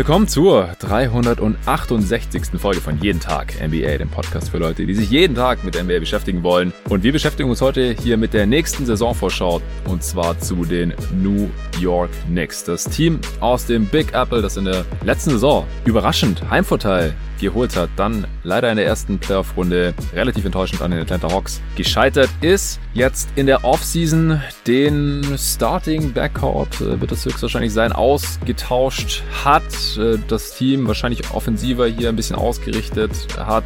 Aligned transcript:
Willkommen 0.00 0.28
zur 0.28 0.70
368. 0.78 2.58
Folge 2.58 2.80
von 2.80 2.98
Jeden 3.02 3.20
Tag 3.20 3.52
NBA, 3.60 3.98
dem 3.98 4.08
Podcast 4.08 4.48
für 4.48 4.56
Leute, 4.56 4.86
die 4.86 4.94
sich 4.94 5.10
jeden 5.10 5.34
Tag 5.34 5.62
mit 5.62 5.74
NBA 5.74 5.98
beschäftigen 5.98 6.42
wollen. 6.42 6.72
Und 6.88 7.02
wir 7.02 7.12
beschäftigen 7.12 7.50
uns 7.50 7.60
heute 7.60 7.92
hier 7.92 8.16
mit 8.16 8.32
der 8.32 8.46
nächsten 8.46 8.86
Saisonvorschau 8.86 9.60
und 9.84 10.02
zwar 10.02 10.38
zu 10.38 10.64
den 10.64 10.94
New 11.22 11.50
York 11.78 12.08
Knicks. 12.28 12.64
Das 12.64 12.84
Team 12.84 13.20
aus 13.40 13.66
dem 13.66 13.84
Big 13.84 14.14
Apple, 14.14 14.40
das 14.40 14.56
in 14.56 14.64
der 14.64 14.86
letzten 15.04 15.32
Saison 15.32 15.66
überraschend 15.84 16.48
Heimvorteil 16.48 17.14
geholt 17.40 17.76
hat, 17.76 17.90
dann 17.96 18.26
leider 18.42 18.70
in 18.70 18.76
der 18.76 18.86
ersten 18.86 19.18
Playoff-Runde 19.18 19.94
relativ 20.14 20.44
enttäuschend 20.44 20.82
an 20.82 20.90
den 20.90 21.00
Atlanta 21.00 21.30
Hawks 21.30 21.60
gescheitert 21.76 22.30
ist. 22.40 22.80
Jetzt 22.94 23.28
in 23.36 23.46
der 23.46 23.64
Offseason 23.64 24.40
den 24.66 25.24
Starting 25.36 26.12
Backcourt, 26.12 26.80
äh, 26.80 27.00
wird 27.00 27.12
es 27.12 27.24
höchstwahrscheinlich 27.24 27.72
sein, 27.72 27.92
ausgetauscht 27.92 29.22
hat. 29.44 29.62
Äh, 29.98 30.18
das 30.28 30.56
Team 30.56 30.86
wahrscheinlich 30.86 31.30
offensiver 31.32 31.86
hier 31.86 32.08
ein 32.08 32.16
bisschen 32.16 32.36
ausgerichtet 32.36 33.12
hat. 33.38 33.64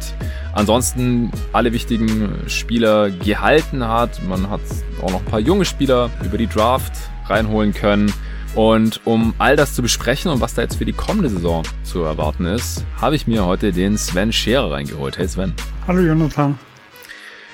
Ansonsten 0.53 1.31
alle 1.51 1.73
wichtigen 1.73 2.29
Spieler 2.47 3.09
gehalten 3.09 3.85
hat. 3.87 4.23
Man 4.23 4.49
hat 4.49 4.61
auch 5.01 5.11
noch 5.11 5.19
ein 5.19 5.25
paar 5.25 5.39
junge 5.39 5.65
Spieler 5.65 6.09
über 6.23 6.37
die 6.37 6.47
Draft 6.47 6.93
reinholen 7.27 7.73
können. 7.73 8.11
Und 8.55 9.01
um 9.03 9.33
all 9.37 9.57
das 9.57 9.73
zu 9.73 9.81
besprechen 9.81 10.31
und 10.31 10.39
was 10.39 10.53
da 10.53 10.61
jetzt 10.61 10.77
für 10.77 10.85
die 10.85 10.93
kommende 10.93 11.29
Saison 11.29 11.63
zu 11.83 12.03
erwarten 12.03 12.45
ist, 12.45 12.85
habe 12.95 13.17
ich 13.17 13.27
mir 13.27 13.45
heute 13.45 13.73
den 13.73 13.97
Sven 13.97 14.31
Scherer 14.31 14.71
reingeholt. 14.71 15.17
Hey 15.17 15.27
Sven. 15.27 15.53
Hallo 15.85 15.99
Jonathan. 15.99 16.57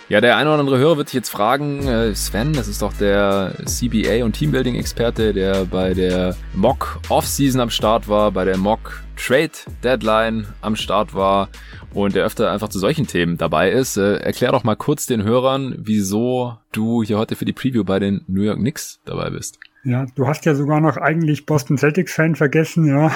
Ja, 0.09 0.22
der 0.22 0.38
eine 0.38 0.52
oder 0.52 0.59
andere 0.59 0.77
Hörer 0.77 0.97
wird 0.97 1.07
sich 1.07 1.16
jetzt 1.16 1.29
fragen, 1.29 1.88
äh, 1.88 2.13
Sven, 2.13 2.53
das 2.53 2.67
ist 2.67 2.83
doch 2.83 2.94
der 2.94 3.55
CBA 3.66 4.23
und 4.25 4.33
Teambuilding-Experte, 4.33 5.33
der 5.33 5.66
bei 5.66 5.95
der 5.95 6.35
Mock 6.53 6.99
Offseason 7.09 7.61
am 7.61 7.69
Start 7.72 8.07
war, 8.07 8.31
bei 8.31 8.45
der 8.45 8.57
Mock 8.57 9.02
Trade 9.16 9.52
Deadline 9.83 10.45
am 10.61 10.75
Start 10.75 11.16
war 11.16 11.49
und 11.94 12.13
der 12.13 12.25
öfter 12.25 12.52
einfach 12.52 12.69
zu 12.69 12.77
solchen 12.77 13.07
Themen 13.07 13.38
dabei 13.38 13.72
ist. 13.72 13.97
Äh, 13.97 14.17
erklär 14.17 14.52
doch 14.52 14.63
mal 14.63 14.75
kurz 14.75 15.07
den 15.07 15.23
Hörern, 15.23 15.75
wieso 15.79 16.57
du 16.72 17.02
hier 17.02 17.17
heute 17.17 17.35
für 17.35 17.45
die 17.45 17.53
Preview 17.53 17.83
bei 17.83 17.97
den 17.97 18.23
New 18.27 18.41
York 18.41 18.59
Knicks 18.59 18.99
dabei 19.05 19.31
bist. 19.31 19.57
Ja, 19.84 20.06
du 20.16 20.28
hast 20.28 20.46
ja 20.46 20.54
sogar 20.54 20.80
noch 20.80 20.98
eigentlich 20.98 21.46
Boston 21.46 21.78
Celtics 21.78 22.14
Fan 22.14 22.36
vergessen, 22.36 22.86
ja. 22.86 23.12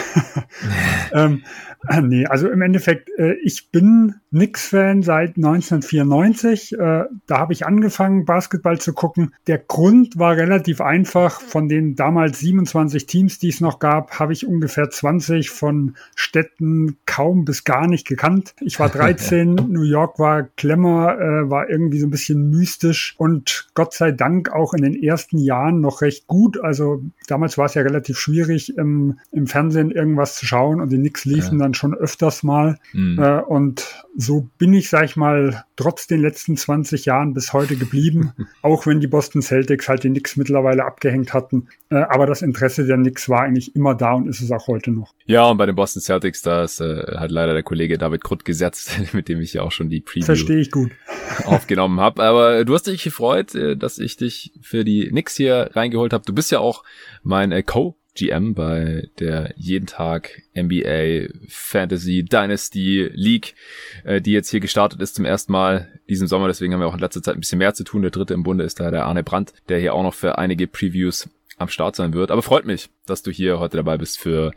ähm, 1.14 1.44
äh, 1.88 2.02
nee, 2.02 2.26
also 2.26 2.50
im 2.50 2.62
Endeffekt, 2.62 3.10
äh, 3.18 3.34
ich 3.44 3.70
bin 3.72 4.16
Knicks-Fan 4.36 5.02
seit 5.02 5.38
1994. 5.38 6.74
Äh, 6.74 7.06
da 7.26 7.40
habe 7.40 7.54
ich 7.54 7.66
angefangen, 7.66 8.26
Basketball 8.26 8.80
zu 8.80 8.92
gucken. 8.92 9.34
Der 9.48 9.58
Grund 9.58 10.20
war 10.20 10.36
relativ 10.36 10.82
einfach. 10.82 11.40
Von 11.40 11.70
den 11.70 11.96
damals 11.96 12.40
27 12.40 13.06
Teams, 13.06 13.40
die 13.40 13.48
es 13.48 13.62
noch 13.62 13.80
gab, 13.80 14.20
habe 14.20 14.34
ich 14.34 14.46
ungefähr 14.46 14.90
20 14.90 15.52
von 15.52 15.96
Städten 16.16 16.98
kaum 17.06 17.46
bis 17.46 17.64
gar 17.64 17.88
nicht 17.88 18.06
gekannt. 18.06 18.54
Ich 18.60 18.78
war 18.78 18.90
13, 18.96 19.56
New 19.56 19.84
York 19.84 20.20
war 20.20 20.44
Klemmer, 20.44 21.18
äh, 21.18 21.50
war 21.50 21.70
irgendwie 21.70 22.00
so 22.00 22.08
ein 22.08 22.12
bisschen 22.12 22.50
mystisch 22.50 23.16
und 23.18 23.70
Gott 23.74 23.94
sei 23.94 24.12
Dank 24.12 24.52
auch 24.52 24.74
in 24.74 24.84
den 24.84 25.02
ersten 25.02 25.38
Jahren 25.38 25.80
noch 25.80 26.02
recht 26.02 26.28
gut. 26.28 26.62
Also 26.62 27.02
damals 27.28 27.58
war 27.58 27.68
es 27.68 27.74
ja 27.76 27.84
relativ 27.84 28.20
schwierig, 28.20 28.78
im, 28.78 29.18
im 29.32 29.48
Fernsehen 29.48 29.92
irgendwas 29.92 30.36
zu 30.36 30.46
schauen 30.46 30.82
und 30.82 30.92
die 30.92 30.98
Knicks 30.98 31.24
liefen 31.24 31.60
ja. 31.60 31.66
dann 31.66 31.74
schon 31.74 31.94
öfters 31.94 32.44
mal. 32.44 32.78
Mhm. 32.92 33.18
Äh, 33.18 33.40
und 33.40 34.05
so 34.18 34.50
bin 34.58 34.74
ich, 34.74 34.90
sag 34.90 35.06
ich 35.06 35.16
mal, 35.16 35.66
trotz 35.76 36.08
den 36.08 36.22
letzten 36.22 36.56
20 36.56 37.06
Jahren 37.06 37.34
bis 37.34 37.54
heute 37.54 37.76
geblieben, 37.76 38.32
auch 38.62 38.86
wenn 38.86 39.00
die 39.00 39.08
Boston 39.08 39.42
Celtics 39.42 39.90
halt 39.90 40.04
die 40.04 40.10
Knicks 40.10 40.38
mittlerweile 40.38 40.86
abgehängt 40.86 41.34
hatten. 41.34 41.68
Äh, 41.90 41.96
aber 41.96 42.26
das 42.26 42.42
Interesse 42.42 42.86
der 42.86 42.98
Knicks 42.98 43.28
war 43.30 43.42
eigentlich 43.42 43.76
immer 43.76 43.94
da 43.94 44.14
und 44.14 44.28
ist 44.28 44.42
es 44.42 44.52
auch 44.52 44.68
heute 44.68 44.92
noch. 44.92 45.14
Ja, 45.26 45.46
und 45.46 45.58
bei 45.58 45.66
den 45.66 45.76
Boston 45.76 46.02
Celtics, 46.02 46.42
da 46.42 46.64
ist 46.64 46.80
äh, 46.80 47.04
hat 47.18 47.32
leider 47.32 47.54
der 47.54 47.64
Kollege 47.64 47.98
David 47.98 48.24
Krutt 48.24 48.46
gesetzt, 48.46 48.98
mit 49.14 49.28
dem 49.28 49.42
ich 49.42 49.54
ja 49.54 49.64
auch 49.64 49.72
schon 49.72 49.90
die 49.90 50.02
Preview 50.02 50.26
Verstehe 50.26 50.60
ich 50.60 50.72
gut. 50.72 50.92
aufgenommen 51.46 52.00
habe. 52.00 52.24
Aber 52.24 52.64
du 52.64 52.74
hast 52.74 52.88
dich 52.88 53.04
gefreut, 53.04 53.54
äh, 53.56 53.76
dass 53.76 54.00
ich 54.00 54.16
dich 54.16 54.54
für 54.62 54.84
die 54.86 55.10
Knicks 55.10 55.36
hier 55.36 55.72
reingeholt 55.74 56.14
habe. 56.14 56.24
Du 56.26 56.34
bist 56.34 56.52
ja 56.52 56.60
auch 56.60 56.84
mein 57.24 57.52
äh, 57.52 57.64
Co 57.64 57.98
GM 58.16 58.54
bei 58.54 59.10
der 59.20 59.54
jeden 59.58 59.86
Tag 59.86 60.42
NBA 60.58 61.34
Fantasy 61.48 62.24
Dynasty 62.24 63.10
League, 63.14 63.56
äh, 64.04 64.22
die 64.22 64.32
jetzt 64.32 64.50
hier 64.50 64.62
gestartet 64.62 65.02
ist 65.02 65.16
zum 65.16 65.26
ersten 65.26 65.52
Mal 65.52 65.88
diesen 66.10 66.28
Sommer. 66.28 66.48
Deswegen 66.48 66.74
haben 66.74 66.80
wir 66.80 66.88
auch 66.88 66.96
in 66.96 67.00
letzter 67.00 67.22
Zeit 67.22 67.36
ein 67.36 67.42
bisschen 67.42 67.60
mehr 67.60 67.74
zu 67.74 67.84
tun. 67.84 68.02
Der 68.02 68.12
dritte 68.12 68.34
im 68.34 68.44
Bunde 68.44 68.64
ist 68.64 68.80
da 68.80 68.90
der 68.90 69.06
Arne 69.06 69.24
Brandt, 69.24 69.54
der 69.70 69.80
hier 69.80 69.94
auch 69.94 70.04
noch 70.04 70.14
für 70.14 70.38
einige 70.38 70.68
Previews 70.68 71.30
am 71.58 71.70
Start 71.70 71.96
sein 71.96 72.14
wird. 72.14 72.32
Aber 72.32 72.42
freut 72.42 72.66
mich, 72.66 72.90
dass 73.06 73.24
du 73.24 73.32
hier 73.32 73.60
heute 73.60 73.78
dabei 73.78 73.98
bist 73.98 74.20
für 74.20 74.52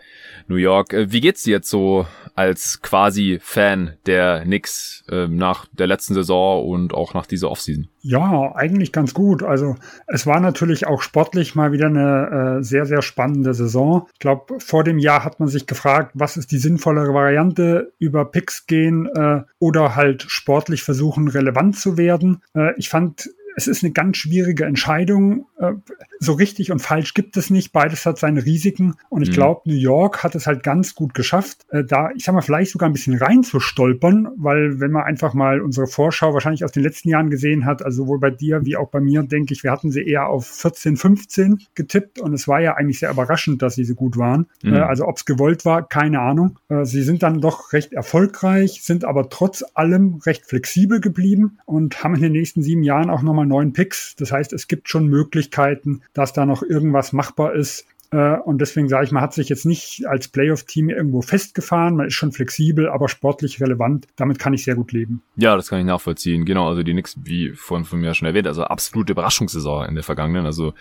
New 0.48 0.56
York. 0.56 0.92
Äh, 0.92 1.12
wie 1.12 1.20
geht's 1.20 1.42
dir 1.42 1.52
jetzt 1.52 1.70
so 1.70 2.06
als 2.34 2.80
quasi 2.82 3.38
Fan 3.40 3.96
der 4.06 4.40
Knicks 4.40 5.04
äh, 5.10 5.28
nach 5.28 5.66
der 5.72 5.86
letzten 5.86 6.14
Saison 6.14 6.66
und 6.66 6.94
auch 6.94 7.14
nach 7.14 7.26
dieser 7.26 7.50
Offseason? 7.50 7.88
Ja, 8.00 8.54
eigentlich 8.54 8.92
ganz 8.92 9.12
gut. 9.14 9.42
Also 9.42 9.76
es 10.06 10.26
war 10.26 10.40
natürlich 10.40 10.86
auch 10.86 11.02
sportlich 11.02 11.54
mal 11.54 11.72
wieder 11.72 11.86
eine 11.86 12.58
äh, 12.58 12.62
sehr, 12.62 12.86
sehr 12.86 13.02
spannende 13.02 13.54
Saison. 13.54 14.08
Ich 14.12 14.18
glaube, 14.18 14.58
vor 14.58 14.84
dem 14.84 14.98
Jahr 14.98 15.24
hat 15.24 15.40
man 15.40 15.48
sich 15.48 15.66
gefragt, 15.66 16.12
was 16.14 16.36
ist 16.36 16.50
die 16.52 16.58
sinnvollere 16.58 17.12
Variante, 17.12 17.92
über 17.98 18.24
Picks 18.24 18.66
gehen 18.66 19.06
äh, 19.14 19.42
oder 19.58 19.94
halt 19.94 20.24
sportlich 20.28 20.82
versuchen, 20.82 21.28
relevant 21.28 21.76
zu 21.78 21.96
werden. 21.96 22.42
Äh, 22.54 22.72
ich 22.76 22.88
fand 22.88 23.28
es 23.58 23.66
ist 23.66 23.82
eine 23.82 23.92
ganz 23.92 24.18
schwierige 24.18 24.64
Entscheidung. 24.64 25.46
Äh, 25.58 25.72
so 26.20 26.32
richtig 26.34 26.70
und 26.70 26.78
falsch 26.78 27.12
gibt 27.12 27.36
es 27.36 27.50
nicht. 27.50 27.72
Beides 27.72 28.06
hat 28.06 28.16
seine 28.16 28.44
Risiken. 28.44 28.94
Und 29.08 29.22
ich 29.22 29.30
mhm. 29.30 29.34
glaube, 29.34 29.62
New 29.64 29.74
York 29.74 30.22
hat 30.22 30.36
es 30.36 30.46
halt 30.46 30.62
ganz 30.62 30.94
gut 30.94 31.12
geschafft, 31.12 31.66
äh, 31.70 31.82
da, 31.82 32.10
ich 32.14 32.24
sag 32.24 32.34
mal, 32.34 32.40
vielleicht 32.40 32.70
sogar 32.70 32.88
ein 32.88 32.92
bisschen 32.92 33.16
reinzustolpern, 33.16 34.28
weil 34.36 34.78
wenn 34.78 34.92
man 34.92 35.02
einfach 35.02 35.34
mal 35.34 35.60
unsere 35.60 35.88
Vorschau 35.88 36.34
wahrscheinlich 36.34 36.64
aus 36.64 36.70
den 36.70 36.84
letzten 36.84 37.08
Jahren 37.08 37.30
gesehen 37.30 37.64
hat, 37.64 37.84
also 37.84 38.04
sowohl 38.04 38.20
bei 38.20 38.30
dir 38.30 38.64
wie 38.64 38.76
auch 38.76 38.90
bei 38.90 39.00
mir, 39.00 39.24
denke 39.24 39.52
ich, 39.52 39.64
wir 39.64 39.72
hatten 39.72 39.90
sie 39.90 40.06
eher 40.06 40.28
auf 40.28 40.46
14, 40.46 40.96
15 40.96 41.58
getippt. 41.74 42.20
Und 42.20 42.34
es 42.34 42.46
war 42.46 42.60
ja 42.60 42.74
eigentlich 42.74 43.00
sehr 43.00 43.10
überraschend, 43.10 43.60
dass 43.60 43.74
sie 43.74 43.84
so 43.84 43.96
gut 43.96 44.16
waren. 44.16 44.46
Mhm. 44.62 44.74
Äh, 44.74 44.78
also 44.78 45.04
ob 45.08 45.16
es 45.16 45.24
gewollt 45.24 45.64
war, 45.64 45.88
keine 45.88 46.20
Ahnung. 46.20 46.58
Sie 46.82 47.02
sind 47.02 47.24
dann 47.24 47.40
doch 47.40 47.72
recht 47.72 47.92
erfolgreich, 47.92 48.82
sind 48.84 49.04
aber 49.04 49.28
trotz 49.30 49.64
allem 49.74 50.20
recht 50.24 50.46
flexibel 50.46 51.00
geblieben 51.00 51.58
und 51.64 52.04
haben 52.04 52.14
in 52.14 52.22
den 52.22 52.32
nächsten 52.32 52.62
sieben 52.62 52.84
Jahren 52.84 53.10
auch 53.10 53.22
nochmal 53.22 53.47
neun 53.48 53.72
Picks. 53.72 54.14
Das 54.16 54.32
heißt, 54.32 54.52
es 54.52 54.68
gibt 54.68 54.88
schon 54.88 55.06
Möglichkeiten, 55.06 56.02
dass 56.12 56.32
da 56.32 56.46
noch 56.46 56.62
irgendwas 56.62 57.12
machbar 57.12 57.54
ist. 57.54 57.86
Äh, 58.10 58.38
und 58.38 58.60
deswegen 58.60 58.88
sage 58.88 59.04
ich, 59.04 59.12
man 59.12 59.22
hat 59.22 59.34
sich 59.34 59.48
jetzt 59.48 59.66
nicht 59.66 60.06
als 60.06 60.28
Playoff-Team 60.28 60.88
irgendwo 60.88 61.20
festgefahren, 61.20 61.96
man 61.96 62.06
ist 62.06 62.14
schon 62.14 62.32
flexibel, 62.32 62.88
aber 62.88 63.08
sportlich 63.08 63.60
relevant. 63.60 64.06
Damit 64.16 64.38
kann 64.38 64.54
ich 64.54 64.64
sehr 64.64 64.76
gut 64.76 64.92
leben. 64.92 65.22
Ja, 65.36 65.56
das 65.56 65.68
kann 65.68 65.80
ich 65.80 65.84
nachvollziehen. 65.84 66.44
Genau, 66.44 66.68
also 66.68 66.82
die 66.82 66.92
Knicks, 66.92 67.16
wie 67.22 67.50
vorhin 67.50 67.84
von 67.84 68.00
mir 68.00 68.14
schon 68.14 68.26
erwähnt, 68.26 68.46
also 68.46 68.64
absolute 68.64 69.12
Überraschungssaison 69.12 69.86
in 69.86 69.94
der 69.94 70.04
vergangenen. 70.04 70.46
Also 70.46 70.72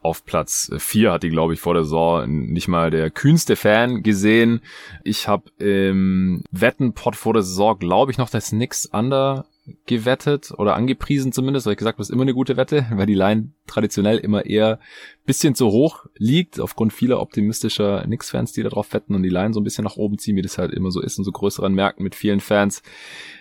auf 0.00 0.24
Platz 0.24 0.70
vier 0.78 1.12
hat 1.12 1.22
die, 1.22 1.30
glaube 1.30 1.54
ich, 1.54 1.60
vor 1.60 1.74
der 1.74 1.84
Saison 1.84 2.28
nicht 2.28 2.68
mal 2.68 2.90
der 2.90 3.10
kühnste 3.10 3.56
Fan 3.56 4.02
gesehen. 4.02 4.60
Ich 5.02 5.26
habe 5.26 5.50
im 5.58 6.44
Wettenpot 6.52 7.16
vor 7.16 7.32
der 7.32 7.42
Saison, 7.42 7.78
glaube 7.78 8.12
ich, 8.12 8.18
noch 8.18 8.30
das 8.30 8.50
Knicks 8.50 8.86
Under 8.86 9.46
gewettet 9.86 10.52
oder 10.56 10.76
angepriesen 10.76 11.32
zumindest, 11.32 11.66
weil 11.66 11.72
ich 11.72 11.78
gesagt, 11.78 11.98
das 11.98 12.08
ist 12.08 12.12
immer 12.12 12.22
eine 12.22 12.34
gute 12.34 12.56
Wette, 12.56 12.86
weil 12.92 13.06
die 13.06 13.14
Line 13.14 13.50
traditionell 13.66 14.18
immer 14.18 14.46
eher 14.46 14.78
bisschen 15.24 15.54
zu 15.54 15.68
hoch 15.68 16.06
liegt, 16.16 16.60
aufgrund 16.60 16.92
vieler 16.92 17.20
optimistischer 17.20 18.02
Knicks-Fans, 18.02 18.52
die 18.52 18.62
da 18.62 18.68
drauf 18.68 18.92
wetten 18.92 19.14
und 19.14 19.22
die 19.22 19.28
Line 19.28 19.52
so 19.52 19.60
ein 19.60 19.64
bisschen 19.64 19.84
nach 19.84 19.96
oben 19.96 20.18
ziehen, 20.18 20.36
wie 20.36 20.42
das 20.42 20.58
halt 20.58 20.72
immer 20.72 20.90
so 20.90 21.00
ist 21.00 21.18
in 21.18 21.24
so 21.24 21.32
größeren 21.32 21.74
Märkten 21.74 22.04
mit 22.04 22.14
vielen 22.14 22.40
Fans. 22.40 22.82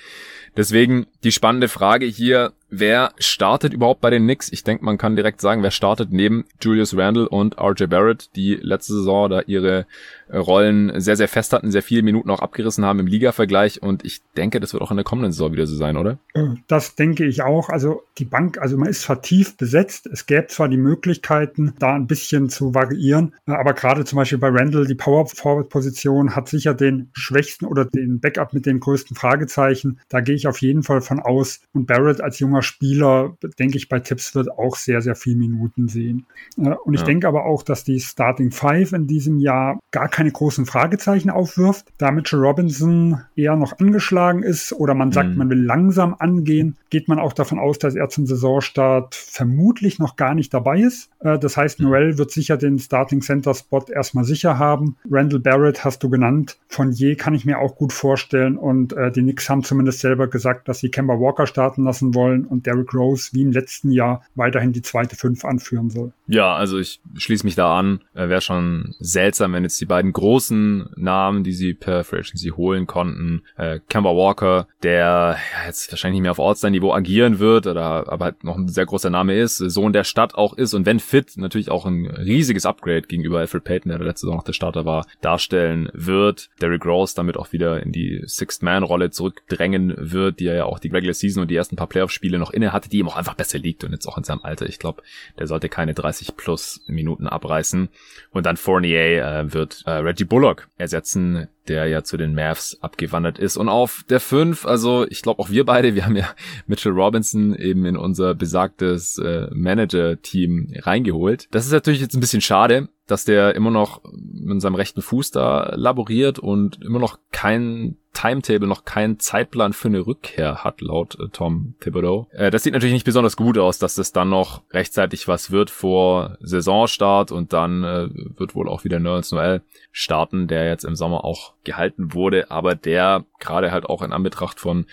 Deswegen 0.56 1.06
die 1.24 1.32
spannende 1.32 1.68
Frage 1.68 2.06
hier, 2.06 2.52
wer 2.70 3.12
startet 3.18 3.72
überhaupt 3.72 4.00
bei 4.00 4.10
den 4.10 4.24
Knicks? 4.24 4.50
Ich 4.52 4.64
denke, 4.64 4.84
man 4.84 4.98
kann 4.98 5.16
direkt 5.16 5.40
sagen, 5.40 5.62
wer 5.62 5.70
startet 5.70 6.12
neben 6.12 6.44
Julius 6.60 6.96
Randle 6.96 7.28
und 7.28 7.58
RJ 7.58 7.86
Barrett, 7.86 8.30
die 8.36 8.54
letzte 8.54 8.94
Saison 8.94 9.30
da 9.30 9.40
ihre 9.42 9.86
Rollen 10.32 11.00
sehr, 11.00 11.16
sehr 11.16 11.28
fest 11.28 11.52
hatten, 11.52 11.70
sehr 11.70 11.82
viele 11.82 12.02
Minuten 12.02 12.30
auch 12.30 12.40
abgerissen 12.40 12.84
haben 12.84 12.98
im 12.98 13.06
Liga-Vergleich 13.06 13.82
und 13.82 14.04
ich 14.04 14.22
denke, 14.36 14.58
das 14.58 14.72
wird 14.72 14.82
auch 14.82 14.90
in 14.90 14.96
der 14.96 15.04
kommenden 15.04 15.32
Saison 15.32 15.52
wieder 15.52 15.66
so 15.66 15.76
sein, 15.76 15.96
oder? 15.96 16.18
Das 16.66 16.96
denke 16.96 17.24
ich 17.24 17.42
auch. 17.42 17.68
Also 17.68 18.02
die 18.18 18.24
Bank, 18.24 18.58
also 18.58 18.76
man 18.76 18.88
ist 18.88 19.02
zwar 19.02 19.22
tief 19.22 19.56
besetzt, 19.56 20.06
es 20.06 20.26
gäbe 20.26 20.48
zwar 20.48 20.68
die 20.68 20.76
Möglichkeiten, 20.76 21.74
da 21.78 21.94
ein 21.94 22.08
bisschen 22.08 22.48
zu 22.48 22.74
variieren, 22.74 23.34
aber 23.46 23.72
gerade 23.74 24.04
zum 24.04 24.16
Beispiel 24.16 24.38
bei 24.38 24.48
Randle, 24.48 24.86
die 24.86 24.94
Power-Forward-Position 24.94 26.34
hat 26.34 26.48
sicher 26.48 26.74
den 26.74 27.10
schwächsten 27.12 27.66
oder 27.66 27.84
den 27.84 28.18
Backup 28.18 28.52
mit 28.52 28.66
den 28.66 28.80
größten 28.80 29.16
Fragezeichen. 29.16 30.00
Da 30.08 30.20
gehe 30.20 30.34
ich 30.34 30.48
auf 30.48 30.60
jeden 30.60 30.82
Fall 30.82 31.00
von 31.00 31.20
aus. 31.20 31.60
Und 31.72 31.86
Barrett 31.86 32.20
als 32.20 32.38
junger 32.40 32.55
Spieler, 32.62 33.36
denke 33.58 33.76
ich, 33.76 33.88
bei 33.88 34.00
Tipps 34.00 34.34
wird 34.34 34.50
auch 34.50 34.76
sehr, 34.76 35.02
sehr 35.02 35.14
viel 35.14 35.36
Minuten 35.36 35.88
sehen. 35.88 36.26
Äh, 36.56 36.74
und 36.84 36.94
ich 36.94 37.00
ja. 37.00 37.06
denke 37.06 37.28
aber 37.28 37.44
auch, 37.44 37.62
dass 37.62 37.84
die 37.84 38.00
Starting 38.00 38.50
Five 38.50 38.92
in 38.92 39.06
diesem 39.06 39.38
Jahr 39.38 39.78
gar 39.90 40.08
keine 40.08 40.30
großen 40.30 40.66
Fragezeichen 40.66 41.30
aufwirft, 41.30 41.86
da 41.98 42.10
Mitchell 42.10 42.40
Robinson 42.40 43.20
eher 43.34 43.56
noch 43.56 43.78
angeschlagen 43.78 44.42
ist 44.42 44.72
oder 44.72 44.94
man 44.94 45.12
sagt, 45.12 45.30
mhm. 45.30 45.36
man 45.36 45.50
will 45.50 45.62
langsam 45.62 46.14
angehen, 46.18 46.76
geht 46.90 47.08
man 47.08 47.18
auch 47.18 47.32
davon 47.32 47.58
aus, 47.58 47.78
dass 47.78 47.94
er 47.94 48.08
zum 48.08 48.26
Saisonstart 48.26 49.14
vermutlich 49.14 49.98
noch 49.98 50.16
gar 50.16 50.34
nicht 50.34 50.52
dabei 50.52 50.80
ist. 50.80 51.10
Äh, 51.20 51.38
das 51.38 51.56
heißt, 51.56 51.80
mhm. 51.80 51.86
Noel 51.86 52.18
wird 52.18 52.30
sicher 52.30 52.56
den 52.56 52.78
Starting 52.78 53.20
Center 53.20 53.54
Spot 53.54 53.84
erstmal 53.90 54.24
sicher 54.24 54.58
haben. 54.58 54.96
Randall 55.10 55.40
Barrett 55.40 55.84
hast 55.84 56.02
du 56.02 56.10
genannt. 56.10 56.58
Von 56.68 56.92
je 56.92 57.16
kann 57.16 57.34
ich 57.34 57.44
mir 57.44 57.58
auch 57.58 57.76
gut 57.76 57.92
vorstellen 57.92 58.56
und 58.56 58.92
äh, 58.92 59.10
die 59.10 59.22
Knicks 59.22 59.48
haben 59.48 59.62
zumindest 59.62 60.00
selber 60.00 60.28
gesagt, 60.28 60.68
dass 60.68 60.80
sie 60.80 60.90
Kemba 60.90 61.14
Walker 61.14 61.46
starten 61.46 61.84
lassen 61.84 62.14
wollen 62.14 62.45
und 62.46 62.66
Derrick 62.66 62.92
Rose 62.94 63.30
wie 63.32 63.42
im 63.42 63.52
letzten 63.52 63.90
Jahr 63.90 64.24
weiterhin 64.34 64.72
die 64.72 64.82
zweite 64.82 65.16
Fünf 65.16 65.44
anführen 65.44 65.90
soll. 65.90 66.12
Ja, 66.26 66.54
also 66.54 66.78
ich 66.78 67.00
schließe 67.16 67.44
mich 67.44 67.54
da 67.54 67.78
an. 67.78 68.00
Äh, 68.14 68.28
Wäre 68.28 68.40
schon 68.40 68.94
seltsam, 68.98 69.52
wenn 69.52 69.62
jetzt 69.62 69.80
die 69.80 69.86
beiden 69.86 70.12
großen 70.12 70.90
Namen, 70.96 71.44
die 71.44 71.52
sie 71.52 71.74
per 71.74 72.04
Free 72.04 72.18
Agency 72.18 72.50
holen 72.50 72.86
konnten, 72.86 73.42
äh, 73.56 73.80
Kemba 73.88 74.10
Walker, 74.10 74.66
der 74.82 75.36
jetzt 75.66 75.90
wahrscheinlich 75.92 76.16
nicht 76.16 76.22
mehr 76.22 76.32
auf 76.32 76.38
Ortstein-Niveau 76.38 76.92
agieren 76.92 77.38
wird, 77.38 77.66
oder 77.66 78.10
aber 78.10 78.24
halt 78.26 78.44
noch 78.44 78.56
ein 78.56 78.68
sehr 78.68 78.86
großer 78.86 79.10
Name 79.10 79.38
ist, 79.38 79.58
Sohn 79.58 79.92
der 79.92 80.04
Stadt 80.04 80.34
auch 80.34 80.54
ist 80.54 80.74
und 80.74 80.86
wenn 80.86 81.00
fit, 81.00 81.36
natürlich 81.36 81.70
auch 81.70 81.86
ein 81.86 82.06
riesiges 82.06 82.66
Upgrade 82.66 83.02
gegenüber 83.02 83.38
Alfred 83.38 83.64
Payton, 83.64 83.90
der 83.90 83.98
letzte 84.00 84.26
Saison 84.26 84.36
noch 84.36 84.44
der 84.44 84.52
Starter 84.52 84.84
war, 84.84 85.06
darstellen 85.20 85.88
wird. 85.92 86.50
Derrick 86.60 86.84
Rose 86.84 87.14
damit 87.14 87.36
auch 87.36 87.52
wieder 87.52 87.82
in 87.82 87.92
die 87.92 88.22
Sixth-Man-Rolle 88.26 89.10
zurückdrängen 89.10 89.94
wird, 89.96 90.40
die 90.40 90.46
er 90.46 90.56
ja 90.56 90.64
auch 90.64 90.78
die 90.78 90.88
Regular 90.88 91.14
Season 91.14 91.42
und 91.42 91.50
die 91.50 91.56
ersten 91.56 91.76
paar 91.76 91.86
Playoff-Spiele 91.86 92.35
noch 92.38 92.50
inne 92.50 92.72
hatte, 92.72 92.88
die 92.88 92.98
ihm 92.98 93.08
auch 93.08 93.16
einfach 93.16 93.34
besser 93.34 93.58
liegt 93.58 93.84
und 93.84 93.92
jetzt 93.92 94.06
auch 94.06 94.18
in 94.18 94.24
seinem 94.24 94.42
Alter. 94.42 94.66
Ich 94.66 94.78
glaube, 94.78 95.02
der 95.38 95.46
sollte 95.46 95.68
keine 95.68 95.94
30 95.94 96.36
plus 96.36 96.80
Minuten 96.86 97.26
abreißen. 97.26 97.88
Und 98.30 98.46
dann 98.46 98.56
Fournier 98.56 99.24
äh, 99.24 99.52
wird 99.52 99.82
äh, 99.86 99.90
Reggie 99.90 100.24
Bullock 100.24 100.68
ersetzen, 100.76 101.48
der 101.68 101.86
ja 101.86 102.02
zu 102.04 102.16
den 102.16 102.34
Mavs 102.34 102.78
abgewandert 102.80 103.38
ist. 103.38 103.56
Und 103.56 103.68
auf 103.68 104.04
der 104.08 104.20
5, 104.20 104.66
also 104.66 105.06
ich 105.08 105.22
glaube 105.22 105.40
auch 105.40 105.50
wir 105.50 105.64
beide, 105.64 105.94
wir 105.94 106.04
haben 106.04 106.16
ja 106.16 106.28
Mitchell 106.66 106.92
Robinson 106.92 107.54
eben 107.54 107.84
in 107.84 107.96
unser 107.96 108.34
besagtes 108.34 109.18
äh, 109.18 109.48
Manager-Team 109.52 110.74
reingeholt. 110.78 111.48
Das 111.50 111.66
ist 111.66 111.72
natürlich 111.72 112.00
jetzt 112.00 112.14
ein 112.14 112.20
bisschen 112.20 112.40
schade, 112.40 112.88
dass 113.06 113.24
der 113.24 113.54
immer 113.54 113.70
noch 113.70 114.02
mit 114.12 114.60
seinem 114.60 114.74
rechten 114.74 115.02
Fuß 115.02 115.30
da 115.30 115.74
laboriert 115.76 116.38
und 116.38 116.82
immer 116.82 116.98
noch 116.98 117.18
kein 117.32 117.96
Timetable, 118.12 118.66
noch 118.66 118.84
keinen 118.84 119.18
Zeitplan 119.20 119.74
für 119.74 119.88
eine 119.88 120.06
Rückkehr 120.06 120.64
hat, 120.64 120.80
laut 120.80 121.18
äh, 121.20 121.28
Tom 121.28 121.74
Thibodeau. 121.80 122.28
Äh, 122.32 122.50
das 122.50 122.62
sieht 122.62 122.72
natürlich 122.72 122.94
nicht 122.94 123.04
besonders 123.04 123.36
gut 123.36 123.58
aus, 123.58 123.78
dass 123.78 123.94
das 123.94 124.12
dann 124.12 124.30
noch 124.30 124.62
rechtzeitig 124.70 125.28
was 125.28 125.50
wird 125.50 125.68
vor 125.68 126.38
Saisonstart 126.40 127.30
und 127.30 127.52
dann 127.52 127.84
äh, 127.84 128.08
wird 128.38 128.54
wohl 128.54 128.68
auch 128.68 128.84
wieder 128.84 128.98
Nerlens 128.98 129.32
Noel 129.32 129.60
starten, 129.92 130.48
der 130.48 130.66
jetzt 130.66 130.84
im 130.84 130.96
Sommer 130.96 131.24
auch 131.24 131.52
gehalten 131.64 132.14
wurde, 132.14 132.50
aber 132.50 132.74
der 132.74 133.26
gerade 133.38 133.70
halt 133.70 133.84
auch 133.84 134.00
in 134.00 134.12
Anbetracht 134.12 134.60
von 134.60 134.86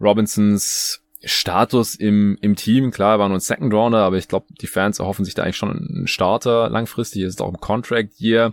Robinsons 0.00 1.02
Status 1.24 1.94
im, 1.94 2.38
im 2.40 2.56
Team, 2.56 2.90
klar, 2.90 3.18
war 3.18 3.28
nur 3.28 3.38
ein 3.38 3.40
Second 3.40 3.72
Rounder, 3.72 4.04
aber 4.04 4.16
ich 4.16 4.28
glaube, 4.28 4.46
die 4.60 4.66
Fans 4.66 4.98
erhoffen 4.98 5.24
sich 5.24 5.34
da 5.34 5.42
eigentlich 5.42 5.56
schon 5.56 5.70
einen 5.70 6.06
Starter 6.06 6.68
langfristig, 6.68 7.22
ist 7.22 7.40
auch 7.40 7.48
im 7.48 7.60
Contract 7.60 8.20
Year 8.20 8.52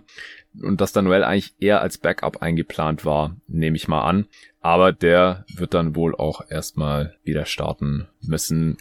und 0.62 0.80
dass 0.80 0.92
dann 0.92 1.04
Noel 1.04 1.24
eigentlich 1.24 1.54
eher 1.58 1.80
als 1.80 1.98
Backup 1.98 2.42
eingeplant 2.42 3.04
war, 3.04 3.36
nehme 3.46 3.76
ich 3.76 3.88
mal 3.88 4.02
an. 4.02 4.26
Aber 4.60 4.92
der 4.92 5.44
wird 5.54 5.74
dann 5.74 5.94
wohl 5.94 6.14
auch 6.14 6.40
erstmal 6.48 7.16
wieder 7.22 7.44
starten 7.44 8.08
müssen. 8.22 8.78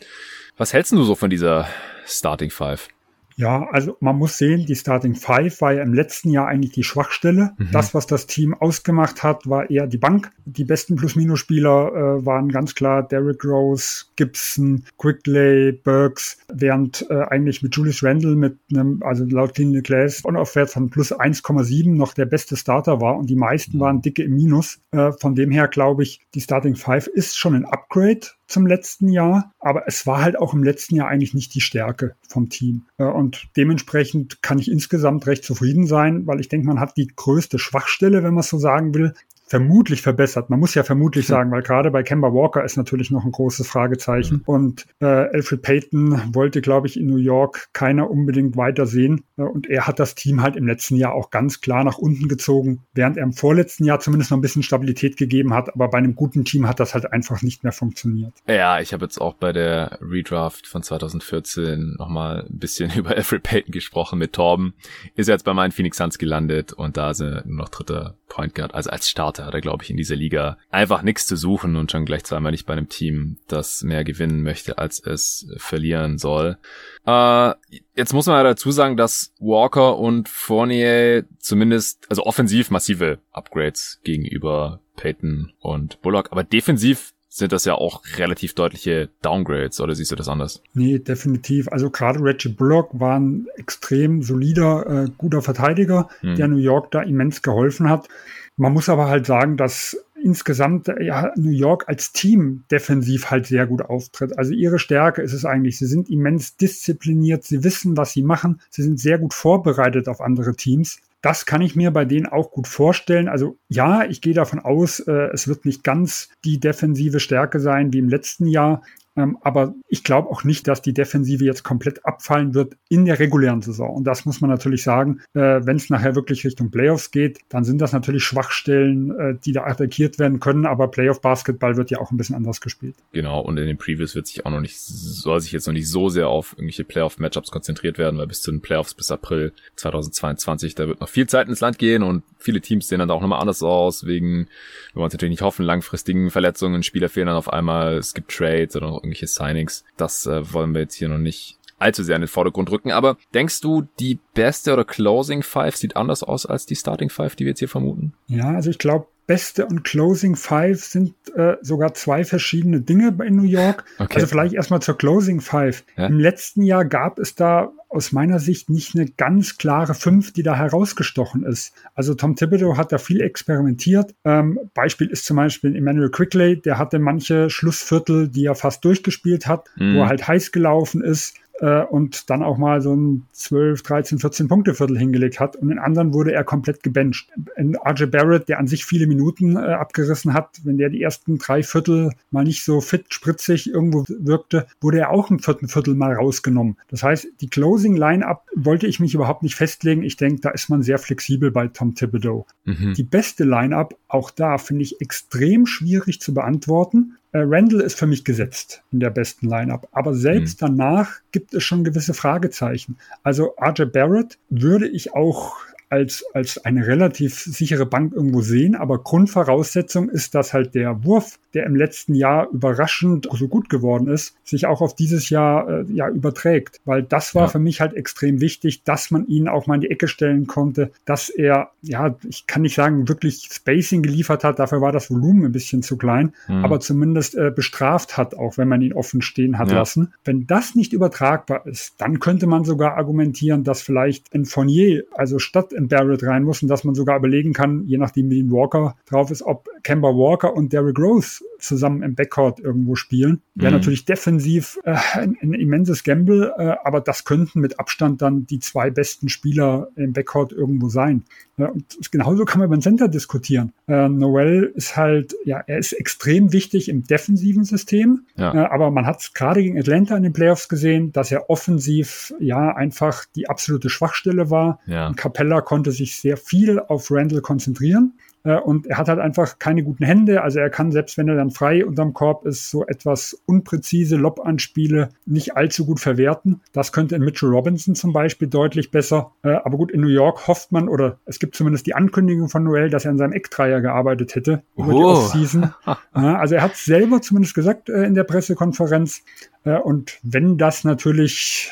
Was 0.56 0.72
hältst 0.72 0.92
du 0.92 1.04
so 1.04 1.16
von 1.16 1.30
dieser 1.30 1.68
Starting 2.06 2.52
Five? 2.52 2.88
Ja, 3.36 3.68
also 3.72 3.98
man 4.00 4.18
muss 4.18 4.38
sehen, 4.38 4.66
die 4.66 4.76
Starting 4.76 5.16
Five 5.16 5.62
war 5.62 5.74
ja 5.74 5.84
im 5.84 5.94
letzten 5.94 6.30
Jahr 6.30 6.48
eigentlich 6.48 6.74
die 6.74 6.84
Schwachstelle. 6.84 7.54
Mhm. 7.58 7.70
Das, 7.72 7.94
was 7.94 8.08
das 8.08 8.28
Team 8.28 8.54
ausgemacht 8.54 9.24
hat, 9.24 9.48
war 9.50 9.70
eher 9.70 9.88
die 9.88 9.98
Bank. 9.98 10.32
Die 10.46 10.66
besten 10.66 10.96
Plus-Minus-Spieler 10.96 11.92
äh, 12.20 12.26
waren 12.26 12.50
ganz 12.50 12.76
klar 12.76 13.04
Derrick 13.04 13.44
Rose, 13.44 14.06
Gibson, 14.16 14.86
Quickley, 14.98 15.72
Burks, 15.72 16.38
während 16.52 17.06
äh, 17.10 17.24
eigentlich 17.24 17.64
mit 17.64 17.76
Julius 17.76 18.04
Randle 18.04 18.36
mit 18.36 18.58
einem, 18.72 19.02
also 19.04 19.26
laut 19.26 19.56
Clean 19.56 19.74
Glass 19.82 20.22
unaufwärts 20.22 20.74
von 20.74 20.90
plus 20.90 21.14
1,7 21.14 21.96
noch 21.96 22.14
der 22.14 22.26
beste 22.26 22.56
Starter 22.56 23.02
war 23.02 23.18
und 23.18 23.30
die 23.30 23.36
meisten 23.36 23.78
mhm. 23.78 23.82
waren 23.82 24.02
dicke 24.02 24.24
im 24.24 24.36
Minus. 24.36 24.80
Äh, 24.92 25.12
von 25.14 25.36
dem 25.36 25.52
her 25.52 25.68
glaube 25.68 26.04
ich, 26.04 26.22
die 26.36 26.42
Starting 26.42 26.76
Five 26.76 27.08
ist 27.08 27.38
schon 27.38 27.56
ein 27.56 27.66
Upgrade 27.66 28.28
zum 28.48 28.68
letzten 28.68 29.10
Jahr, 29.10 29.52
aber 29.60 29.84
es 29.88 30.06
war 30.06 30.22
halt 30.22 30.38
auch 30.38 30.54
im 30.54 30.64
letzten 30.64 30.96
Jahr 30.96 31.08
eigentlich 31.08 31.34
nicht 31.34 31.54
die 31.56 31.62
Stärke 31.62 32.16
vom 32.28 32.50
Team. 32.50 32.86
Äh, 32.98 33.06
und 33.06 33.48
dementsprechend 33.56 34.42
kann 34.42 34.60
ich 34.60 34.70
insgesamt 34.70 35.26
recht 35.28 35.44
zufrieden 35.44 35.88
sein, 35.88 36.28
weil 36.28 36.40
ich 36.40 36.50
denke, 36.50 36.68
man 36.68 36.80
hat 36.80 36.98
die 36.98 37.08
größte 37.08 37.60
Schwachstelle, 37.60 38.24
wenn 38.24 38.34
man 38.34 38.44
so 38.44 38.58
sagen 38.58 38.94
will, 38.94 39.14
vermutlich 39.54 40.02
verbessert. 40.02 40.50
Man 40.50 40.60
muss 40.60 40.74
ja 40.74 40.82
vermutlich 40.82 41.28
sagen, 41.28 41.52
weil 41.52 41.62
gerade 41.62 41.92
bei 41.92 42.02
Kemba 42.02 42.34
Walker 42.34 42.64
ist 42.64 42.76
natürlich 42.76 43.12
noch 43.12 43.24
ein 43.24 43.32
großes 43.32 43.68
Fragezeichen. 43.68 44.38
Mhm. 44.38 44.42
Und 44.46 44.86
äh, 45.00 45.06
Alfred 45.06 45.62
Payton 45.62 46.34
wollte, 46.34 46.60
glaube 46.60 46.88
ich, 46.88 47.00
in 47.00 47.06
New 47.06 47.18
York 47.18 47.70
keiner 47.72 48.10
unbedingt 48.10 48.58
weitersehen. 48.58 49.26
Äh, 49.38 49.44
und 49.44 49.70
er 49.70 49.86
hat 49.86 50.00
das 50.00 50.16
Team 50.16 50.42
halt 50.42 50.56
im 50.56 50.66
letzten 50.66 50.96
Jahr 50.96 51.14
auch 51.14 51.30
ganz 51.30 51.62
klar 51.62 51.84
nach 51.84 52.00
unten 52.00 52.28
gezogen, 52.28 52.82
während 52.96 53.16
er 53.16 53.24
im 53.26 53.34
vorletzten 53.34 53.86
Jahr 53.86 54.00
zumindest 54.00 54.32
noch 54.32 54.40
ein 54.40 54.42
bisschen 54.42 54.64
Stabilität 54.64 55.18
gegeben 55.18 55.54
hat. 55.54 55.72
Aber 55.76 55.88
bei 55.88 56.00
einem 56.00 56.16
guten 56.16 56.46
Team 56.46 56.68
hat 56.68 56.80
das 56.80 56.96
halt 56.96 57.14
einfach 57.14 57.44
nicht 57.44 57.64
mehr 57.64 57.74
funktioniert. 57.74 58.34
Ja, 58.48 58.80
ich 58.80 58.92
habe 58.92 59.06
jetzt 59.06 59.22
auch 59.22 59.36
bei 59.36 59.54
der 59.54 60.00
Redraft 60.02 60.66
von 60.66 60.82
2014 60.82 61.98
nochmal 62.00 62.48
ein 62.50 62.58
bisschen 62.58 62.92
über 62.98 63.12
Alfred 63.12 63.44
Payton 63.44 63.72
gesprochen 63.72 64.18
mit 64.18 64.34
Torben. 64.34 64.74
Ist 65.14 65.30
jetzt 65.30 65.46
bei 65.46 65.54
meinen 65.54 65.72
Phoenix 65.72 65.98
Suns 65.98 66.18
gelandet 66.18 66.74
und 66.74 66.98
da 66.98 67.12
ist 67.12 67.20
er 67.20 67.46
nur 67.46 67.58
noch 67.58 67.70
dritter 67.70 68.16
Point 68.34 68.56
Guard, 68.56 68.74
also 68.74 68.90
als 68.90 69.08
Starter 69.08 69.43
hat 69.46 69.54
er, 69.54 69.62
glaube 69.62 69.84
ich, 69.84 69.90
in 69.90 69.98
dieser 69.98 70.16
Liga 70.16 70.58
einfach 70.70 71.02
nichts 71.02 71.26
zu 71.26 71.36
suchen 71.36 71.76
und 71.76 71.92
schon 71.92 72.06
gleich 72.06 72.24
zweimal 72.24 72.52
nicht 72.52 72.66
bei 72.66 72.74
einem 72.74 72.90
Team, 72.90 73.38
das 73.48 73.84
mehr 73.84 74.04
gewinnen 74.04 74.44
möchte, 74.44 74.78
als 74.78 75.00
es 75.00 75.48
verlieren 75.58 76.18
soll. 76.18 76.58
Äh, 77.06 77.54
jetzt 77.96 78.14
muss 78.14 78.26
man 78.26 78.38
ja 78.38 78.44
dazu 78.44 78.72
sagen, 78.72 78.98
dass 78.98 79.34
Walker 79.40 79.98
und 79.98 80.30
Fournier 80.30 81.26
zumindest, 81.40 82.06
also 82.10 82.24
offensiv 82.24 82.72
massive 82.72 83.20
Upgrades 83.32 84.00
gegenüber 84.04 84.82
Peyton 84.96 85.54
und 85.60 86.02
Bullock, 86.02 86.32
aber 86.32 86.44
defensiv 86.44 87.14
sind 87.36 87.52
das 87.52 87.66
ja 87.66 87.74
auch 87.74 88.04
relativ 88.18 88.54
deutliche 88.54 89.10
Downgrades, 89.24 89.82
oder 89.82 89.96
siehst 89.96 90.12
du 90.12 90.16
das 90.16 90.30
anders? 90.30 90.62
Nee, 90.76 91.00
definitiv. 91.00 91.68
Also 91.68 91.90
gerade 91.90 92.20
Reggie 92.20 92.50
Bullock 92.50 92.90
war 92.94 93.20
ein 93.20 93.48
extrem 93.56 94.22
solider, 94.22 95.06
äh, 95.06 95.10
guter 95.18 95.42
Verteidiger, 95.42 96.10
hm. 96.20 96.36
der 96.36 96.48
New 96.48 96.58
York 96.58 96.92
da 96.92 97.02
immens 97.02 97.42
geholfen 97.42 97.90
hat. 97.90 98.08
Man 98.56 98.72
muss 98.72 98.88
aber 98.88 99.08
halt 99.08 99.26
sagen, 99.26 99.58
dass 99.58 99.98
insgesamt 100.24 100.88
ja, 101.00 101.32
New 101.36 101.52
York 101.52 101.86
als 101.88 102.12
Team 102.14 102.64
defensiv 102.72 103.30
halt 103.30 103.46
sehr 103.46 103.68
gut 103.68 103.82
auftritt. 103.82 104.38
Also 104.38 104.54
ihre 104.54 104.80
Stärke 104.80 105.22
ist 105.22 105.34
es 105.34 105.46
eigentlich. 105.46 105.78
Sie 105.78 105.86
sind 105.86 106.10
immens 106.10 106.56
diszipliniert, 106.58 107.44
sie 107.44 107.64
wissen, 107.64 107.98
was 107.98 108.14
sie 108.14 108.24
machen, 108.24 108.62
sie 108.70 108.84
sind 108.84 109.00
sehr 109.00 109.20
gut 109.20 109.34
vorbereitet 109.34 110.08
auf 110.08 110.22
andere 110.22 110.56
Teams. 110.56 111.00
das 111.22 111.46
kann 111.46 111.62
ich 111.62 111.76
mir 111.76 111.90
bei 111.92 112.04
denen 112.04 112.26
auch 112.26 112.52
gut 112.52 112.68
vorstellen. 112.68 113.30
Also 113.30 113.58
ja, 113.70 114.04
ich 114.04 114.20
gehe 114.20 114.34
davon 114.34 114.60
aus, 114.60 115.00
äh, 115.00 115.30
es 115.34 115.48
wird 115.48 115.64
nicht 115.64 115.84
ganz 115.84 116.30
die 116.44 116.60
defensive 116.60 117.22
Stärke 117.22 117.62
sein 117.62 117.94
wie 117.94 118.00
im 118.00 118.10
letzten 118.10 118.46
Jahr. 118.46 118.84
Ähm, 119.16 119.38
aber 119.42 119.76
ich 119.88 120.04
glaube 120.04 120.30
auch 120.30 120.44
nicht, 120.44 120.68
dass 120.68 120.82
die 120.82 120.94
Defensive 120.94 121.46
jetzt 121.46 121.64
komplett 121.64 122.06
abfallen 122.06 122.54
wird 122.54 122.76
in 122.90 123.06
der 123.06 123.20
regulären 123.20 123.62
Saison. 123.62 123.96
Und 123.96 124.06
das 124.06 124.26
muss 124.26 124.42
man 124.42 124.50
natürlich 124.50 124.84
sagen, 124.84 125.22
äh, 125.34 125.62
wenn 125.64 125.76
es 125.76 125.90
nachher 125.90 126.16
wirklich 126.16 126.44
Richtung 126.46 126.72
Playoffs 126.72 127.12
geht, 127.12 127.40
dann 127.50 127.64
sind 127.64 127.80
das 127.80 127.94
natürlich 127.94 128.24
Schwachstellen, 128.24 129.12
äh, 129.12 129.36
die 129.44 129.52
da 129.52 129.66
attackiert 129.66 130.18
werden 130.18 130.40
können. 130.40 130.66
Aber 130.66 130.90
Playoff-Basketball 130.90 131.78
wird 131.78 131.92
ja 131.92 132.00
auch 132.00 132.12
ein 132.12 132.18
bisschen 132.18 132.36
anders 132.36 132.60
gespielt. 132.60 132.96
Genau, 133.12 133.40
und 133.42 133.58
in 133.58 133.68
den 133.68 133.78
Previews 133.78 134.16
wird 134.16 134.28
sich 134.28 134.46
auch 134.46 134.52
noch 134.52 134.62
nicht, 134.62 134.80
soll 134.80 135.40
sich 135.42 135.52
jetzt 135.52 135.68
noch 135.68 135.74
nicht 135.74 135.90
so 135.90 136.10
sehr 136.10 136.28
auf 136.28 136.54
irgendwelche 136.54 136.84
Playoff-Matchups 136.84 137.52
konzentriert 137.52 137.98
werden, 138.00 138.18
weil 138.18 138.28
bis 138.28 138.42
zu 138.42 138.52
den 138.52 138.62
Playoffs 138.62 138.96
bis 138.96 139.12
April 139.12 139.54
2022, 139.76 140.74
da 140.74 140.88
wird 140.88 141.02
noch 141.02 141.10
viel 141.10 141.28
Zeit 141.28 141.48
ins 141.50 141.60
Land 141.60 141.78
gehen 141.78 142.02
und 142.02 142.24
viele 142.40 142.62
Teams 142.62 142.88
sehen 142.88 143.00
dann 143.00 143.12
auch 143.12 143.22
nochmal 143.22 143.40
anders 143.40 143.62
aus, 143.62 144.06
wegen, 144.06 144.48
wir 144.94 144.96
wollen 144.96 145.08
es 145.08 145.14
natürlich 145.14 145.32
nicht 145.32 145.42
hoffen, 145.42 145.64
langfristigen 145.64 146.32
Verletzungen, 146.32 146.84
Spieler 146.84 147.10
fehlen 147.10 147.28
dann 147.28 147.36
auf 147.36 147.52
einmal, 147.52 147.98
es 147.98 148.14
gibt 148.14 148.32
Trades 148.32 148.76
oder 148.76 149.03
irgendwelche 149.04 149.28
Signings. 149.28 149.84
Das 149.98 150.26
äh, 150.26 150.54
wollen 150.54 150.74
wir 150.74 150.82
jetzt 150.82 150.96
hier 150.96 151.10
noch 151.10 151.18
nicht 151.18 151.60
allzu 151.80 152.04
sehr 152.04 152.16
in 152.16 152.22
den 152.22 152.30
Vordergrund 152.30 152.72
rücken. 152.72 152.92
Aber 152.92 153.18
denkst 153.34 153.62
du, 153.62 153.84
die 154.00 154.20
beste 154.34 154.74
oder 154.74 154.86
Closing 154.86 155.44
Five 155.44 155.76
sieht 155.76 155.96
anders 155.96 156.24
aus 156.24 156.46
als 156.46 156.66
die 156.66 156.76
Starting 156.76 157.10
Five, 157.10 157.36
die 157.36 157.46
wir 157.46 157.52
jetzt 157.52 157.60
hier 157.60 157.70
vermuten? 157.70 158.14
Ja, 158.28 158.56
also 158.56 158.70
ich 158.70 158.78
glaube, 158.78 159.08
beste 159.26 159.66
und 159.66 159.84
Closing 159.84 160.36
Five 160.36 160.84
sind 160.84 161.14
äh, 161.36 161.56
sogar 161.62 161.94
zwei 161.94 162.24
verschiedene 162.24 162.82
Dinge 162.82 163.16
in 163.26 163.36
New 163.36 163.44
York. 163.44 163.86
Okay. 163.98 164.16
Also 164.16 164.28
vielleicht 164.28 164.54
erstmal 164.54 164.82
zur 164.82 164.98
Closing 164.98 165.42
Five. 165.42 165.84
Ja? 165.98 166.08
Im 166.08 166.20
letzten 166.20 166.64
Jahr 166.64 166.86
gab 166.86 167.20
es 167.20 167.36
da 167.36 167.72
aus 167.90 168.12
meiner 168.12 168.40
Sicht 168.40 168.70
nicht 168.70 168.96
eine 168.96 169.06
ganz 169.06 169.58
klare 169.58 169.94
Fünf, 169.94 170.34
die 170.34 170.42
da 170.42 170.56
herausgestochen 170.56 171.44
ist. 171.44 171.74
Also 171.94 172.16
Tom 172.16 172.36
Thibodeau 172.36 172.76
hat 172.76 172.92
da 172.92 172.98
viel 172.98 173.22
experimentiert. 173.22 174.16
Ähm, 174.26 174.60
Beispiel 174.74 175.08
ist 175.08 175.26
zum 175.26 175.38
Beispiel 175.38 175.76
Emmanuel 175.76 176.10
Quickley, 176.10 176.60
der 176.60 176.80
hatte 176.80 176.98
manche 176.98 177.50
Schlussviertel, 177.50 178.30
die 178.30 178.46
er 178.46 178.56
fast 178.56 178.84
durchgespielt 178.84 179.46
hat, 179.46 179.70
mhm. 179.76 179.96
wo 179.96 180.00
er 180.00 180.08
halt 180.08 180.28
heiß 180.28 180.52
gelaufen 180.52 181.04
ist 181.04 181.36
äh, 181.60 181.84
und 181.84 182.30
dann 182.30 182.44
auch 182.44 182.58
mal 182.58 182.82
so 182.82 182.96
ein 182.96 183.26
12, 183.32 183.84
13, 183.84 184.20
14 184.20 184.48
Punkte 184.48 184.74
Viertel 184.74 184.98
hingelegt 184.98 185.40
hat 185.40 185.56
und 185.56 185.70
in 185.70 185.80
anderen 185.80 186.14
wurde 186.14 186.34
er 186.34 186.44
komplett 186.44 186.84
gebencht. 186.84 187.30
In 187.56 187.76
RJ 187.76 188.06
Barrett, 188.06 188.50
der 188.50 188.60
an 188.60 188.68
sich 188.68 188.86
viele 188.86 189.08
Minuten 189.08 189.56
äh, 189.56 189.60
abgerissen 189.60 190.34
hat, 190.34 190.62
wenn 190.64 190.78
der 190.78 190.90
die 190.90 191.02
ersten 191.02 191.38
drei 191.38 191.64
Viertel 191.64 192.12
mal 192.32 192.44
nicht 192.44 192.64
so 192.64 192.82
fit, 192.82 193.14
spritzig 193.14 193.70
irgendwo 193.70 194.06
wirkte, 194.08 194.68
wurde 194.82 195.00
er 195.00 195.12
auch 195.12 195.30
im 195.30 195.40
vierten 195.40 195.68
Viertel 195.68 195.96
mal 195.96 196.14
rausgenommen. 196.14 196.78
Das 196.90 197.04
heißt, 197.04 197.28
die 197.42 197.50
Closing 197.50 197.96
Line-Up 197.96 198.48
wollte 198.56 198.88
ich 198.88 199.00
mich 199.00 199.14
überhaupt 199.14 199.44
nicht 199.44 199.56
festlegen. 199.56 200.04
Ich 200.04 200.18
denke, 200.18 200.42
da 200.42 200.50
ist 200.50 200.70
man 200.70 200.82
sehr 200.82 200.98
flexibel 200.98 201.52
bei 201.52 201.68
Tom 201.68 201.96
Thibodeau. 201.96 202.46
Mhm. 202.66 202.94
Die 202.96 203.04
beste 203.04 203.44
Line-Up, 203.44 203.96
auch 204.08 204.32
da 204.32 204.58
finde 204.58 204.84
ich 204.84 205.02
extrem 205.02 205.66
schwierig 205.66 206.20
zu 206.20 206.34
beantworten. 206.34 207.18
Äh, 207.34 207.40
Randall 207.46 207.82
ist 207.82 207.98
für 207.98 208.08
mich 208.08 208.24
gesetzt 208.24 208.84
in 208.92 209.00
der 209.00 209.10
besten 209.10 209.48
Lineup. 209.48 209.88
Aber 209.92 210.14
selbst 210.14 210.62
mhm. 210.62 210.78
danach 210.78 211.20
gibt 211.32 211.54
es 211.54 211.64
schon 211.64 211.84
gewisse 211.84 212.14
Fragezeichen. 212.14 212.98
Also 213.24 213.56
RJ 213.60 213.86
Barrett 213.86 214.38
würde 214.50 214.88
ich 214.88 215.14
auch 215.14 215.58
als, 215.94 216.26
als 216.34 216.58
eine 216.66 216.88
relativ 216.88 217.40
sichere 217.40 217.86
Bank 217.86 218.14
irgendwo 218.14 218.42
sehen. 218.42 218.74
Aber 218.74 218.98
Grundvoraussetzung 218.98 220.10
ist, 220.10 220.34
dass 220.34 220.52
halt 220.52 220.74
der 220.74 221.04
Wurf, 221.04 221.38
der 221.54 221.68
im 221.68 221.76
letzten 221.76 222.16
Jahr 222.16 222.50
überraschend 222.52 223.28
so 223.32 223.48
gut 223.48 223.70
geworden 223.70 224.08
ist, 224.08 224.36
sich 224.44 224.66
auch 224.66 224.82
auf 224.82 224.96
dieses 224.96 225.30
Jahr 225.30 225.70
äh, 225.70 225.86
ja 225.94 226.10
überträgt. 226.10 226.82
Weil 226.84 227.04
das 227.04 227.36
war 227.36 227.44
ja. 227.44 227.48
für 227.50 227.60
mich 227.60 227.80
halt 227.80 227.94
extrem 227.94 228.42
wichtig, 228.42 228.84
dass 228.84 229.12
man 229.12 229.28
ihn 229.28 229.48
auch 229.48 229.68
mal 229.68 229.76
in 229.76 229.82
die 229.82 229.92
Ecke 229.92 230.08
stellen 230.08 230.48
konnte, 230.48 230.90
dass 231.06 231.30
er, 231.30 231.70
ja, 231.84 232.16
ich 232.28 232.48
kann 232.48 232.64
nicht 232.64 232.74
sagen, 232.74 233.08
wirklich 233.08 233.48
Spacing 233.52 234.02
geliefert 234.02 234.44
hat. 234.44 234.58
Dafür 234.58 234.82
war 234.82 234.92
das 234.92 235.12
Volumen 235.12 235.46
ein 235.46 235.52
bisschen 235.52 235.84
zu 235.84 235.96
klein, 235.96 236.34
mhm. 236.48 236.66
aber 236.66 236.80
zumindest 236.80 237.36
äh, 237.36 237.52
bestraft 237.56 238.18
hat, 238.18 238.34
auch 238.34 238.58
wenn 238.58 238.68
man 238.68 238.82
ihn 238.82 238.94
offen 238.94 239.22
stehen 239.22 239.60
hat 239.60 239.70
ja. 239.70 239.76
lassen. 239.76 240.12
Wenn 240.26 240.48
das 240.48 240.74
nicht 240.74 240.92
übertragbar 240.92 241.68
ist, 241.68 241.94
dann 242.00 242.20
könnte 242.20 242.48
man 242.48 242.64
sogar 242.64 242.98
argumentieren, 242.98 243.64
dass 243.64 243.84
vielleicht 243.84 244.34
ein 244.34 244.46
Fournier, 244.46 245.04
also 245.12 245.38
statt 245.38 245.72
in 245.84 245.88
Barrett 245.90 246.24
rein 246.24 246.44
muss 246.44 246.62
und 246.62 246.70
dass 246.70 246.84
man 246.84 246.96
sogar 246.96 247.18
überlegen 247.18 247.54
kann, 247.54 247.84
je 247.86 247.98
nachdem 247.98 248.30
wie 248.30 248.50
Walker 248.50 248.96
drauf 249.06 249.32
ist, 249.32 249.44
ob 249.44 249.68
Kemba 249.84 250.10
Walker 250.10 250.54
und 250.56 250.74
Derrick 250.74 250.98
Rose 250.98 251.44
zusammen 251.64 252.04
im 252.04 252.16
Backcourt 252.16 252.60
irgendwo 252.60 252.96
spielen. 252.96 253.42
Wäre 253.56 253.72
mhm. 253.72 253.78
natürlich 253.78 254.06
defensiv 254.06 254.80
äh, 254.84 254.96
ein, 255.14 255.38
ein, 255.42 255.54
immenses 255.54 256.04
Gamble, 256.04 256.54
äh, 256.58 256.76
aber 256.84 257.02
das 257.02 257.24
könnten 257.24 257.60
mit 257.60 257.80
Abstand 257.80 258.22
dann 258.22 258.46
die 258.46 258.60
zwei 258.60 258.90
besten 258.90 259.30
Spieler 259.30 259.90
im 259.96 260.14
Backcourt 260.14 260.52
irgendwo 260.52 260.90
sein. 260.90 261.24
Ja, 261.58 261.68
und 261.68 262.12
genauso 262.12 262.46
kann 262.46 262.60
man 262.60 262.68
über 262.68 262.76
den 262.76 262.82
Center 262.82 263.08
diskutieren. 263.08 263.74
Äh, 263.88 264.10
Noel 264.10 264.74
ist 264.76 264.98
halt, 264.98 265.36
ja, 265.46 265.60
er 265.68 265.78
ist 265.78 265.94
extrem 265.94 266.52
wichtig 266.52 266.90
im 266.90 267.04
defensiven 267.04 267.64
System, 267.64 268.26
ja. 268.36 268.54
äh, 268.54 268.68
aber 268.70 268.90
man 268.90 269.06
hat 269.06 269.22
es 269.22 269.34
gerade 269.34 269.62
gegen 269.62 269.80
Atlanta 269.80 270.18
in 270.18 270.24
den 270.24 270.34
Playoffs 270.34 270.68
gesehen, 270.68 271.12
dass 271.12 271.32
er 271.32 271.52
offensiv 271.52 272.34
ja 272.40 272.76
einfach 272.76 273.26
die 273.36 273.50
absolute 273.50 273.90
Schwachstelle 273.90 274.50
war. 274.50 274.80
Ja. 274.88 275.14
Capella 275.14 275.62
konnte 275.62 275.92
sich 275.92 276.18
sehr 276.18 276.38
viel 276.38 276.80
auf 276.80 277.12
Randall 277.12 277.42
konzentrieren. 277.42 278.14
Äh, 278.44 278.58
und 278.58 278.88
er 278.88 278.98
hat 278.98 279.08
halt 279.08 279.20
einfach 279.20 279.60
keine 279.60 279.84
guten 279.84 280.04
Hände. 280.04 280.42
Also 280.42 280.60
er 280.60 280.70
kann, 280.70 280.92
selbst 280.92 281.18
wenn 281.18 281.28
er 281.28 281.36
dann 281.36 281.52
frei 281.52 281.86
unterm 281.86 282.14
Korb 282.14 282.46
ist, 282.46 282.70
so 282.70 282.86
etwas 282.86 283.42
unpräzise 283.46 284.18
Lob-Anspiele 284.18 285.10
nicht 285.26 285.56
allzu 285.56 285.86
gut 285.86 286.00
verwerten. 286.00 286.62
Das 286.74 286.92
könnte 286.92 287.16
in 287.16 287.24
Mitchell 287.24 287.50
Robinson 287.50 287.96
zum 287.96 288.14
Beispiel 288.14 288.48
deutlich 288.48 288.92
besser. 288.92 289.32
Äh, 289.44 289.54
aber 289.54 289.78
gut, 289.78 289.92
in 289.92 290.02
New 290.02 290.08
York 290.08 290.48
hofft 290.48 290.72
man, 290.72 290.90
oder 290.90 291.20
es 291.26 291.40
gibt 291.40 291.56
zumindest 291.56 291.86
die 291.88 291.96
Ankündigung 291.96 292.50
von 292.50 292.64
Noel, 292.64 292.90
dass 292.90 293.06
er 293.06 293.12
an 293.12 293.18
seinem 293.18 293.34
Eckdreier 293.34 293.82
gearbeitet 293.82 294.36
hätte 294.36 294.64
über 294.76 294.90
oh. 294.90 294.98
die 294.98 295.04
Offseason. 295.04 295.74
Also 296.14 296.56
er 296.56 296.62
hat 296.62 296.76
selber 296.76 297.22
zumindest 297.22 297.56
gesagt 297.56 297.90
äh, 297.90 298.04
in 298.04 298.14
der 298.14 298.24
Pressekonferenz. 298.24 299.24
Und 299.64 300.20
wenn 300.24 300.58
das 300.58 300.84
natürlich, 300.84 301.72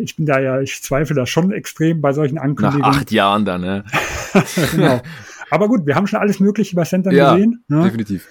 ich 0.00 0.16
bin 0.16 0.24
da 0.24 0.40
ja, 0.40 0.60
ich 0.60 0.82
zweifle 0.82 1.14
da 1.14 1.26
schon 1.26 1.52
extrem 1.52 2.00
bei 2.00 2.12
solchen 2.12 2.38
Ankündigungen. 2.38 2.90
Nach 2.90 2.96
acht 2.96 3.12
Jahren 3.12 3.44
dann, 3.44 3.60
ne? 3.60 3.84
genau. 4.72 5.00
Aber 5.50 5.68
gut, 5.68 5.86
wir 5.86 5.94
haben 5.94 6.06
schon 6.06 6.20
alles 6.20 6.40
Mögliche 6.40 6.74
bei 6.76 6.84
Center 6.84 7.12
ja, 7.12 7.34
gesehen. 7.34 7.64
Ne? 7.68 7.82
Definitiv. 7.84 8.28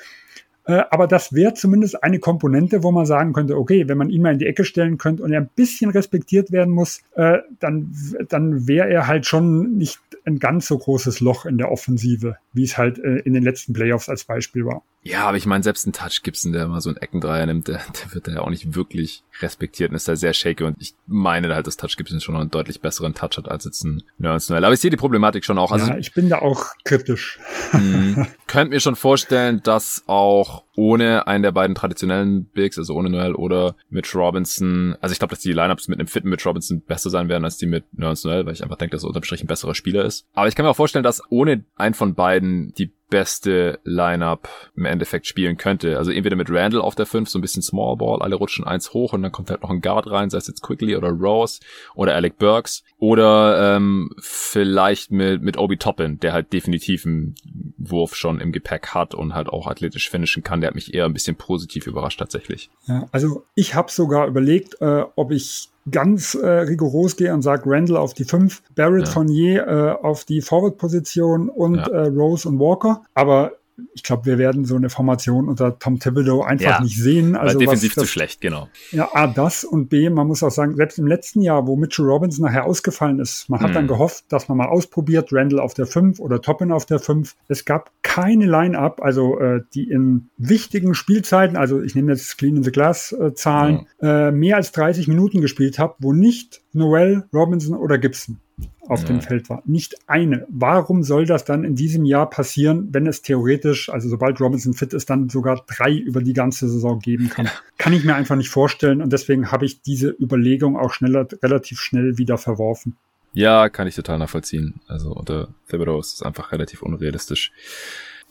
Äh, 0.65 0.84
aber 0.89 1.07
das 1.07 1.34
wäre 1.34 1.53
zumindest 1.53 2.03
eine 2.03 2.19
Komponente, 2.19 2.84
wo 2.84 2.91
man 2.91 3.05
sagen 3.05 3.34
könnte, 3.34 3.57
okay, 3.57 3.88
wenn 3.88 3.98
man 3.98 4.10
ihn 4.10 4.22
mal 4.22 4.34
in 4.34 4.39
die 4.39 4.48
Ecke 4.48 4.65
stellen 4.65 4.98
könnte 4.98 5.24
und 5.24 5.31
er 5.31 5.41
ein 5.41 5.50
bisschen 5.55 5.91
respektiert 5.91 6.51
werden 6.51 6.74
muss, 6.74 7.01
äh, 7.15 7.39
dann, 7.60 7.95
dann 8.29 8.67
wäre 8.67 8.89
er 8.89 9.07
halt 9.07 9.25
schon 9.25 9.77
nicht 9.77 10.00
ein 10.25 10.39
ganz 10.39 10.67
so 10.67 10.77
großes 10.77 11.19
Loch 11.19 11.45
in 11.45 11.57
der 11.57 11.72
Offensive, 11.72 12.38
wie 12.53 12.63
es 12.63 12.77
halt 12.77 12.98
äh, 12.98 13.17
in 13.19 13.34
den 13.34 13.43
letzten 13.43 13.74
Playoffs 13.74 14.10
als 14.10 14.24
Beispiel 14.24 14.65
war. 14.65 14.81
Ja, 15.03 15.27
aber 15.27 15.38
ich 15.38 15.45
meine, 15.45 15.63
selbst 15.63 15.86
ein 15.86 15.93
Touch 15.93 16.24
Gibson, 16.24 16.51
der 16.51 16.67
mal 16.67 16.81
so 16.81 16.89
einen 16.89 16.98
Eckendreier 16.98 17.45
nimmt, 17.45 17.67
der, 17.67 17.75
der 18.03 18.15
wird 18.15 18.27
ja 18.27 18.41
auch 18.41 18.50
nicht 18.50 18.74
wirklich 18.74 19.24
respektiert 19.39 19.91
und 19.91 19.95
ist 19.95 20.07
da 20.07 20.15
sehr 20.15 20.34
shaky 20.34 20.63
und 20.63 20.77
ich 20.81 20.95
meine 21.05 21.53
halt, 21.53 21.67
dass 21.67 21.77
Touch 21.77 21.95
Gibson 21.95 22.22
schon 22.22 22.34
noch 22.34 22.41
einen 22.41 22.50
deutlich 22.50 22.81
besseren 22.81 23.13
Touch 23.13 23.38
hat 23.38 23.48
als 23.48 23.65
jetzt 23.65 23.84
ein 23.84 24.01
Nerds 24.17 24.50
Noel. 24.50 24.65
Aber 24.65 24.74
ich 24.74 24.79
sehe 24.79 24.89
die 24.89 24.98
Problematik 24.98 25.45
schon 25.45 25.60
auch. 25.60 25.72
Also, 25.72 25.86
ja, 25.86 25.98
ich 25.98 26.13
bin 26.13 26.27
da 26.27 26.39
auch 26.39 26.74
kritisch. 26.84 27.39
Mh, 27.74 28.27
könnt 28.48 28.72
mir 28.72 28.79
schon 28.79 28.95
vorstellen, 28.95 29.62
dass 29.62 30.03
auch 30.07 30.54
auch 30.55 30.64
ohne 30.75 31.27
einen 31.27 31.44
der 31.44 31.51
beiden 31.51 31.75
traditionellen 31.75 32.46
Bigs, 32.46 32.77
also 32.77 32.96
ohne 32.96 33.10
Noel 33.10 33.36
oder 33.36 33.75
Mitch 33.89 34.17
Robinson, 34.17 34.96
also 35.01 35.13
ich 35.13 35.20
glaube, 35.20 35.32
dass 35.32 35.41
die 35.41 35.53
Lineups 35.53 35.88
mit 35.88 36.00
einem 36.00 36.08
fitten 36.08 36.29
Mitch 36.29 36.48
Robinson 36.48 36.82
besser 36.82 37.10
sein 37.10 37.29
werden 37.29 37.46
als 37.46 37.58
die 37.58 37.65
mit 37.65 37.86
Nerds 37.94 38.24
Noel, 38.24 38.46
weil 38.46 38.53
ich 38.53 38.63
einfach 38.63 38.77
denke, 38.77 38.96
dass 38.96 39.03
er 39.03 39.08
unterm 39.08 39.24
Strich 39.24 39.44
ein 39.44 39.48
besserer 39.48 39.75
Spieler 39.75 40.05
ist. 40.05 40.27
Aber 40.34 40.48
ich 40.48 40.55
kann 40.55 40.65
mir 40.65 40.72
auch 40.72 40.75
vorstellen, 40.75 41.03
dass 41.03 41.22
ohne 41.29 41.63
einen 41.75 41.94
von 41.94 42.15
beiden 42.15 42.74
die 42.77 42.91
beste 43.10 43.79
Lineup 43.84 44.50
im 44.75 44.86
Endeffekt 44.86 45.27
spielen 45.27 45.58
könnte. 45.58 45.98
Also 45.98 46.12
entweder 46.12 46.36
mit 46.36 46.50
Randall 46.50 46.82
auf 46.82 46.96
der 46.96 47.05
5, 47.05 47.29
so 47.29 47.38
ein 47.38 47.41
bisschen 47.41 47.62
Small 47.62 47.98
Ball, 47.98 48.22
alle 48.22 48.36
rutschen 48.36 48.65
eins 48.65 48.94
hoch 48.94 49.13
und 49.13 49.22
dann 49.22 49.32
kommt 49.32 49.50
halt 49.51 49.62
noch 49.62 49.70
ein 49.70 49.82
Guard 49.82 50.10
rein, 50.10 50.29
sei 50.29 50.39
es 50.39 50.48
jetzt 50.48 50.62
Quickly 50.62 50.96
oder 50.96 51.10
Rose 51.10 51.60
oder 51.94 52.15
Alec 52.15 52.38
Burks. 52.38 52.84
Oder 52.98 53.75
ähm, 53.75 54.10
vielleicht 54.20 55.12
mit, 55.12 55.41
mit 55.41 55.58
Obi 55.58 55.77
Toppin, 55.77 56.20
der 56.20 56.34
halt 56.34 56.51
definitiv 56.51 57.05
einen 57.05 57.36
Wurf 57.77 58.15
schon 58.15 58.41
im 58.41 58.51
Gepäck 58.51 58.88
hat 58.89 59.13
und 59.13 59.36
halt 59.36 59.50
auch 59.50 59.67
athletisch 59.67 60.10
finishen 60.10 60.44
kann. 60.44 60.62
Der 60.65 60.69
hat 60.69 60.75
mich 60.75 60.95
eher 60.95 61.05
ein 61.05 61.13
bisschen 61.13 61.36
positiv 61.36 61.86
überrascht 61.86 62.17
tatsächlich. 62.17 62.72
Ja, 62.88 63.05
also 63.12 63.43
ich 63.53 63.75
habe 63.75 63.91
sogar 63.91 64.25
überlegt, 64.25 64.81
äh, 64.81 65.03
ob 65.15 65.31
ich 65.31 65.69
ganz 65.91 66.34
äh, 66.34 66.48
rigoros 66.48 67.17
gehe 67.17 67.31
und 67.31 67.43
sage 67.43 67.69
Randall 67.69 67.98
auf 67.98 68.15
die 68.15 68.24
5, 68.24 68.63
Barrett 68.74 69.05
ja. 69.05 69.13
Fournier 69.13 69.67
äh, 69.67 70.03
auf 70.03 70.25
die 70.25 70.41
Forward-Position 70.41 71.50
und 71.50 71.75
ja. 71.75 71.86
äh, 71.86 72.07
Rose 72.07 72.50
und 72.50 72.57
Walker. 72.57 73.03
Aber 73.13 73.51
ich 73.94 74.03
glaube, 74.03 74.25
wir 74.25 74.38
werden 74.38 74.65
so 74.65 74.75
eine 74.75 74.89
Formation 74.89 75.50
unter 75.50 75.77
Tom 75.79 76.00
Thibodeau 76.00 76.44
einfach 76.44 76.65
ja, 76.65 76.82
nicht 76.82 76.98
sehen. 76.98 77.36
Also 77.36 77.60
defensiv 77.60 77.94
das, 77.96 78.03
zu 78.03 78.10
schlecht, 78.10 78.39
genau. 78.39 78.70
Ja, 78.91 79.10
A, 79.13 79.27
das 79.27 79.63
und 79.63 79.89
B, 79.89 80.10
man 80.10 80.27
muss 80.27 80.44
auch 80.44 80.51
sagen, 80.51 80.75
selbst 80.75 80.98
im 80.98 81.08
letzten 81.08 81.41
Jahr, 81.41 81.67
wo 81.67 81.75
Mitchell 81.75 82.05
Robinson 82.05 82.46
nachher 82.46 82.65
ausgefallen 82.65 83.20
ist, 83.20 83.50
man 83.50 83.60
hat 83.60 83.70
hm. 83.70 83.74
dann 83.74 83.88
gehofft, 83.88 84.25
dass 84.29 84.48
man 84.48 84.58
mal 84.58 84.67
ausprobiert, 84.67 85.29
Randall 85.32 85.60
auf 85.60 85.74
der 85.74 85.88
5 85.88 86.20
oder 86.20 86.41
Toppin 86.41 86.72
auf 86.72 86.86
der 86.86 87.00
5. 87.00 87.36
Es 87.48 87.65
gab 87.65 87.91
keine 88.01 88.46
Line-Up, 88.46 89.01
also 89.01 89.39
äh, 89.39 89.62
die 89.74 89.89
in 89.89 90.29
wichtigen 90.38 90.94
Spielzeiten, 90.94 91.58
also 91.58 91.82
ich 91.82 91.96
nehme 91.96 92.12
jetzt 92.12 92.38
Clean 92.38 92.55
in 92.55 92.63
the 92.63 92.72
Glass 92.72 93.12
äh, 93.12 93.34
Zahlen, 93.34 93.88
ja. 94.01 94.29
äh, 94.29 94.32
mehr 94.32 94.55
als 94.55 94.72
30 94.72 95.08
Minuten 95.08 95.41
gespielt 95.41 95.79
hat, 95.79 95.96
wo 96.00 96.13
nicht 96.13 96.62
Noel, 96.72 97.25
Robinson 97.34 97.75
oder 97.75 97.98
Gibson 97.98 98.39
auf 98.88 99.01
ja. 99.01 99.07
dem 99.07 99.21
Feld 99.21 99.50
war. 99.50 99.62
Nicht 99.65 99.95
eine. 100.07 100.45
Warum 100.50 101.03
soll 101.03 101.25
das 101.25 101.43
dann 101.45 101.63
in 101.63 101.75
diesem 101.75 102.05
Jahr 102.05 102.29
passieren, 102.29 102.89
wenn 102.91 103.07
es 103.07 103.21
theoretisch, 103.21 103.89
also 103.89 104.09
sobald 104.09 104.39
Robinson 104.39 104.74
fit 104.74 104.93
ist, 104.93 105.09
dann 105.09 105.29
sogar 105.29 105.63
drei 105.67 105.93
über 105.93 106.21
die 106.21 106.33
ganze 106.33 106.69
Saison 106.69 107.00
geben 107.00 107.29
kann? 107.29 107.50
Kann 107.77 107.93
ich 107.93 108.03
mir 108.03 108.15
einfach 108.15 108.35
nicht 108.35 108.50
vorstellen 108.50 109.01
und 109.01 109.12
deswegen 109.12 109.51
habe 109.51 109.65
ich 109.65 109.81
diese 109.81 110.09
Überlegung 110.09 110.77
auch 110.77 110.93
schneller, 110.93 111.27
relativ 111.41 111.79
schnell 111.79 112.17
wieder 112.17 112.38
verworfen. 112.38 112.95
Ja, 113.33 113.67
kann 113.69 113.88
ich 113.88 113.95
total 113.95 114.17
nachvollziehen. 114.17 114.79
Also 114.88 115.12
unter 115.12 115.50
Thibodeau 115.69 116.00
ist 116.00 116.13
es 116.13 116.21
einfach 116.21 116.51
relativ 116.53 116.81
unrealistisch. 116.81 117.51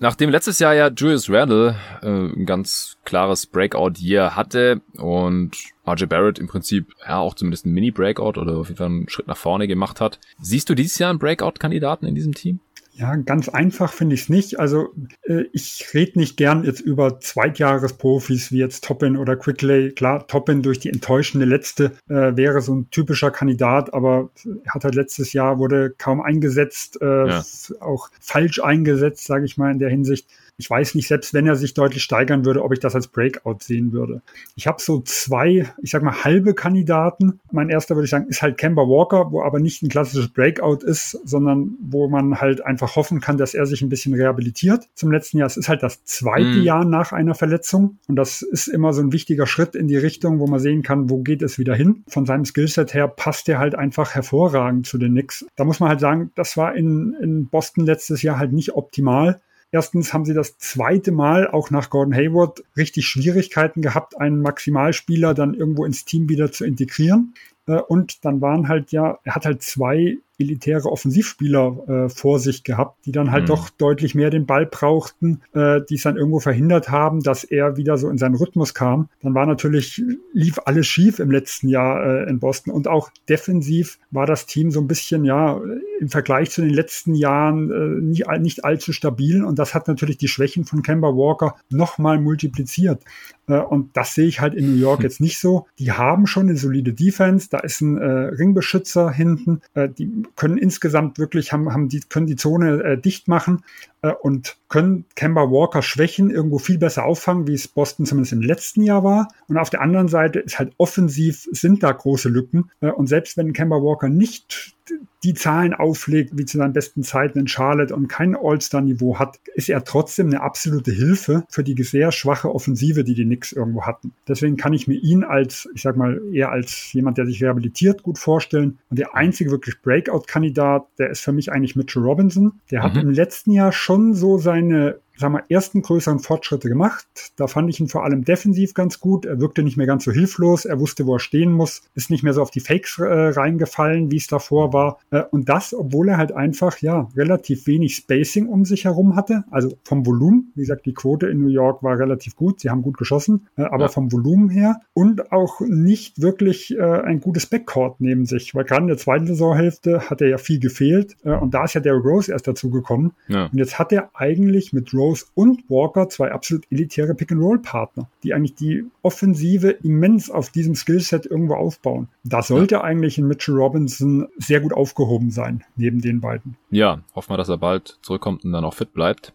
Nachdem 0.01 0.31
letztes 0.31 0.59
Jahr 0.59 0.75
ja 0.75 0.89
Julius 0.89 1.31
Randle 1.31 1.77
äh, 2.03 2.07
ein 2.07 2.47
ganz 2.47 2.97
klares 3.05 3.47
Breakout-Year 3.47 4.35
hatte 4.35 4.81
und 4.97 5.57
RJ 5.87 6.07
Barrett 6.07 6.39
im 6.39 6.49
Prinzip 6.49 6.93
ja 7.07 7.19
auch 7.19 7.35
zumindest 7.35 7.67
ein 7.67 7.73
Mini-Breakout 7.73 8.39
oder 8.41 8.59
auf 8.59 8.69
jeden 8.69 8.79
Fall 8.79 8.87
einen 8.87 9.09
Schritt 9.09 9.29
nach 9.29 9.37
vorne 9.37 9.69
gemacht 9.69 10.01
hat, 10.01 10.19
siehst 10.41 10.69
du 10.69 10.75
dieses 10.75 10.99
Jahr 10.99 11.11
einen 11.11 11.19
Breakout-Kandidaten 11.19 12.07
in 12.07 12.15
diesem 12.15 12.35
Team? 12.35 12.61
Ja, 12.97 13.17
ganz 13.17 13.49
einfach 13.49 13.93
finde 13.93 14.15
ich 14.15 14.23
es 14.23 14.29
nicht. 14.29 14.61
Also 14.61 14.95
äh, 15.25 15.47
ich 15.53 15.85
rede 15.95 16.17
nicht 16.17 16.37
gern 16.37 16.63
jetzt 16.63 16.81
über 16.81 17.19
Zweitjahresprofis 17.19 18.53
wie 18.53 18.59
jetzt 18.59 18.85
Toppin 18.85 19.17
oder 19.17 19.35
Quickley. 19.35 19.91
Klar, 19.91 20.29
Toppin 20.29 20.63
durch 20.63 20.79
die 20.79 20.91
enttäuschende 20.91 21.45
letzte 21.45 21.87
äh, 22.09 22.37
wäre 22.37 22.61
so 22.61 22.73
ein 22.73 22.91
typischer 22.91 23.33
Kandidat, 23.33 23.93
aber 23.93 24.31
er 24.65 24.75
hat 24.75 24.85
halt 24.85 24.95
letztes 24.95 25.33
Jahr 25.33 25.59
wurde 25.59 25.93
kaum 25.99 26.21
eingesetzt, 26.21 27.03
äh, 27.03 27.27
ja. 27.27 27.45
auch 27.81 28.11
falsch 28.21 28.61
eingesetzt, 28.61 29.27
sage 29.27 29.45
ich 29.45 29.57
mal 29.57 29.73
in 29.73 29.81
der 29.81 29.91
Hinsicht 29.91 30.29
ich 30.57 30.71
weiß 30.71 30.95
nicht, 30.95 31.09
selbst 31.09 31.35
wenn 31.35 31.47
er 31.47 31.57
sich 31.57 31.75
deutlich 31.75 32.03
steigern 32.03 32.45
würde, 32.45 32.63
ob 32.63 32.73
ich 32.73 32.79
das 32.79 32.95
als 32.95 33.09
Breakout 33.09 33.59
sehen 33.61 33.93
würde. 33.93 34.23
Ich 34.55 34.67
habe 34.67 34.81
so 34.81 35.01
zwei, 35.01 35.69
ich 35.83 35.91
sag 35.91 36.03
mal, 36.03 36.25
halbe 36.25 36.55
Kandidaten. 36.55 37.41
Mein 37.51 37.71
erster 37.71 37.97
würde 37.97 38.05
ich 38.05 38.11
sagen, 38.11 38.29
ist 38.29 38.43
halt 38.43 38.57
Kemba 38.57 38.83
Walker, 38.83 39.33
wo 39.33 39.43
aber 39.43 39.59
nicht 39.59 39.83
ein 39.83 39.89
klassisches 39.89 40.29
Breakout 40.29 40.85
ist, 40.85 41.19
sondern 41.25 41.77
wo 41.81 42.09
man 42.09 42.41
halt 42.41 42.65
einfach 42.65 42.95
hoffen 42.95 43.21
kann, 43.21 43.37
dass 43.37 43.55
er 43.55 43.67
sich 43.67 43.83
ein 43.83 43.89
bisschen 43.89 44.15
rehabilitiert 44.15 44.89
zum 44.95 45.11
letzten 45.11 45.39
Jahr. 45.39 45.47
Es 45.47 45.57
ist 45.57 45.69
halt 45.69 45.83
das 45.83 46.05
zweite 46.05 46.59
mhm. 46.59 46.63
Jahr 46.63 46.85
nach 46.85 47.13
einer 47.13 47.35
Verletzung 47.35 47.99
und 48.07 48.17
das 48.17 48.43
ist 48.43 48.69
immer 48.69 48.93
so 48.93 49.03
ein 49.03 49.13
wichtiger 49.13 49.47
Schritt 49.47 49.75
in 49.75 49.89
die 49.89 49.97
Richtung, 49.97 50.39
wo 50.39 50.47
man 50.47 50.61
sehen 50.61 50.83
kann, 50.83 51.11
wo 51.11 51.19
geht 51.19 51.43
es 51.43 51.59
wieder 51.59 51.75
hin. 51.75 52.05
Von 52.09 52.27
seinem 52.27 52.45
Skillset 52.45 52.95
her 52.95 53.09
passt 53.09 53.49
er 53.49 53.59
halt 53.59 53.75
einfach 53.75 54.15
hervorragend 54.15 54.87
zu 54.87 54.99
den 54.99 55.13
Knicks. 55.13 55.45
Da 55.57 55.65
muss 55.65 55.81
man 55.81 55.89
halt 55.89 56.01
sagen, 56.01 56.31
das 56.37 56.57
war 56.57 56.77
in, 56.77 57.17
in 57.21 57.47
Boston 57.49 57.87
letztes 57.87 58.23
Jahr 58.23 58.39
halt 58.39 58.53
nicht 58.53 58.75
optimal. 58.75 59.41
Erstens 59.75 60.13
haben 60.13 60.25
sie 60.25 60.35
das 60.35 60.57
zweite 60.59 61.11
Mal 61.11 61.49
auch 61.49 61.71
nach 61.71 61.91
Gordon 61.91 62.15
Hayward 62.15 62.63
richtig 62.77 63.09
Schwierigkeiten 63.09 63.83
gehabt, 63.83 64.17
einen 64.21 64.41
Maximalspieler 64.41 65.35
dann 65.35 65.53
irgendwo 65.53 65.85
ins 65.85 66.05
Team 66.05 66.29
wieder 66.29 66.53
zu 66.53 66.65
integrieren. 66.65 67.35
Äh, 67.67 67.81
und 67.81 68.25
dann 68.25 68.41
waren 68.41 68.69
halt 68.69 68.93
ja, 68.93 69.19
er 69.25 69.35
hat 69.35 69.47
halt 69.47 69.63
zwei 69.63 70.19
elitäre 70.39 70.91
Offensivspieler 70.91 72.07
äh, 72.07 72.09
vor 72.09 72.39
sich 72.39 72.65
gehabt, 72.65 73.07
die 73.07 73.13
dann 73.13 73.31
halt 73.31 73.45
mhm. 73.45 73.49
doch 73.49 73.71
deutlich 73.71 74.15
mehr 74.15 74.31
den 74.31 74.47
Ball 74.47 74.67
brauchten, 74.67 75.43
äh, 75.55 75.81
die 75.89 75.95
es 75.95 76.03
dann 76.03 76.17
irgendwo 76.17 76.41
verhindert 76.41 76.91
haben, 76.91 77.21
dass 77.21 77.45
er 77.45 77.77
wieder 77.77 77.99
so 77.99 78.09
in 78.09 78.19
seinen 78.19 78.35
Rhythmus 78.35 78.75
kam. 78.75 79.09
Dann 79.23 79.35
war 79.35 79.47
natürlich, 79.47 80.03
lief 80.33 80.59
alles 80.65 80.87
schief 80.87 81.19
im 81.19 81.31
letzten 81.31 81.69
Jahr 81.69 82.05
äh, 82.05 82.31
in 82.31 82.41
Boston 82.41 82.73
und 82.73 82.89
auch 82.89 83.11
defensiv 83.29 83.99
war 84.11 84.27
das 84.27 84.47
Team 84.47 84.71
so 84.71 84.81
ein 84.81 84.89
bisschen, 84.89 85.25
ja, 85.25 85.61
im 86.01 86.09
Vergleich 86.09 86.51
zu 86.51 86.63
den 86.63 86.71
letzten 86.71 87.15
Jahren 87.15 87.71
äh, 87.71 88.03
nicht, 88.03 88.27
nicht 88.41 88.65
allzu 88.65 88.93
stabil 88.93 89.45
und 89.45 89.59
das 89.59 89.75
hat 89.75 89.89
natürlich 89.89 90.19
die 90.19 90.29
Schwächen 90.29 90.65
von 90.65 90.83
Kemba 90.83 91.09
Walker 91.09 91.57
nochmal 91.71 92.21
multipliziert. 92.21 93.03
Äh, 93.47 93.59
und 93.59 93.97
das 93.97 94.15
sehe 94.15 94.27
ich 94.27 94.41
halt 94.41 94.55
in 94.55 94.73
New 94.73 94.79
York 94.79 94.99
hm. 94.99 95.05
jetzt 95.05 95.21
nicht 95.21 95.39
so. 95.39 95.67
Die 95.79 95.93
haben 95.93 96.27
schon 96.27 96.49
eine 96.49 96.57
solide 96.57 96.93
Defense, 96.93 97.49
da 97.51 97.59
ist 97.59 97.81
ein 97.81 97.99
äh, 97.99 98.05
Ringbeschützer 98.05 99.11
hinten, 99.11 99.61
äh, 99.75 99.89
die 99.89 100.24
können 100.37 100.59
insgesamt 100.59 101.19
wirklich, 101.19 101.53
haben, 101.53 101.73
haben 101.73 101.89
die, 101.89 102.01
können 102.01 102.27
die 102.27 102.37
Zone 102.37 102.83
äh, 102.83 102.99
dicht 102.99 103.29
machen 103.29 103.63
und 104.11 104.57
können 104.69 105.05
Kemba 105.15 105.51
Walker 105.51 105.83
Schwächen 105.83 106.31
irgendwo 106.31 106.59
viel 106.59 106.79
besser 106.79 107.05
auffangen, 107.05 107.47
wie 107.47 107.55
es 107.55 107.69
Boston 107.69 108.07
zumindest 108.07 108.33
im 108.33 108.43
letzten 108.43 108.83
Jahr 108.83 109.05
war. 109.05 109.29
Und 109.49 109.57
auf 109.57 109.71
der 109.71 109.81
anderen 109.81 110.09
Seite 110.09 110.41
ist 110.41 110.59
halt 110.59 110.73
offensiv 110.79 111.49
sind 111.53 111.83
da 111.83 111.93
große 111.93 112.29
Lücken. 112.29 112.71
Äh, 112.81 112.91
und 112.91 113.07
selbst 113.07 113.37
wenn 113.37 113.53
Kemba 113.53 113.77
Walker 113.77 114.09
nicht 114.09 114.75
die 115.23 115.35
Zahlen 115.35 115.73
auflegt, 115.73 116.37
wie 116.37 116.45
zu 116.45 116.59
seinen 116.59 116.75
besten 116.75 117.03
Zeiten 117.03 117.39
in 117.39 117.49
Charlotte 117.49 117.95
und 117.95 118.09
kein 118.09 118.37
All-Star-Niveau 118.37 119.19
hat, 119.19 119.41
ist 119.55 119.71
er 119.71 119.83
trotzdem 119.85 120.27
eine 120.27 120.43
absolute 120.43 120.93
Hilfe 120.93 121.45
für 121.49 121.65
die 121.65 121.83
sehr 121.83 122.13
schwache 122.13 122.55
Offensive, 122.55 123.05
die 123.05 123.15
die 123.15 123.25
Knicks 123.25 123.53
irgendwo 123.53 123.83
hatten. 123.83 124.13
Deswegen 124.29 124.59
kann 124.59 124.75
ich 124.75 124.87
mir 124.87 124.97
ihn 124.97 125.25
als, 125.25 125.69
ich 125.75 125.83
sag 125.83 125.97
mal, 125.97 126.21
eher 126.31 126.51
als 126.51 126.93
jemand, 126.93 127.17
der 127.17 127.25
sich 127.25 127.43
rehabilitiert, 127.43 128.03
gut 128.03 128.19
vorstellen. 128.19 128.79
Und 128.91 128.99
der 128.99 129.15
einzige 129.15 129.51
wirklich 129.51 129.81
Breakout-Kandidat, 129.81 130.87
der 130.99 131.09
ist 131.09 131.21
für 131.21 131.33
mich 131.33 131.51
eigentlich 131.51 131.77
Mitchell 131.77 132.03
Robinson. 132.03 132.61
Der 132.71 132.81
mhm. 132.81 132.85
hat 132.85 132.97
im 132.97 133.11
letzten 133.11 133.53
Jahr 133.53 133.73
schon 133.73 133.94
so 134.15 134.39
seine 134.39 135.01
sagen 135.17 135.35
wir, 135.35 135.45
ersten 135.49 135.83
größeren 135.83 136.19
Fortschritte 136.19 136.69
gemacht. 136.69 137.07
Da 137.37 137.47
fand 137.47 137.71
ich 137.71 137.81
ihn 137.81 137.89
vor 137.89 138.05
allem 138.05 138.25
defensiv 138.25 138.75
ganz 138.75 139.01
gut. 139.01 139.27
Er 139.27 139.41
wirkte 139.41 139.63
nicht 139.63 139.77
mehr 139.77 139.87
ganz 139.87 140.05
so 140.05 140.13
hilflos. 140.13 140.65
Er 140.65 140.81
wusste, 140.81 141.07
wo 141.07 141.17
er 141.17 141.21
stehen 141.21 141.53
muss. 141.53 141.83
Ist 141.95 142.11
nicht 142.11 142.23
mehr 142.23 142.33
so 142.33 142.43
auf 142.43 142.51
die 142.51 142.61
Fakes 142.61 142.99
äh, 142.99 143.05
reingefallen, 143.05 144.11
wie 144.11 144.17
es 144.17 144.27
davor 144.27 144.73
war. 144.73 144.99
Äh, 145.11 145.23
und 145.31 145.49
das, 145.49 145.75
obwohl 145.75 146.09
er 146.09 146.17
halt 146.17 146.33
einfach, 146.33 146.79
ja, 146.79 147.09
relativ 147.17 147.67
wenig 147.67 147.97
Spacing 147.97 148.49
um 148.49 148.65
sich 148.65 148.85
herum 148.85 149.17
hatte. 149.17 149.45
Also 149.51 149.77
vom 149.85 150.07
Volumen. 150.07 150.53
Wie 150.55 150.63
gesagt, 150.63 150.87
die 150.87 150.95
Quote 150.95 151.27
in 151.29 151.41
New 151.41 151.49
York 151.49 151.83
war 151.83 151.99
relativ 151.99 152.37
gut. 152.37 152.61
Sie 152.61 152.71
haben 152.71 152.83
gut 152.83 152.97
geschossen. 152.97 153.47
Äh, 153.57 153.63
aber 153.63 153.85
ja. 153.85 153.89
vom 153.89 154.11
Volumen 154.11 154.49
her 154.49 154.81
und 154.93 155.33
auch 155.33 155.61
nicht 155.61 156.21
wirklich 156.21 156.77
äh, 156.77 156.83
ein 156.83 157.21
gutes 157.21 157.47
Backcourt 157.47 158.01
neben 158.01 158.27
sich. 158.27 158.55
Weil 158.55 158.65
gerade 158.65 158.83
in 158.83 158.89
der 158.89 158.99
zweiten 158.99 159.27
Saisonhälfte 159.27 160.11
hat 160.11 160.21
er 160.21 160.29
ja 160.29 160.39
viel 160.39 160.59
gefehlt. 160.59 161.17
Äh, 161.25 161.37
und 161.37 161.55
da 161.55 161.65
ist 161.65 161.75
ja 161.75 161.81
Derrick 161.81 162.05
Rose 162.05 162.33
erst 162.33 162.49
dazu 162.49 162.71
gekommen. 162.71 163.13
Ja. 163.29 163.47
Und 163.47 163.59
jetzt 163.59 163.79
hat 163.79 163.93
er 163.93 164.11
eigentlich 164.15 164.73
mit 164.73 164.93
Rose 164.93 165.04
Rose 165.05 165.27
und 165.35 165.69
Walker 165.69 166.09
zwei 166.09 166.33
absolut 166.33 166.65
elitäre 166.71 167.15
Pick-and-Roll-Partner, 167.15 168.09
die 168.23 168.33
eigentlich 168.33 168.55
die 168.55 168.85
Offensive 169.03 169.71
immens 169.71 170.31
auf 170.31 170.51
diesem 170.51 170.75
Skillset 170.75 171.27
irgendwo 171.27 171.55
aufbauen. 171.55 172.09
Da 172.25 172.43
sollte 172.43 172.77
ja. 172.77 172.81
eigentlich 172.83 173.19
in 173.19 173.27
Mitchell 173.27 173.55
Robinson 173.55 174.29
sehr 174.39 174.61
gut 174.61 174.73
aufgehoben 174.73 175.31
sein, 175.31 175.65
neben 175.77 176.01
den 176.01 176.21
beiden. 176.21 176.57
Ja, 176.71 177.03
hoffen 177.15 177.31
wir, 177.31 177.37
dass 177.37 177.49
er 177.49 177.59
bald 177.59 177.99
zurückkommt 178.03 178.45
und 178.45 178.53
dann 178.53 178.65
auch 178.65 178.75
fit 178.75 178.93
bleibt. 178.93 179.35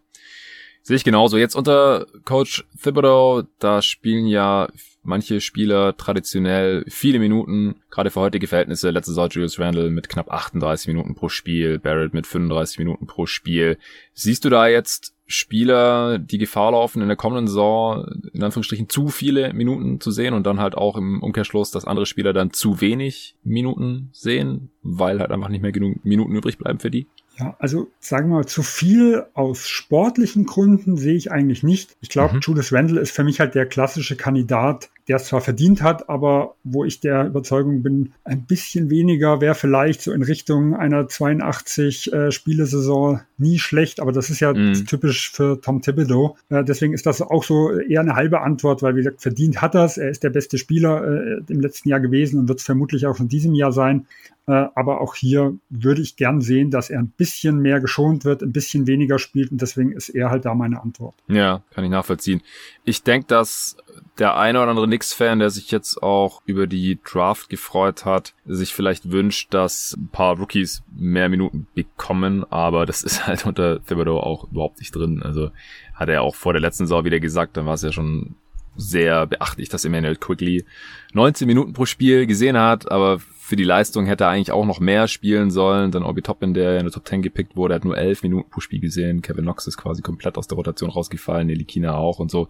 Sehe 0.81 0.95
ich 0.95 1.03
genauso. 1.03 1.37
Jetzt 1.37 1.55
unter 1.55 2.07
Coach 2.25 2.65
Thibodeau, 2.81 3.43
da 3.59 3.81
spielen 3.81 4.25
ja 4.25 4.69
manche 5.03 5.41
Spieler 5.41 5.95
traditionell 5.97 6.83
viele 6.87 7.19
Minuten, 7.19 7.75
gerade 7.91 8.09
für 8.09 8.21
heutige 8.21 8.47
Verhältnisse. 8.47 8.89
Letzte 8.89 9.11
Saison 9.11 9.29
Julius 9.29 9.59
Randle 9.59 9.89
mit 9.89 10.09
knapp 10.09 10.31
38 10.31 10.87
Minuten 10.87 11.15
pro 11.15 11.29
Spiel, 11.29 11.79
Barrett 11.79 12.13
mit 12.13 12.25
35 12.25 12.79
Minuten 12.79 13.07
pro 13.07 13.25
Spiel. 13.25 13.77
Siehst 14.13 14.45
du 14.45 14.49
da 14.49 14.67
jetzt 14.67 15.13
Spieler 15.31 16.17
die 16.17 16.39
Gefahr 16.39 16.71
laufen, 16.71 17.03
in 17.03 17.07
der 17.07 17.15
kommenden 17.15 17.47
Saison 17.47 18.03
in 18.33 18.43
Anführungsstrichen 18.43 18.89
zu 18.89 19.09
viele 19.09 19.53
Minuten 19.53 20.01
zu 20.01 20.09
sehen 20.09 20.33
und 20.33 20.45
dann 20.47 20.59
halt 20.59 20.75
auch 20.75 20.97
im 20.97 21.21
Umkehrschluss, 21.21 21.69
dass 21.69 21.85
andere 21.85 22.07
Spieler 22.07 22.33
dann 22.33 22.51
zu 22.51 22.81
wenig 22.81 23.35
Minuten 23.43 24.09
sehen, 24.11 24.71
weil 24.81 25.19
halt 25.19 25.29
einfach 25.31 25.49
nicht 25.49 25.61
mehr 25.61 25.71
genug 25.71 26.03
Minuten 26.03 26.35
übrig 26.35 26.57
bleiben 26.57 26.79
für 26.79 26.89
die? 26.89 27.05
Ja, 27.37 27.55
also 27.59 27.91
sagen 27.99 28.29
wir 28.29 28.37
mal, 28.37 28.47
zu 28.47 28.63
viel 28.63 29.23
aus 29.35 29.67
sportlichen 29.67 30.45
Gründen 30.45 30.97
sehe 30.97 31.15
ich 31.15 31.31
eigentlich 31.31 31.61
nicht. 31.61 31.95
Ich 32.01 32.09
glaube, 32.09 32.35
mhm. 32.35 32.39
Julius 32.41 32.73
Randle 32.73 32.99
ist 32.99 33.11
für 33.11 33.23
mich 33.23 33.39
halt 33.39 33.53
der 33.53 33.67
klassische 33.67 34.15
Kandidat, 34.15 34.89
der 35.09 35.15
es 35.15 35.25
zwar 35.25 35.41
verdient 35.41 35.81
hat, 35.81 36.07
aber 36.07 36.55
wo 36.63 36.85
ich 36.85 36.99
der 36.99 37.25
Überzeugung 37.25 37.81
bin, 37.81 38.13
ein 38.23 38.45
bisschen 38.45 38.91
weniger 38.91 39.41
wäre 39.41 39.55
vielleicht 39.55 40.03
so 40.03 40.13
in 40.13 40.21
Richtung 40.21 40.75
einer 40.75 41.07
82 41.07 42.13
äh, 42.13 42.31
Spielesaison 42.31 43.21
nie 43.39 43.57
schlecht, 43.57 44.01
aber 44.01 44.11
das 44.11 44.29
ist 44.29 44.39
ja 44.39 44.53
mm. 44.53 44.85
typisch 44.85 45.31
für 45.31 45.59
Tom 45.61 45.81
Thibodeau. 45.81 46.37
Äh, 46.49 46.63
deswegen 46.63 46.93
ist 46.93 47.07
das 47.07 47.23
auch 47.23 47.43
so 47.43 47.71
eher 47.71 48.01
eine 48.01 48.15
halbe 48.15 48.41
Antwort, 48.41 48.83
weil 48.83 48.93
wie 48.93 48.99
gesagt, 48.99 49.21
verdient 49.21 49.61
hat 49.61 49.73
das. 49.73 49.97
Er 49.97 50.09
ist 50.09 50.23
der 50.23 50.29
beste 50.29 50.59
Spieler 50.59 51.03
äh, 51.03 51.41
im 51.47 51.59
letzten 51.59 51.89
Jahr 51.89 51.99
gewesen 51.99 52.39
und 52.39 52.47
wird 52.47 52.59
es 52.59 52.65
vermutlich 52.65 53.07
auch 53.07 53.19
in 53.19 53.27
diesem 53.27 53.55
Jahr 53.55 53.71
sein. 53.71 54.05
Äh, 54.49 54.67
aber 54.73 54.99
auch 54.99 55.13
hier 55.13 55.59
würde 55.69 56.01
ich 56.01 56.15
gern 56.15 56.41
sehen, 56.41 56.71
dass 56.71 56.89
er 56.89 56.97
ein 56.97 57.09
bisschen 57.09 57.59
mehr 57.59 57.79
geschont 57.79 58.25
wird, 58.25 58.41
ein 58.41 58.51
bisschen 58.51 58.87
weniger 58.87 59.19
spielt 59.19 59.51
und 59.51 59.61
deswegen 59.61 59.91
ist 59.91 60.09
er 60.09 60.31
halt 60.31 60.45
da 60.45 60.55
meine 60.55 60.81
Antwort. 60.81 61.13
Ja, 61.27 61.61
kann 61.69 61.83
ich 61.83 61.91
nachvollziehen. 61.91 62.41
Ich 62.83 63.03
denke, 63.03 63.27
dass 63.27 63.77
der 64.17 64.37
eine 64.37 64.59
oder 64.59 64.71
andere 64.71 64.87
Knicks-Fan, 64.87 65.37
der 65.37 65.51
sich 65.51 65.69
jetzt 65.69 66.01
auch 66.01 66.41
über 66.47 66.65
die 66.65 66.97
Draft 67.05 67.49
gefreut 67.49 68.05
hat, 68.05 68.33
sich 68.43 68.73
vielleicht 68.73 69.11
wünscht, 69.11 69.53
dass 69.53 69.95
ein 69.95 70.07
paar 70.07 70.39
Rookies 70.39 70.81
mehr 70.97 71.29
Minuten 71.29 71.67
bekommen, 71.75 72.43
aber 72.49 72.87
das 72.87 73.03
ist 73.03 73.27
halt 73.27 73.45
unter 73.45 73.85
Thibodeau 73.85 74.19
auch 74.19 74.49
überhaupt 74.51 74.79
nicht 74.79 74.95
drin. 74.95 75.21
Also 75.21 75.51
hat 75.93 76.09
er 76.09 76.23
auch 76.23 76.33
vor 76.33 76.53
der 76.53 76.61
letzten 76.61 76.87
Saison 76.87 77.05
wieder 77.05 77.19
gesagt, 77.19 77.55
dann 77.55 77.67
war 77.67 77.75
es 77.75 77.83
ja 77.83 77.91
schon 77.91 78.33
sehr 78.75 79.27
beachtlich, 79.27 79.69
dass 79.69 79.85
Emmanuel 79.85 80.15
Quickly 80.15 80.65
19 81.13 81.47
Minuten 81.47 81.73
pro 81.73 81.85
Spiel 81.85 82.25
gesehen 82.25 82.57
hat, 82.57 82.89
aber 82.91 83.19
für 83.49 83.55
die 83.55 83.63
Leistung 83.63 84.05
hätte 84.05 84.25
er 84.25 84.29
eigentlich 84.29 84.51
auch 84.51 84.65
noch 84.65 84.79
mehr 84.79 85.07
spielen 85.07 85.49
sollen. 85.49 85.89
Dann 85.89 86.03
Obi 86.03 86.21
Toppin, 86.21 86.53
der 86.53 86.77
in 86.77 86.85
der 86.85 86.93
Top 86.93 87.07
10 87.07 87.23
gepickt 87.23 87.55
wurde, 87.55 87.73
hat 87.73 87.83
nur 87.83 87.97
11 87.97 88.21
Minuten 88.21 88.47
pro 88.47 88.59
Spiel 88.59 88.79
gesehen. 88.79 89.23
Kevin 89.23 89.45
Knox 89.45 89.65
ist 89.65 89.75
quasi 89.75 90.03
komplett 90.03 90.37
aus 90.37 90.47
der 90.47 90.55
Rotation 90.55 90.91
rausgefallen, 90.91 91.47
Nelikina 91.47 91.95
auch 91.95 92.19
und 92.19 92.29
so. 92.29 92.47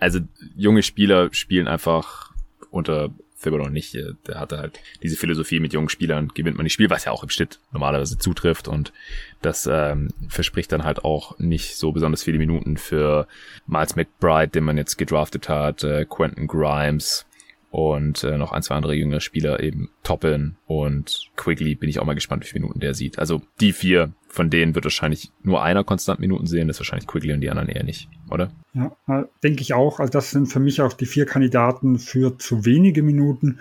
Also 0.00 0.18
junge 0.56 0.82
Spieler 0.82 1.32
spielen 1.32 1.68
einfach 1.68 2.32
unter 2.72 3.10
Thibodeau 3.40 3.68
nicht. 3.68 3.94
Der 3.94 4.40
hatte 4.40 4.58
halt 4.58 4.80
diese 5.04 5.16
Philosophie 5.16 5.60
mit 5.60 5.72
jungen 5.72 5.88
Spielern, 5.88 6.26
gewinnt 6.34 6.56
man 6.56 6.64
die 6.64 6.70
Spiel, 6.70 6.90
was 6.90 7.04
ja 7.04 7.12
auch 7.12 7.22
im 7.22 7.28
Schnitt 7.28 7.60
normalerweise 7.70 8.18
zutrifft 8.18 8.66
und 8.66 8.92
das 9.42 9.68
ähm, 9.70 10.08
verspricht 10.28 10.72
dann 10.72 10.82
halt 10.82 11.04
auch 11.04 11.38
nicht 11.38 11.76
so 11.76 11.92
besonders 11.92 12.24
viele 12.24 12.38
Minuten 12.38 12.78
für 12.78 13.28
Miles 13.68 13.94
McBride, 13.94 14.48
den 14.48 14.64
man 14.64 14.76
jetzt 14.76 14.98
gedraftet 14.98 15.48
hat, 15.48 15.84
äh, 15.84 16.04
Quentin 16.04 16.48
Grimes, 16.48 17.26
und 17.72 18.22
äh, 18.22 18.36
noch 18.36 18.52
ein, 18.52 18.62
zwei 18.62 18.74
andere 18.74 18.94
jüngere 18.94 19.22
Spieler 19.22 19.60
eben 19.60 19.88
Toppin 20.02 20.56
und 20.66 21.30
Quigley 21.36 21.74
bin 21.74 21.88
ich 21.88 22.00
auch 22.00 22.04
mal 22.04 22.14
gespannt, 22.14 22.44
wie 22.44 22.48
viele 22.48 22.64
Minuten 22.64 22.80
der 22.80 22.92
sieht. 22.92 23.18
Also 23.18 23.40
die 23.60 23.72
vier, 23.72 24.12
von 24.28 24.50
denen 24.50 24.74
wird 24.74 24.84
wahrscheinlich 24.84 25.32
nur 25.42 25.62
einer 25.62 25.82
konstant 25.82 26.20
Minuten 26.20 26.46
sehen, 26.46 26.68
das 26.68 26.76
ist 26.76 26.80
wahrscheinlich 26.80 27.06
Quigley 27.06 27.32
und 27.32 27.40
die 27.40 27.48
anderen 27.48 27.70
eher 27.70 27.82
nicht, 27.82 28.10
oder? 28.30 28.50
Ja, 28.74 28.94
äh, 29.08 29.24
denke 29.42 29.62
ich 29.62 29.72
auch. 29.72 30.00
Also 30.00 30.12
das 30.12 30.30
sind 30.30 30.46
für 30.46 30.60
mich 30.60 30.82
auch 30.82 30.92
die 30.92 31.06
vier 31.06 31.24
Kandidaten 31.24 31.98
für 31.98 32.36
zu 32.36 32.66
wenige 32.66 33.02
Minuten. 33.02 33.60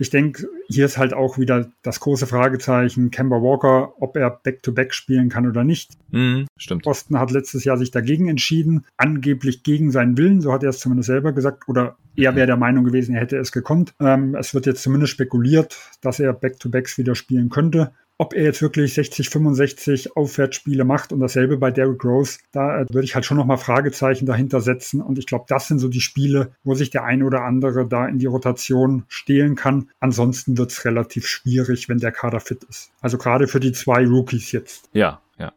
Ich 0.00 0.08
denke, 0.08 0.48
hier 0.66 0.86
ist 0.86 0.96
halt 0.96 1.12
auch 1.12 1.36
wieder 1.36 1.70
das 1.82 2.00
große 2.00 2.26
Fragezeichen, 2.26 3.10
Kemba 3.10 3.36
Walker, 3.36 3.92
ob 4.00 4.16
er 4.16 4.30
Back-to-Back 4.30 4.88
-back 4.88 4.92
spielen 4.94 5.28
kann 5.28 5.46
oder 5.46 5.62
nicht. 5.62 5.92
Mhm, 6.10 6.46
stimmt. 6.56 6.84
Boston 6.84 7.18
hat 7.20 7.30
letztes 7.30 7.64
Jahr 7.64 7.76
sich 7.76 7.90
dagegen 7.90 8.26
entschieden, 8.26 8.86
angeblich 8.96 9.62
gegen 9.62 9.90
seinen 9.90 10.16
Willen, 10.16 10.40
so 10.40 10.54
hat 10.54 10.62
er 10.62 10.70
es 10.70 10.78
zumindest 10.78 11.08
selber 11.08 11.32
gesagt, 11.32 11.68
oder 11.68 11.98
er 12.16 12.34
wäre 12.34 12.46
der 12.46 12.56
Meinung 12.56 12.84
gewesen, 12.84 13.14
er 13.14 13.20
hätte 13.20 13.36
es 13.36 13.52
gekonnt. 13.52 13.92
Ähm, 14.00 14.34
es 14.36 14.54
wird 14.54 14.64
jetzt 14.64 14.82
zumindest 14.82 15.12
spekuliert, 15.12 15.76
dass 16.00 16.18
er 16.18 16.32
Back-to-Backs 16.32 16.96
wieder 16.96 17.14
spielen 17.14 17.50
könnte. 17.50 17.92
Ob 18.20 18.34
er 18.34 18.42
jetzt 18.42 18.60
wirklich 18.60 18.92
60, 18.92 19.30
65 19.30 20.14
Aufwärtsspiele 20.14 20.84
macht 20.84 21.10
und 21.10 21.20
dasselbe 21.20 21.56
bei 21.56 21.70
Derrick 21.70 22.04
Rose, 22.04 22.38
da 22.52 22.82
äh, 22.82 22.86
würde 22.90 23.06
ich 23.06 23.14
halt 23.14 23.24
schon 23.24 23.38
nochmal 23.38 23.56
Fragezeichen 23.56 24.26
dahinter 24.26 24.60
setzen. 24.60 25.00
Und 25.00 25.18
ich 25.18 25.24
glaube, 25.24 25.46
das 25.48 25.68
sind 25.68 25.78
so 25.78 25.88
die 25.88 26.02
Spiele, 26.02 26.52
wo 26.62 26.74
sich 26.74 26.90
der 26.90 27.04
eine 27.04 27.24
oder 27.24 27.44
andere 27.44 27.88
da 27.88 28.06
in 28.06 28.18
die 28.18 28.26
Rotation 28.26 29.04
stehlen 29.08 29.56
kann. 29.56 29.88
Ansonsten 30.00 30.58
wird 30.58 30.70
es 30.70 30.84
relativ 30.84 31.26
schwierig, 31.26 31.88
wenn 31.88 31.96
der 31.96 32.12
Kader 32.12 32.40
fit 32.40 32.62
ist. 32.64 32.90
Also 33.00 33.16
gerade 33.16 33.48
für 33.48 33.58
die 33.58 33.72
zwei 33.72 34.06
Rookies 34.06 34.52
jetzt. 34.52 34.90
Ja, 34.92 35.22
ja. 35.38 35.54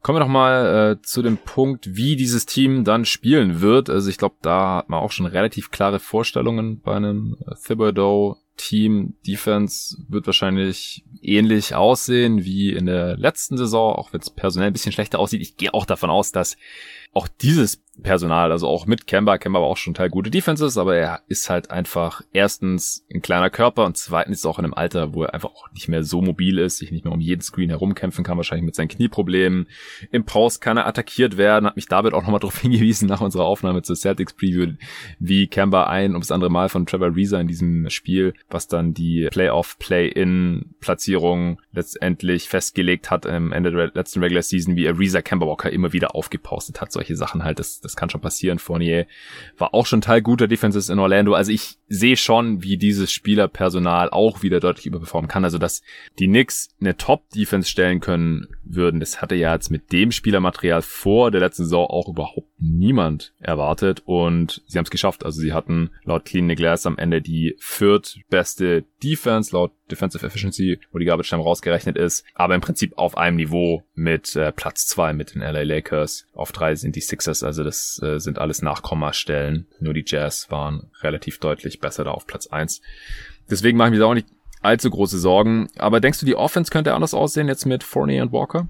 Kommen 0.00 0.14
wir 0.14 0.20
noch 0.20 0.28
mal 0.28 0.92
äh, 0.92 1.02
zu 1.02 1.20
dem 1.20 1.36
Punkt, 1.36 1.96
wie 1.96 2.14
dieses 2.14 2.46
Team 2.46 2.84
dann 2.84 3.06
spielen 3.06 3.60
wird. 3.60 3.90
Also 3.90 4.08
ich 4.08 4.18
glaube, 4.18 4.36
da 4.40 4.76
hat 4.76 4.88
man 4.88 5.00
auch 5.00 5.10
schon 5.10 5.26
relativ 5.26 5.72
klare 5.72 5.98
Vorstellungen 5.98 6.80
bei 6.80 6.94
einem 6.94 7.38
Thibodeau 7.66 8.36
Team 8.56 9.14
Defense 9.26 9.96
wird 10.08 10.26
wahrscheinlich 10.26 11.04
ähnlich 11.22 11.74
aussehen 11.74 12.44
wie 12.44 12.70
in 12.70 12.86
der 12.86 13.16
letzten 13.16 13.56
Saison, 13.56 13.94
auch 13.94 14.12
wenn 14.12 14.20
es 14.20 14.30
personell 14.30 14.68
ein 14.68 14.72
bisschen 14.72 14.92
schlechter 14.92 15.18
aussieht. 15.18 15.42
Ich 15.42 15.56
gehe 15.56 15.74
auch 15.74 15.86
davon 15.86 16.10
aus, 16.10 16.32
dass 16.32 16.56
auch 17.12 17.28
dieses 17.28 17.83
Personal, 18.02 18.50
also 18.50 18.66
auch 18.66 18.86
mit 18.86 19.06
Kemba, 19.06 19.38
Kemba 19.38 19.60
war 19.60 19.68
auch 19.68 19.76
schon 19.76 19.94
Teil 19.94 20.10
gute 20.10 20.30
Defenses, 20.30 20.76
aber 20.76 20.96
er 20.96 21.20
ist 21.28 21.48
halt 21.48 21.70
einfach 21.70 22.22
erstens 22.32 23.04
ein 23.12 23.22
kleiner 23.22 23.50
Körper 23.50 23.84
und 23.84 23.96
zweitens 23.96 24.44
auch 24.46 24.58
in 24.58 24.64
einem 24.64 24.74
Alter, 24.74 25.14
wo 25.14 25.22
er 25.22 25.34
einfach 25.34 25.50
auch 25.50 25.70
nicht 25.72 25.88
mehr 25.88 26.02
so 26.02 26.20
mobil 26.20 26.58
ist, 26.58 26.78
sich 26.78 26.90
nicht 26.90 27.04
mehr 27.04 27.14
um 27.14 27.20
jeden 27.20 27.42
Screen 27.42 27.70
herumkämpfen 27.70 28.24
kann, 28.24 28.36
wahrscheinlich 28.36 28.64
mit 28.64 28.74
seinen 28.74 28.88
Knieproblemen. 28.88 29.68
Im 30.10 30.24
Post 30.24 30.60
kann 30.60 30.76
er 30.76 30.86
attackiert 30.86 31.36
werden, 31.36 31.66
hat 31.66 31.76
mich 31.76 31.86
David 31.86 32.14
auch 32.14 32.22
nochmal 32.22 32.40
darauf 32.40 32.58
hingewiesen 32.58 33.08
nach 33.08 33.20
unserer 33.20 33.44
Aufnahme 33.44 33.82
zur 33.82 33.96
Celtics 33.96 34.32
Preview, 34.32 34.72
wie 35.18 35.46
Kemba 35.46 35.84
ein 35.84 36.12
ums 36.12 36.32
andere 36.32 36.50
Mal 36.50 36.68
von 36.68 36.86
Trevor 36.86 37.14
Reeser 37.14 37.40
in 37.40 37.48
diesem 37.48 37.88
Spiel, 37.90 38.34
was 38.50 38.66
dann 38.66 38.94
die 38.94 39.28
Playoff, 39.30 39.78
Play-in 39.78 40.74
Platzierung 40.80 41.60
letztendlich 41.72 42.48
festgelegt 42.48 43.10
hat 43.10 43.26
am 43.26 43.52
Ende 43.52 43.70
der 43.70 43.92
letzten 43.94 44.20
Regular 44.20 44.42
Season, 44.42 44.76
wie 44.76 44.86
er 44.86 44.98
Reeser 44.98 45.22
Kemba 45.22 45.46
Walker 45.46 45.70
immer 45.70 45.92
wieder 45.92 46.14
aufgepostet 46.14 46.80
hat, 46.80 46.90
solche 46.90 47.16
Sachen 47.16 47.44
halt, 47.44 47.58
das 47.58 47.83
das 47.84 47.96
kann 47.96 48.10
schon 48.10 48.20
passieren. 48.20 48.58
Fournier 48.58 49.06
war 49.58 49.74
auch 49.74 49.86
schon 49.86 50.00
Teil 50.00 50.22
guter 50.22 50.48
Defenses 50.48 50.88
in 50.88 50.98
Orlando. 50.98 51.34
Also 51.34 51.52
ich 51.52 51.78
sehe 51.88 52.16
schon, 52.16 52.62
wie 52.62 52.76
dieses 52.76 53.12
Spielerpersonal 53.12 54.10
auch 54.10 54.42
wieder 54.42 54.60
deutlich 54.60 54.86
überperformen 54.86 55.28
kann. 55.28 55.44
Also 55.44 55.58
dass 55.58 55.82
die 56.18 56.26
Knicks 56.26 56.70
eine 56.80 56.96
Top-Defense 56.96 57.68
stellen 57.68 58.00
können 58.00 58.48
würden, 58.64 59.00
das 59.00 59.20
hatte 59.20 59.34
ja 59.34 59.54
jetzt 59.54 59.70
mit 59.70 59.92
dem 59.92 60.10
Spielermaterial 60.10 60.82
vor 60.82 61.30
der 61.30 61.40
letzten 61.40 61.64
Saison 61.64 61.86
auch 61.86 62.08
überhaupt 62.08 62.48
niemand 62.58 63.32
erwartet. 63.38 64.02
Und 64.04 64.62
sie 64.66 64.78
haben 64.78 64.84
es 64.84 64.90
geschafft. 64.90 65.24
Also 65.24 65.40
sie 65.40 65.52
hatten 65.52 65.90
laut 66.04 66.24
Clean 66.24 66.48
Glass 66.48 66.86
am 66.86 66.98
Ende 66.98 67.20
die 67.20 67.56
viertbeste 67.58 68.84
Defense, 69.02 69.54
laut 69.54 69.72
Defensive 69.90 70.26
Efficiency, 70.26 70.80
wo 70.92 70.98
die 70.98 71.04
Garbage 71.04 71.28
Time 71.28 71.42
rausgerechnet 71.42 71.96
ist, 71.96 72.24
aber 72.34 72.54
im 72.54 72.60
Prinzip 72.60 72.96
auf 72.96 73.16
einem 73.16 73.36
Niveau 73.36 73.82
mit 73.94 74.34
äh, 74.36 74.52
Platz 74.52 74.86
zwei 74.86 75.12
mit 75.12 75.34
den 75.34 75.42
LA 75.42 75.62
Lakers. 75.62 76.26
Auf 76.34 76.52
drei 76.52 76.74
sind 76.74 76.96
die 76.96 77.00
Sixers, 77.00 77.42
also 77.42 77.64
das 77.64 78.00
äh, 78.02 78.18
sind 78.18 78.38
alles 78.38 78.62
Nachkommastellen. 78.62 79.66
Nur 79.80 79.94
die 79.94 80.04
Jazz 80.06 80.50
waren 80.50 80.90
relativ 81.02 81.38
deutlich 81.38 81.80
besser 81.80 82.04
da 82.04 82.12
auf 82.12 82.26
Platz 82.26 82.46
eins. 82.46 82.80
Deswegen 83.50 83.76
mache 83.76 83.90
ich 83.90 83.98
mir 83.98 84.06
auch 84.06 84.14
nicht 84.14 84.28
allzu 84.62 84.90
große 84.90 85.18
Sorgen. 85.18 85.68
Aber 85.76 86.00
denkst 86.00 86.20
du, 86.20 86.26
die 86.26 86.36
Offense 86.36 86.70
könnte 86.70 86.94
anders 86.94 87.14
aussehen 87.14 87.48
jetzt 87.48 87.66
mit 87.66 87.84
Fournier 87.84 88.22
und 88.22 88.32
Walker? 88.32 88.68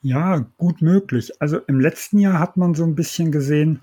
Ja, 0.00 0.46
gut 0.56 0.82
möglich. 0.82 1.30
Also 1.40 1.58
im 1.58 1.78
letzten 1.78 2.18
Jahr 2.18 2.40
hat 2.40 2.56
man 2.56 2.74
so 2.74 2.84
ein 2.84 2.96
bisschen 2.96 3.30
gesehen, 3.30 3.80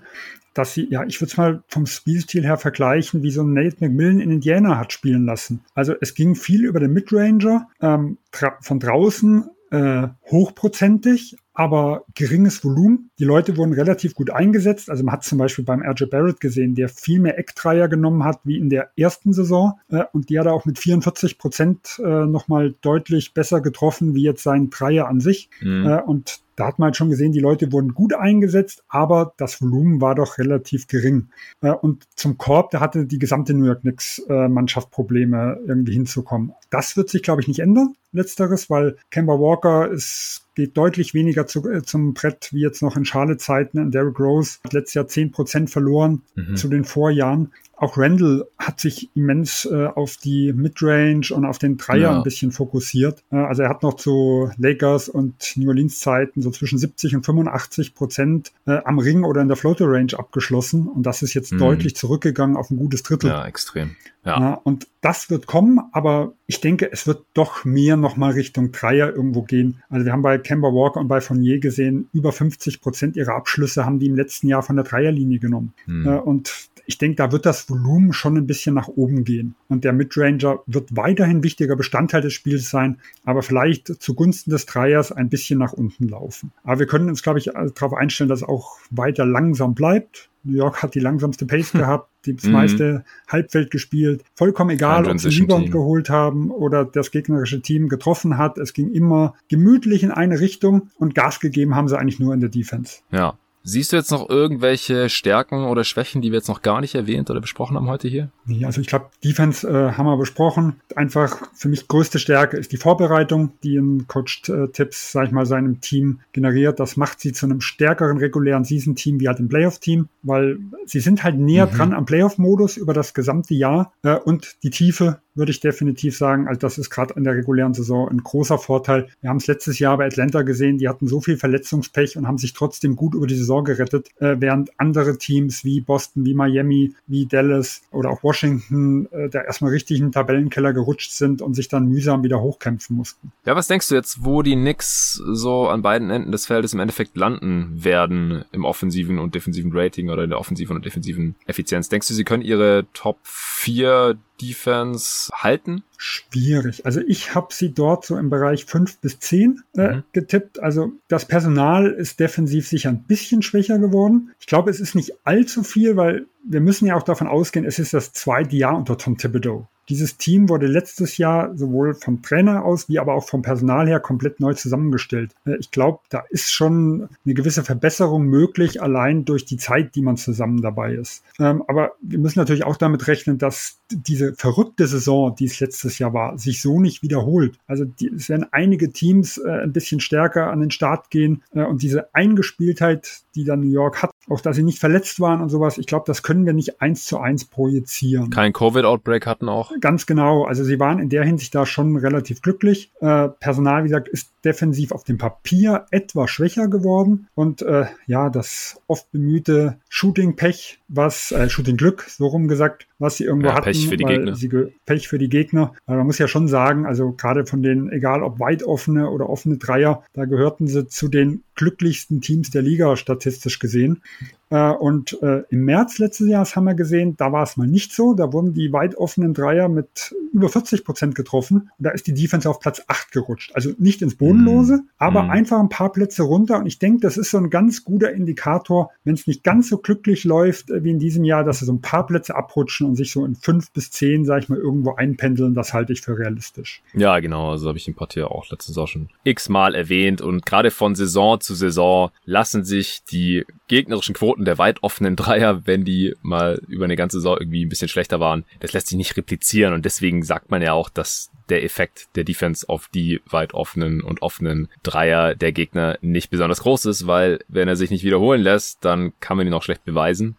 dass 0.60 0.74
sie, 0.74 0.88
ja, 0.90 1.04
ich 1.04 1.20
würde 1.20 1.30
es 1.30 1.36
mal 1.36 1.62
vom 1.68 1.86
Spielstil 1.86 2.44
her 2.44 2.58
vergleichen, 2.58 3.22
wie 3.22 3.30
so 3.30 3.42
ein 3.42 3.54
Nate 3.54 3.76
McMillan 3.80 4.20
in 4.20 4.30
Indiana 4.30 4.76
hat 4.78 4.92
spielen 4.92 5.24
lassen. 5.24 5.64
Also 5.74 5.94
es 6.00 6.14
ging 6.14 6.34
viel 6.34 6.64
über 6.66 6.80
den 6.80 6.92
Midranger, 6.92 7.68
ähm, 7.80 8.18
von 8.60 8.78
draußen 8.78 9.48
äh, 9.70 10.08
hochprozentig, 10.30 11.36
aber 11.54 12.04
geringes 12.14 12.62
Volumen. 12.64 13.10
Die 13.18 13.24
Leute 13.24 13.56
wurden 13.56 13.72
relativ 13.72 14.14
gut 14.14 14.30
eingesetzt. 14.30 14.90
Also 14.90 15.04
man 15.04 15.14
hat 15.14 15.24
zum 15.24 15.38
Beispiel 15.38 15.64
beim 15.64 15.82
RJ 15.82 16.04
Barrett 16.06 16.40
gesehen, 16.40 16.74
der 16.74 16.88
viel 16.88 17.20
mehr 17.20 17.38
Eckdreier 17.38 17.88
genommen 17.88 18.24
hat 18.24 18.40
wie 18.44 18.58
in 18.58 18.68
der 18.68 18.90
ersten 18.96 19.32
Saison. 19.32 19.78
Äh, 19.88 20.04
und 20.12 20.28
die 20.28 20.38
hat 20.38 20.46
er 20.46 20.52
auch 20.52 20.66
mit 20.66 20.78
44 20.78 21.38
Prozent 21.38 22.00
äh, 22.04 22.26
nochmal 22.26 22.74
deutlich 22.82 23.32
besser 23.32 23.60
getroffen 23.60 24.14
wie 24.14 24.22
jetzt 24.22 24.42
sein 24.42 24.68
Dreier 24.70 25.08
an 25.08 25.20
sich. 25.20 25.48
Mhm. 25.60 25.86
Äh, 25.86 26.02
und 26.02 26.40
da 26.60 26.66
hat 26.66 26.78
man 26.78 26.88
halt 26.88 26.96
schon 26.96 27.08
gesehen, 27.08 27.32
die 27.32 27.40
Leute 27.40 27.72
wurden 27.72 27.94
gut 27.94 28.12
eingesetzt, 28.12 28.84
aber 28.88 29.32
das 29.38 29.62
Volumen 29.62 30.02
war 30.02 30.14
doch 30.14 30.36
relativ 30.36 30.88
gering. 30.88 31.30
Äh, 31.62 31.70
und 31.70 32.04
zum 32.14 32.36
Korb, 32.36 32.70
da 32.70 32.80
hatte 32.80 33.06
die 33.06 33.18
gesamte 33.18 33.54
New 33.54 33.64
York 33.64 33.80
Knicks 33.80 34.18
äh, 34.28 34.46
Mannschaft 34.46 34.90
Probleme, 34.90 35.58
irgendwie 35.66 35.94
hinzukommen. 35.94 36.52
Das 36.68 36.98
wird 36.98 37.08
sich, 37.08 37.22
glaube 37.22 37.40
ich, 37.40 37.48
nicht 37.48 37.60
ändern, 37.60 37.94
letzteres, 38.12 38.68
weil 38.68 38.96
Kemba 39.10 39.34
Walker 39.34 39.90
ist 39.90 40.44
geht 40.54 40.76
deutlich 40.76 41.14
weniger 41.14 41.46
zu, 41.46 41.66
äh, 41.68 41.82
zum 41.82 42.12
Brett 42.12 42.50
wie 42.52 42.60
jetzt 42.60 42.82
noch 42.82 42.96
in 42.96 43.06
Schale-Zeiten. 43.06 43.90
Derrick 43.90 44.20
Rose 44.20 44.58
hat 44.64 44.74
letztes 44.74 44.94
Jahr 44.94 45.06
10% 45.06 45.68
verloren 45.68 46.22
mhm. 46.34 46.56
zu 46.56 46.68
den 46.68 46.84
Vorjahren. 46.84 47.52
Auch 47.80 47.96
Randall 47.96 48.46
hat 48.58 48.78
sich 48.78 49.08
immens 49.14 49.64
äh, 49.64 49.86
auf 49.86 50.18
die 50.18 50.52
Midrange 50.52 51.34
und 51.34 51.46
auf 51.46 51.58
den 51.58 51.78
Dreier 51.78 51.98
ja. 51.98 52.16
ein 52.18 52.22
bisschen 52.22 52.52
fokussiert. 52.52 53.24
Äh, 53.32 53.36
also 53.36 53.62
er 53.62 53.70
hat 53.70 53.82
noch 53.82 53.94
zu 53.94 54.50
Lakers 54.58 55.08
und 55.08 55.54
New 55.56 55.68
Orleans 55.68 55.98
Zeiten 55.98 56.42
so 56.42 56.50
zwischen 56.50 56.76
70 56.76 57.16
und 57.16 57.24
85 57.24 57.94
Prozent 57.94 58.52
äh, 58.66 58.82
am 58.84 58.98
Ring 58.98 59.24
oder 59.24 59.40
in 59.40 59.48
der 59.48 59.56
Floater 59.56 59.86
Range 59.88 60.12
abgeschlossen. 60.14 60.88
Und 60.88 61.04
das 61.04 61.22
ist 61.22 61.32
jetzt 61.32 61.52
mhm. 61.52 61.58
deutlich 61.58 61.96
zurückgegangen 61.96 62.58
auf 62.58 62.70
ein 62.70 62.76
gutes 62.76 63.02
Drittel. 63.02 63.30
Ja, 63.30 63.46
extrem. 63.46 63.96
Ja. 64.24 64.38
ja. 64.38 64.54
Und 64.62 64.86
das 65.00 65.30
wird 65.30 65.46
kommen, 65.46 65.80
aber 65.92 66.34
ich 66.46 66.60
denke, 66.60 66.92
es 66.92 67.06
wird 67.06 67.24
doch 67.32 67.64
mehr 67.64 67.96
nochmal 67.96 68.32
Richtung 68.32 68.72
Dreier 68.72 69.14
irgendwo 69.14 69.42
gehen. 69.42 69.82
Also 69.88 70.04
wir 70.04 70.12
haben 70.12 70.20
bei 70.20 70.36
Kemba 70.36 70.68
Walker 70.68 71.00
und 71.00 71.08
bei 71.08 71.22
Fournier 71.22 71.58
gesehen, 71.58 72.10
über 72.12 72.30
50 72.30 72.82
Prozent 72.82 73.16
ihrer 73.16 73.34
Abschlüsse 73.34 73.86
haben 73.86 73.98
die 73.98 74.06
im 74.06 74.16
letzten 74.16 74.48
Jahr 74.48 74.62
von 74.62 74.76
der 74.76 74.84
Dreierlinie 74.84 75.38
genommen. 75.38 75.72
Mhm. 75.86 76.06
Äh, 76.06 76.18
und 76.18 76.69
ich 76.90 76.98
denke, 76.98 77.14
da 77.14 77.30
wird 77.30 77.46
das 77.46 77.70
Volumen 77.70 78.12
schon 78.12 78.36
ein 78.36 78.48
bisschen 78.48 78.74
nach 78.74 78.88
oben 78.88 79.22
gehen. 79.22 79.54
Und 79.68 79.84
der 79.84 79.92
Midranger 79.92 80.58
wird 80.66 80.96
weiterhin 80.96 81.44
wichtiger 81.44 81.76
Bestandteil 81.76 82.20
des 82.20 82.32
Spiels 82.32 82.68
sein, 82.68 82.98
aber 83.24 83.44
vielleicht 83.44 84.02
zugunsten 84.02 84.50
des 84.50 84.66
Dreiers 84.66 85.12
ein 85.12 85.28
bisschen 85.28 85.60
nach 85.60 85.72
unten 85.72 86.08
laufen. 86.08 86.50
Aber 86.64 86.80
wir 86.80 86.86
können 86.86 87.08
uns, 87.08 87.22
glaube 87.22 87.38
ich, 87.38 87.44
darauf 87.44 87.94
einstellen, 87.94 88.28
dass 88.28 88.42
es 88.42 88.48
auch 88.48 88.78
weiter 88.90 89.24
langsam 89.24 89.76
bleibt. 89.76 90.30
New 90.42 90.56
York 90.56 90.82
hat 90.82 90.96
die 90.96 91.00
langsamste 91.00 91.46
Pace 91.46 91.70
gehabt, 91.74 92.10
das 92.26 92.42
mhm. 92.42 92.52
meiste 92.52 93.04
Halbfeld 93.28 93.70
gespielt. 93.70 94.24
Vollkommen 94.34 94.70
egal, 94.70 95.06
ob 95.06 95.20
sie 95.20 95.28
Rebound 95.28 95.70
geholt 95.70 96.10
haben 96.10 96.50
oder 96.50 96.84
das 96.84 97.12
gegnerische 97.12 97.62
Team 97.62 97.88
getroffen 97.88 98.36
hat. 98.36 98.58
Es 98.58 98.72
ging 98.72 98.90
immer 98.90 99.34
gemütlich 99.46 100.02
in 100.02 100.10
eine 100.10 100.40
Richtung 100.40 100.90
und 100.98 101.14
Gas 101.14 101.38
gegeben 101.38 101.76
haben 101.76 101.86
sie 101.86 101.96
eigentlich 101.96 102.18
nur 102.18 102.34
in 102.34 102.40
der 102.40 102.48
Defense. 102.48 102.98
Ja, 103.12 103.38
Siehst 103.62 103.92
du 103.92 103.96
jetzt 103.96 104.10
noch 104.10 104.28
irgendwelche 104.30 105.08
Stärken 105.10 105.64
oder 105.64 105.84
Schwächen, 105.84 106.22
die 106.22 106.30
wir 106.30 106.38
jetzt 106.38 106.48
noch 106.48 106.62
gar 106.62 106.80
nicht 106.80 106.94
erwähnt 106.94 107.30
oder 107.30 107.40
besprochen 107.40 107.76
haben 107.76 107.88
heute 107.88 108.08
hier? 108.08 108.30
Nee, 108.46 108.64
also 108.64 108.80
ich 108.80 108.86
glaube, 108.86 109.06
Defense 109.22 109.68
äh, 109.68 109.92
haben 109.92 110.06
wir 110.06 110.16
besprochen. 110.16 110.80
Einfach 110.96 111.48
für 111.54 111.68
mich 111.68 111.86
größte 111.86 112.18
Stärke 112.18 112.56
ist 112.56 112.72
die 112.72 112.78
Vorbereitung, 112.78 113.52
die 113.62 113.76
ein 113.76 114.06
Coach 114.08 114.48
äh, 114.48 114.68
Tipps, 114.68 115.12
sag 115.12 115.26
ich 115.26 115.32
mal, 115.32 115.44
seinem 115.44 115.80
Team 115.80 116.20
generiert. 116.32 116.80
Das 116.80 116.96
macht 116.96 117.20
sie 117.20 117.32
zu 117.32 117.46
einem 117.46 117.60
stärkeren 117.60 118.18
regulären 118.18 118.64
Season-Team 118.64 119.20
wie 119.20 119.28
halt 119.28 119.40
ein 119.40 119.48
Playoff-Team, 119.48 120.08
weil 120.22 120.58
sie 120.86 121.00
sind 121.00 121.22
halt 121.22 121.38
näher 121.38 121.66
mhm. 121.66 121.76
dran 121.76 121.92
am 121.92 122.06
Playoff-Modus 122.06 122.78
über 122.78 122.94
das 122.94 123.12
gesamte 123.12 123.54
Jahr 123.54 123.92
äh, 124.02 124.14
und 124.14 124.56
die 124.62 124.70
Tiefe 124.70 125.20
würde 125.40 125.50
ich 125.50 125.58
definitiv 125.58 126.16
sagen. 126.16 126.46
Also 126.46 126.60
das 126.60 126.78
ist 126.78 126.90
gerade 126.90 127.14
in 127.14 127.24
der 127.24 127.34
regulären 127.34 127.74
Saison 127.74 128.08
ein 128.08 128.18
großer 128.18 128.58
Vorteil. 128.58 129.08
Wir 129.20 129.30
haben 129.30 129.38
es 129.38 129.46
letztes 129.46 129.78
Jahr 129.78 129.96
bei 129.96 130.06
Atlanta 130.06 130.42
gesehen, 130.42 130.78
die 130.78 130.88
hatten 130.88 131.08
so 131.08 131.20
viel 131.20 131.36
Verletzungspech 131.36 132.16
und 132.16 132.28
haben 132.28 132.38
sich 132.38 132.52
trotzdem 132.52 132.94
gut 132.94 133.14
über 133.14 133.26
die 133.26 133.34
Saison 133.34 133.64
gerettet, 133.64 134.08
äh, 134.20 134.36
während 134.38 134.70
andere 134.78 135.18
Teams 135.18 135.64
wie 135.64 135.80
Boston, 135.80 136.24
wie 136.24 136.34
Miami, 136.34 136.94
wie 137.06 137.26
Dallas 137.26 137.82
oder 137.90 138.10
auch 138.10 138.22
Washington 138.22 139.08
äh, 139.10 139.28
da 139.28 139.40
erstmal 139.40 139.72
richtig 139.72 139.98
in 139.98 140.06
den 140.06 140.12
Tabellenkeller 140.12 140.72
gerutscht 140.72 141.12
sind 141.12 141.42
und 141.42 141.54
sich 141.54 141.68
dann 141.68 141.88
mühsam 141.88 142.22
wieder 142.22 142.40
hochkämpfen 142.40 142.94
mussten. 142.96 143.32
Ja, 143.46 143.56
was 143.56 143.66
denkst 143.66 143.88
du 143.88 143.94
jetzt, 143.94 144.24
wo 144.24 144.42
die 144.42 144.54
Knicks 144.54 145.14
so 145.14 145.68
an 145.68 145.82
beiden 145.82 146.10
Enden 146.10 146.32
des 146.32 146.46
Feldes 146.46 146.74
im 146.74 146.80
Endeffekt 146.80 147.16
landen 147.16 147.82
werden 147.82 148.44
im 148.52 148.64
offensiven 148.64 149.18
und 149.18 149.34
defensiven 149.34 149.72
Rating 149.74 150.10
oder 150.10 150.24
in 150.24 150.30
der 150.30 150.38
offensiven 150.38 150.76
und 150.76 150.84
defensiven 150.84 151.34
Effizienz? 151.46 151.88
Denkst 151.88 152.08
du, 152.08 152.14
sie 152.14 152.24
können 152.24 152.42
ihre 152.42 152.86
Top 152.92 153.18
4 153.22 154.18
Defense 154.40 155.30
halten? 155.32 155.82
Schwierig. 155.96 156.86
Also 156.86 157.00
ich 157.00 157.34
habe 157.34 157.52
sie 157.52 157.72
dort 157.72 158.04
so 158.04 158.16
im 158.16 158.30
Bereich 158.30 158.64
5 158.64 158.98
bis 158.98 159.18
10 159.18 159.62
äh, 159.76 159.96
mhm. 159.96 160.02
getippt. 160.12 160.60
Also 160.60 160.92
das 161.08 161.26
Personal 161.26 161.90
ist 161.90 162.20
defensiv 162.20 162.68
sicher 162.68 162.90
ein 162.90 163.02
bisschen 163.02 163.42
schwächer 163.42 163.78
geworden. 163.78 164.32
Ich 164.40 164.46
glaube, 164.46 164.70
es 164.70 164.80
ist 164.80 164.94
nicht 164.94 165.12
allzu 165.24 165.62
viel, 165.62 165.96
weil 165.96 166.26
wir 166.44 166.60
müssen 166.60 166.86
ja 166.86 166.96
auch 166.96 167.02
davon 167.02 167.28
ausgehen, 167.28 167.66
es 167.66 167.78
ist 167.78 167.92
das 167.94 168.12
zweite 168.12 168.56
Jahr 168.56 168.76
unter 168.76 168.96
Tom 168.96 169.18
Thibodeau. 169.18 169.68
Dieses 169.90 170.16
Team 170.16 170.48
wurde 170.48 170.68
letztes 170.68 171.18
Jahr 171.18 171.56
sowohl 171.56 171.94
vom 171.94 172.22
Trainer 172.22 172.64
aus 172.64 172.88
wie 172.88 173.00
aber 173.00 173.14
auch 173.14 173.28
vom 173.28 173.42
Personal 173.42 173.88
her 173.88 173.98
komplett 173.98 174.38
neu 174.38 174.54
zusammengestellt. 174.54 175.34
Äh, 175.44 175.56
ich 175.58 175.72
glaube, 175.72 175.98
da 176.08 176.22
ist 176.30 176.52
schon 176.52 177.08
eine 177.24 177.34
gewisse 177.34 177.64
Verbesserung 177.64 178.24
möglich, 178.26 178.80
allein 178.80 179.24
durch 179.24 179.44
die 179.44 179.56
Zeit, 179.56 179.96
die 179.96 180.02
man 180.02 180.16
zusammen 180.16 180.62
dabei 180.62 180.94
ist. 180.94 181.24
Ähm, 181.40 181.64
aber 181.66 181.92
wir 182.00 182.20
müssen 182.20 182.38
natürlich 182.38 182.64
auch 182.64 182.76
damit 182.76 183.08
rechnen, 183.08 183.38
dass 183.38 183.80
diese 183.90 184.34
verrückte 184.34 184.86
Saison, 184.86 185.34
die 185.34 185.46
es 185.46 185.58
letztes 185.58 185.98
Jahr 185.98 186.14
war, 186.14 186.38
sich 186.38 186.62
so 186.62 186.80
nicht 186.80 187.02
wiederholt. 187.02 187.58
Also 187.66 187.84
es 188.16 188.28
werden 188.28 188.46
einige 188.52 188.92
Teams 188.92 189.38
äh, 189.38 189.50
ein 189.50 189.72
bisschen 189.72 189.98
stärker 189.98 190.50
an 190.50 190.60
den 190.60 190.70
Start 190.70 191.10
gehen 191.10 191.42
äh, 191.52 191.64
und 191.64 191.82
diese 191.82 192.14
Eingespieltheit, 192.14 193.22
die 193.34 193.44
dann 193.44 193.60
New 193.60 193.72
York 193.72 194.02
hat, 194.02 194.10
auch 194.28 194.40
dass 194.40 194.56
sie 194.56 194.62
nicht 194.62 194.78
verletzt 194.78 195.20
waren 195.20 195.40
und 195.40 195.48
sowas, 195.48 195.78
ich 195.78 195.86
glaube, 195.86 196.04
das 196.06 196.22
können 196.22 196.46
wir 196.46 196.52
nicht 196.52 196.80
eins 196.80 197.04
zu 197.04 197.18
eins 197.18 197.44
projizieren. 197.44 198.30
Kein 198.30 198.52
Covid-Outbreak 198.52 199.26
hatten 199.26 199.48
auch. 199.48 199.72
Ganz 199.80 200.06
genau. 200.06 200.44
Also 200.44 200.62
sie 200.64 200.78
waren 200.78 200.98
in 200.98 201.08
der 201.08 201.24
Hinsicht 201.24 201.54
da 201.54 201.66
schon 201.66 201.96
relativ 201.96 202.42
glücklich. 202.42 202.92
Äh, 203.00 203.28
Personal, 203.28 203.84
wie 203.84 203.88
gesagt, 203.88 204.08
ist 204.08 204.32
defensiv 204.44 204.92
auf 204.92 205.04
dem 205.04 205.18
Papier 205.18 205.86
etwas 205.90 206.30
schwächer 206.30 206.68
geworden. 206.68 207.28
Und 207.34 207.62
äh, 207.62 207.86
ja, 208.06 208.30
das 208.30 208.80
oft 208.86 209.10
bemühte 209.12 209.78
Shooting-Pech, 209.88 210.80
was, 210.88 211.32
äh, 211.32 211.48
Shooting-Glück, 211.48 212.06
so 212.08 212.26
rum 212.26 212.48
gesagt, 212.48 212.86
was 212.98 213.16
sie 213.16 213.24
irgendwo 213.24 213.48
ja, 213.48 213.54
hatten. 213.54 213.64
Pech 213.64 213.88
für 213.88 213.96
die 213.96 214.04
Gegner. 214.04 214.34
Sie, 214.34 214.50
Pech 214.86 215.08
für 215.08 215.18
die 215.18 215.28
Gegner. 215.28 215.74
Aber 215.86 215.98
man 215.98 216.06
muss 216.06 216.18
ja 216.18 216.28
schon 216.28 216.48
sagen, 216.48 216.86
also 216.86 217.12
gerade 217.12 217.46
von 217.46 217.62
den, 217.62 217.90
egal 217.90 218.22
ob 218.22 218.40
weit 218.40 218.62
offene 218.62 219.10
oder 219.10 219.28
offene 219.28 219.58
Dreier, 219.58 220.04
da 220.12 220.24
gehörten 220.24 220.66
sie 220.66 220.86
zu 220.86 221.08
den 221.08 221.42
glücklichsten 221.54 222.20
Teams 222.20 222.50
der 222.50 222.62
Liga 222.62 222.96
statistisch 222.96 223.58
gesehen. 223.58 224.02
Äh, 224.50 224.72
und 224.72 225.16
äh, 225.22 225.44
im 225.48 225.64
März 225.64 225.98
letztes 225.98 226.28
Jahres 226.28 226.56
haben 226.56 226.64
wir 226.64 226.74
gesehen, 226.74 227.16
da 227.16 227.32
war 227.32 227.44
es 227.44 227.56
mal 227.56 227.68
nicht 227.68 227.92
so. 227.92 228.14
Da 228.14 228.32
wurden 228.32 228.52
die 228.52 228.72
weit 228.72 228.96
offenen 228.96 229.32
Dreier 229.32 229.68
mit 229.68 230.14
über 230.32 230.48
40 230.48 230.84
Prozent 230.84 231.14
getroffen. 231.14 231.70
Und 231.78 231.84
da 231.84 231.90
ist 231.90 232.06
die 232.06 232.14
Defense 232.14 232.48
auf 232.48 232.60
Platz 232.60 232.82
8 232.86 233.12
gerutscht. 233.12 233.52
Also 233.54 233.70
nicht 233.78 234.02
ins 234.02 234.16
Bodenlose, 234.16 234.78
mm. 234.78 234.88
aber 234.98 235.24
mm. 235.24 235.30
einfach 235.30 235.60
ein 235.60 235.68
paar 235.68 235.92
Plätze 235.92 236.24
runter. 236.24 236.58
Und 236.58 236.66
ich 236.66 236.78
denke, 236.78 237.00
das 237.00 237.16
ist 237.16 237.30
so 237.30 237.38
ein 237.38 237.50
ganz 237.50 237.84
guter 237.84 238.12
Indikator, 238.12 238.90
wenn 239.04 239.14
es 239.14 239.26
nicht 239.26 239.44
ganz 239.44 239.68
so 239.68 239.78
glücklich 239.78 240.24
läuft 240.24 240.70
äh, 240.70 240.82
wie 240.82 240.90
in 240.90 240.98
diesem 240.98 241.24
Jahr, 241.24 241.44
dass 241.44 241.60
sie 241.60 241.64
so 241.64 241.72
ein 241.72 241.80
paar 241.80 242.06
Plätze 242.06 242.34
abrutschen 242.34 242.88
und 242.88 242.96
sich 242.96 243.12
so 243.12 243.24
in 243.24 243.36
fünf 243.36 243.70
bis 243.72 243.90
zehn, 243.90 244.24
sag 244.24 244.42
ich 244.42 244.48
mal, 244.48 244.58
irgendwo 244.58 244.94
einpendeln. 244.94 245.54
Das 245.54 245.72
halte 245.72 245.92
ich 245.92 246.00
für 246.00 246.18
realistisch. 246.18 246.82
Ja, 246.94 247.20
genau. 247.20 247.52
Also 247.52 247.68
habe 247.68 247.78
ich 247.78 247.86
im 247.86 247.94
Partier 247.94 248.30
auch 248.30 248.50
letztens 248.50 248.78
auch 248.78 248.88
schon 248.88 249.10
x-mal 249.24 249.74
erwähnt. 249.76 250.20
Und 250.20 250.44
gerade 250.44 250.70
von 250.70 250.94
Saison 250.96 251.40
zu 251.40 251.54
Saison 251.54 252.10
lassen 252.24 252.64
sich 252.64 253.04
die 253.04 253.44
gegnerischen 253.68 254.14
Quoten 254.14 254.39
der 254.44 254.58
weit 254.58 254.82
offenen 254.82 255.16
Dreier, 255.16 255.66
wenn 255.66 255.84
die 255.84 256.14
mal 256.22 256.60
über 256.68 256.84
eine 256.84 256.96
ganze 256.96 257.18
Saison 257.18 257.36
irgendwie 257.38 257.64
ein 257.64 257.68
bisschen 257.68 257.88
schlechter 257.88 258.20
waren, 258.20 258.44
das 258.60 258.72
lässt 258.72 258.88
sich 258.88 258.96
nicht 258.96 259.16
replizieren 259.16 259.74
und 259.74 259.84
deswegen 259.84 260.22
sagt 260.22 260.50
man 260.50 260.62
ja 260.62 260.72
auch, 260.72 260.88
dass 260.88 261.30
der 261.48 261.64
Effekt 261.64 262.08
der 262.16 262.24
Defense 262.24 262.68
auf 262.68 262.88
die 262.88 263.20
weit 263.26 263.54
offenen 263.54 264.02
und 264.02 264.22
offenen 264.22 264.68
Dreier 264.82 265.34
der 265.34 265.52
Gegner 265.52 265.98
nicht 266.00 266.30
besonders 266.30 266.60
groß 266.60 266.86
ist, 266.86 267.06
weil 267.06 267.40
wenn 267.48 267.68
er 267.68 267.76
sich 267.76 267.90
nicht 267.90 268.04
wiederholen 268.04 268.40
lässt, 268.40 268.84
dann 268.84 269.12
kann 269.20 269.36
man 269.36 269.46
ihn 269.46 269.54
auch 269.54 269.62
schlecht 269.62 269.84
beweisen. 269.84 270.36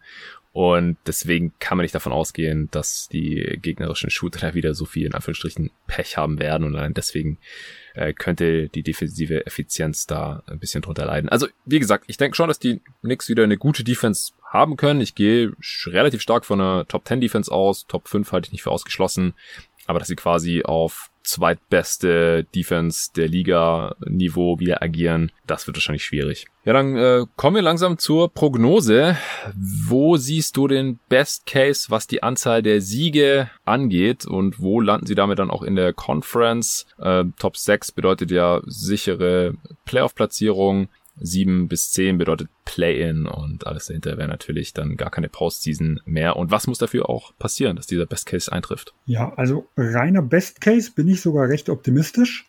Und 0.52 0.98
deswegen 1.06 1.54
kann 1.60 1.78
man 1.78 1.84
nicht 1.84 1.94
davon 1.94 2.12
ausgehen, 2.12 2.68
dass 2.70 3.08
die 3.08 3.58
gegnerischen 3.62 4.10
Shooter 4.10 4.52
wieder 4.52 4.74
so 4.74 4.84
viel 4.84 5.06
in 5.06 5.14
Anführungsstrichen 5.14 5.70
Pech 5.86 6.18
haben 6.18 6.38
werden 6.38 6.64
und 6.64 6.76
allein 6.76 6.92
deswegen 6.92 7.38
äh, 7.94 8.12
könnte 8.12 8.68
die 8.68 8.82
defensive 8.82 9.46
Effizienz 9.46 10.06
da 10.06 10.42
ein 10.46 10.58
bisschen 10.58 10.82
drunter 10.82 11.06
leiden. 11.06 11.30
Also, 11.30 11.46
wie 11.64 11.78
gesagt, 11.78 12.04
ich 12.06 12.18
denke 12.18 12.36
schon, 12.36 12.48
dass 12.48 12.58
die 12.58 12.82
Knicks 13.00 13.30
wieder 13.30 13.44
eine 13.44 13.56
gute 13.56 13.82
Defense 13.82 14.32
haben 14.44 14.76
können. 14.76 15.00
Ich 15.00 15.14
gehe 15.14 15.52
relativ 15.86 16.20
stark 16.20 16.44
von 16.44 16.60
einer 16.60 16.86
Top 16.86 17.08
10 17.08 17.22
Defense 17.22 17.50
aus. 17.50 17.86
Top 17.86 18.08
5 18.08 18.30
halte 18.32 18.48
ich 18.48 18.52
nicht 18.52 18.62
für 18.62 18.70
ausgeschlossen. 18.70 19.32
Aber 19.86 19.98
dass 19.98 20.08
sie 20.08 20.16
quasi 20.16 20.62
auf 20.62 21.10
zweitbeste 21.22 22.44
Defense 22.54 23.10
der 23.14 23.28
Liga 23.28 23.94
Niveau 24.06 24.58
wieder 24.58 24.82
agieren, 24.82 25.32
das 25.46 25.66
wird 25.66 25.76
wahrscheinlich 25.76 26.04
schwierig. 26.04 26.46
Ja, 26.64 26.72
dann 26.72 26.96
äh, 26.96 27.26
kommen 27.34 27.56
wir 27.56 27.62
langsam 27.62 27.98
zur 27.98 28.32
Prognose. 28.32 29.16
Wo 29.56 30.16
siehst 30.16 30.56
du 30.56 30.68
den 30.68 31.00
Best 31.08 31.44
Case, 31.44 31.90
was 31.90 32.06
die 32.06 32.22
Anzahl 32.22 32.62
der 32.62 32.80
Siege 32.80 33.50
angeht 33.64 34.26
und 34.26 34.60
wo 34.60 34.80
landen 34.80 35.06
sie 35.06 35.16
damit 35.16 35.40
dann 35.40 35.50
auch 35.50 35.62
in 35.62 35.74
der 35.74 35.92
Conference? 35.92 36.86
Äh, 36.98 37.24
Top 37.38 37.56
6 37.56 37.92
bedeutet 37.92 38.30
ja 38.30 38.60
sichere 38.66 39.54
Playoff-Platzierung. 39.86 40.88
7 41.20 41.68
bis 41.68 41.92
10 41.92 42.18
bedeutet 42.18 42.48
Play-in 42.64 43.26
und 43.26 43.66
alles 43.66 43.86
dahinter 43.86 44.16
wäre 44.16 44.28
natürlich 44.28 44.72
dann 44.72 44.96
gar 44.96 45.10
keine 45.10 45.28
Postseason 45.28 46.00
mehr. 46.04 46.36
Und 46.36 46.50
was 46.50 46.66
muss 46.66 46.78
dafür 46.78 47.08
auch 47.08 47.32
passieren, 47.38 47.76
dass 47.76 47.86
dieser 47.86 48.06
Best 48.06 48.26
Case 48.26 48.50
eintrifft? 48.50 48.94
Ja, 49.06 49.32
also 49.34 49.66
reiner 49.76 50.22
Best 50.22 50.60
Case 50.60 50.90
bin 50.94 51.08
ich 51.08 51.20
sogar 51.20 51.48
recht 51.48 51.68
optimistisch. 51.68 52.46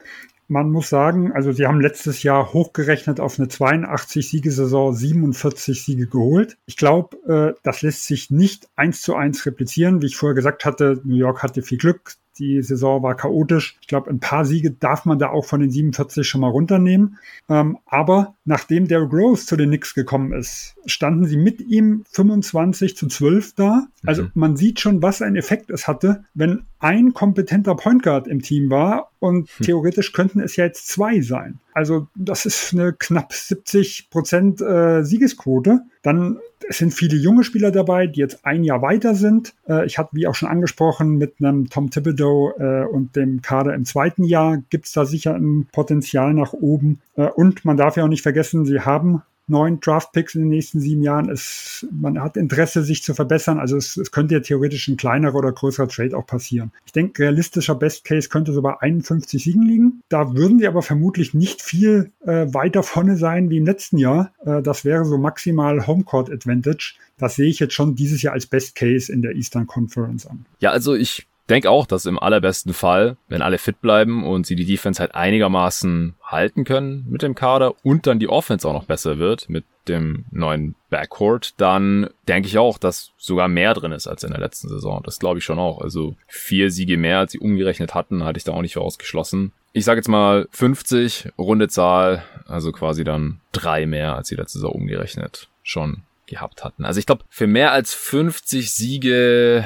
Man 0.49 0.71
muss 0.71 0.89
sagen, 0.89 1.31
also 1.31 1.51
sie 1.51 1.65
haben 1.65 1.79
letztes 1.79 2.21
Jahr 2.21 2.53
hochgerechnet 2.53 3.19
auf 3.19 3.39
eine 3.39 3.47
82-Siegesaison 3.47 4.93
47 4.93 5.83
Siege 5.83 6.07
geholt. 6.07 6.57
Ich 6.65 6.75
glaube, 6.75 7.17
äh, 7.27 7.59
das 7.63 7.81
lässt 7.81 8.05
sich 8.05 8.29
nicht 8.29 8.67
eins 8.75 9.01
zu 9.01 9.15
eins 9.15 9.45
replizieren. 9.45 10.01
Wie 10.01 10.07
ich 10.07 10.17
vorher 10.17 10.35
gesagt 10.35 10.65
hatte, 10.65 10.99
New 11.05 11.15
York 11.15 11.43
hatte 11.43 11.61
viel 11.61 11.77
Glück. 11.77 12.15
Die 12.39 12.61
Saison 12.61 13.03
war 13.03 13.15
chaotisch. 13.15 13.77
Ich 13.81 13.87
glaube, 13.87 14.09
ein 14.09 14.19
paar 14.19 14.45
Siege 14.45 14.71
darf 14.71 15.05
man 15.05 15.19
da 15.19 15.29
auch 15.29 15.45
von 15.45 15.59
den 15.59 15.69
47 15.69 16.27
schon 16.27 16.41
mal 16.41 16.49
runternehmen. 16.49 17.19
Ähm, 17.49 17.77
aber 17.85 18.35
nachdem 18.45 18.87
Derrick 18.87 19.13
Rose 19.13 19.45
zu 19.45 19.55
den 19.55 19.69
Knicks 19.69 19.93
gekommen 19.93 20.33
ist, 20.33 20.75
standen 20.85 21.25
sie 21.25 21.37
mit 21.37 21.61
ihm 21.61 22.03
25 22.11 22.97
zu 22.97 23.07
12 23.07 23.53
da. 23.55 23.87
Also 24.05 24.23
mhm. 24.23 24.31
man 24.33 24.57
sieht 24.57 24.79
schon, 24.79 25.01
was 25.01 25.21
ein 25.21 25.35
Effekt 25.35 25.69
es 25.69 25.87
hatte, 25.87 26.23
wenn 26.33 26.63
ein 26.83 27.13
kompetenter 27.13 27.75
Point 27.75 28.03
Guard 28.03 28.27
im 28.27 28.41
Team 28.41 28.69
war 28.69 29.11
und 29.19 29.49
hm. 29.49 29.65
theoretisch 29.65 30.11
könnten 30.11 30.41
es 30.41 30.57
ja 30.57 30.65
jetzt 30.65 30.87
zwei 30.89 31.21
sein. 31.21 31.59
Also 31.73 32.07
das 32.13 32.45
ist 32.45 32.73
eine 32.73 32.93
knapp 32.93 33.31
70 33.31 34.09
Prozent 34.09 34.61
äh, 34.61 35.03
Siegesquote. 35.03 35.81
Dann 36.01 36.39
es 36.67 36.77
sind 36.77 36.93
viele 36.93 37.15
junge 37.15 37.43
Spieler 37.43 37.71
dabei, 37.71 38.07
die 38.07 38.19
jetzt 38.19 38.45
ein 38.45 38.63
Jahr 38.63 38.81
weiter 38.81 39.15
sind. 39.15 39.53
Äh, 39.67 39.85
ich 39.85 39.97
hatte, 39.97 40.09
wie 40.13 40.27
auch 40.27 40.35
schon 40.35 40.49
angesprochen, 40.49 41.17
mit 41.17 41.35
einem 41.39 41.69
Tom 41.69 41.89
Thibodeau 41.89 42.53
äh, 42.57 42.83
und 42.85 43.15
dem 43.15 43.41
Kader 43.41 43.73
im 43.73 43.85
zweiten 43.85 44.23
Jahr 44.23 44.57
gibt 44.69 44.85
es 44.85 44.91
da 44.91 45.05
sicher 45.05 45.35
ein 45.35 45.67
Potenzial 45.71 46.33
nach 46.33 46.53
oben. 46.53 46.99
Äh, 47.15 47.27
und 47.27 47.63
man 47.63 47.77
darf 47.77 47.95
ja 47.95 48.03
auch 48.03 48.09
nicht 48.09 48.23
vergessen, 48.23 48.65
sie 48.65 48.81
haben 48.81 49.21
neun 49.47 49.79
Draftpicks 49.79 50.35
in 50.35 50.41
den 50.41 50.49
nächsten 50.49 50.79
sieben 50.79 51.03
Jahren. 51.03 51.29
Es, 51.29 51.85
man 51.91 52.19
hat 52.21 52.37
Interesse, 52.37 52.83
sich 52.83 53.03
zu 53.03 53.13
verbessern. 53.13 53.59
Also 53.59 53.77
es, 53.77 53.97
es 53.97 54.11
könnte 54.11 54.35
ja 54.35 54.39
theoretisch 54.39 54.87
ein 54.87 54.97
kleinerer 54.97 55.35
oder 55.35 55.51
größerer 55.51 55.87
Trade 55.87 56.17
auch 56.17 56.25
passieren. 56.25 56.71
Ich 56.85 56.91
denke, 56.91 57.23
realistischer 57.23 57.75
Best 57.75 58.05
Case 58.05 58.29
könnte 58.29 58.53
so 58.53 58.61
bei 58.61 58.79
51 58.79 59.43
Siegen 59.43 59.63
liegen. 59.63 60.01
Da 60.09 60.33
würden 60.35 60.59
sie 60.59 60.67
aber 60.67 60.81
vermutlich 60.81 61.33
nicht 61.33 61.61
viel 61.61 62.11
äh, 62.25 62.47
weiter 62.53 62.83
vorne 62.83 63.17
sein 63.17 63.49
wie 63.49 63.57
im 63.57 63.65
letzten 63.65 63.97
Jahr. 63.97 64.33
Äh, 64.45 64.61
das 64.61 64.85
wäre 64.85 65.05
so 65.05 65.17
maximal 65.17 65.85
Homecourt 65.87 66.31
Advantage. 66.31 66.95
Das 67.17 67.35
sehe 67.35 67.49
ich 67.49 67.59
jetzt 67.59 67.73
schon 67.73 67.95
dieses 67.95 68.21
Jahr 68.21 68.33
als 68.33 68.47
Best 68.47 68.75
Case 68.75 69.11
in 69.11 69.21
der 69.21 69.35
Eastern 69.35 69.67
Conference 69.67 70.25
an. 70.25 70.45
Ja, 70.59 70.71
also 70.71 70.95
ich 70.95 71.27
denke 71.49 71.69
auch, 71.69 71.85
dass 71.85 72.05
im 72.05 72.19
allerbesten 72.19 72.73
Fall, 72.73 73.17
wenn 73.27 73.41
alle 73.41 73.57
fit 73.57 73.81
bleiben 73.81 74.25
und 74.25 74.45
sie 74.45 74.55
die 74.55 74.65
Defense 74.65 74.99
halt 74.99 75.15
einigermaßen 75.15 76.15
halten 76.23 76.63
können 76.63 77.05
mit 77.09 77.21
dem 77.21 77.35
Kader 77.35 77.73
und 77.83 78.07
dann 78.07 78.19
die 78.19 78.29
Offense 78.29 78.67
auch 78.67 78.73
noch 78.73 78.85
besser 78.85 79.17
wird 79.17 79.49
mit 79.49 79.65
dem 79.87 80.25
neuen 80.31 80.75
Backcourt, 80.89 81.53
dann 81.57 82.09
denke 82.27 82.47
ich 82.47 82.57
auch, 82.57 82.77
dass 82.77 83.11
sogar 83.17 83.49
mehr 83.49 83.73
drin 83.73 83.91
ist 83.91 84.07
als 84.07 84.23
in 84.23 84.31
der 84.31 84.39
letzten 84.39 84.69
Saison. 84.69 85.01
Das 85.03 85.19
glaube 85.19 85.39
ich 85.39 85.43
schon 85.43 85.59
auch. 85.59 85.81
Also 85.81 86.15
vier 86.27 86.71
Siege 86.71 86.97
mehr, 86.97 87.19
als 87.19 87.33
sie 87.33 87.39
umgerechnet 87.39 87.93
hatten, 87.93 88.23
hatte 88.23 88.37
ich 88.37 88.45
da 88.45 88.53
auch 88.53 88.61
nicht 88.61 88.73
für 88.73 88.81
ausgeschlossen. 88.81 89.51
Ich 89.73 89.85
sage 89.85 89.99
jetzt 89.99 90.07
mal 90.07 90.47
50, 90.51 91.29
runde 91.37 91.67
Zahl, 91.67 92.23
also 92.47 92.71
quasi 92.71 93.03
dann 93.03 93.41
drei 93.51 93.85
mehr, 93.85 94.15
als 94.15 94.29
sie 94.29 94.35
letzte 94.35 94.59
Saison 94.59 94.71
umgerechnet 94.71 95.49
schon 95.63 96.03
gehabt 96.27 96.63
hatten. 96.63 96.85
Also 96.85 96.99
ich 96.99 97.05
glaube, 97.05 97.25
für 97.29 97.47
mehr 97.47 97.71
als 97.71 97.93
50 97.93 98.71
Siege 98.71 99.65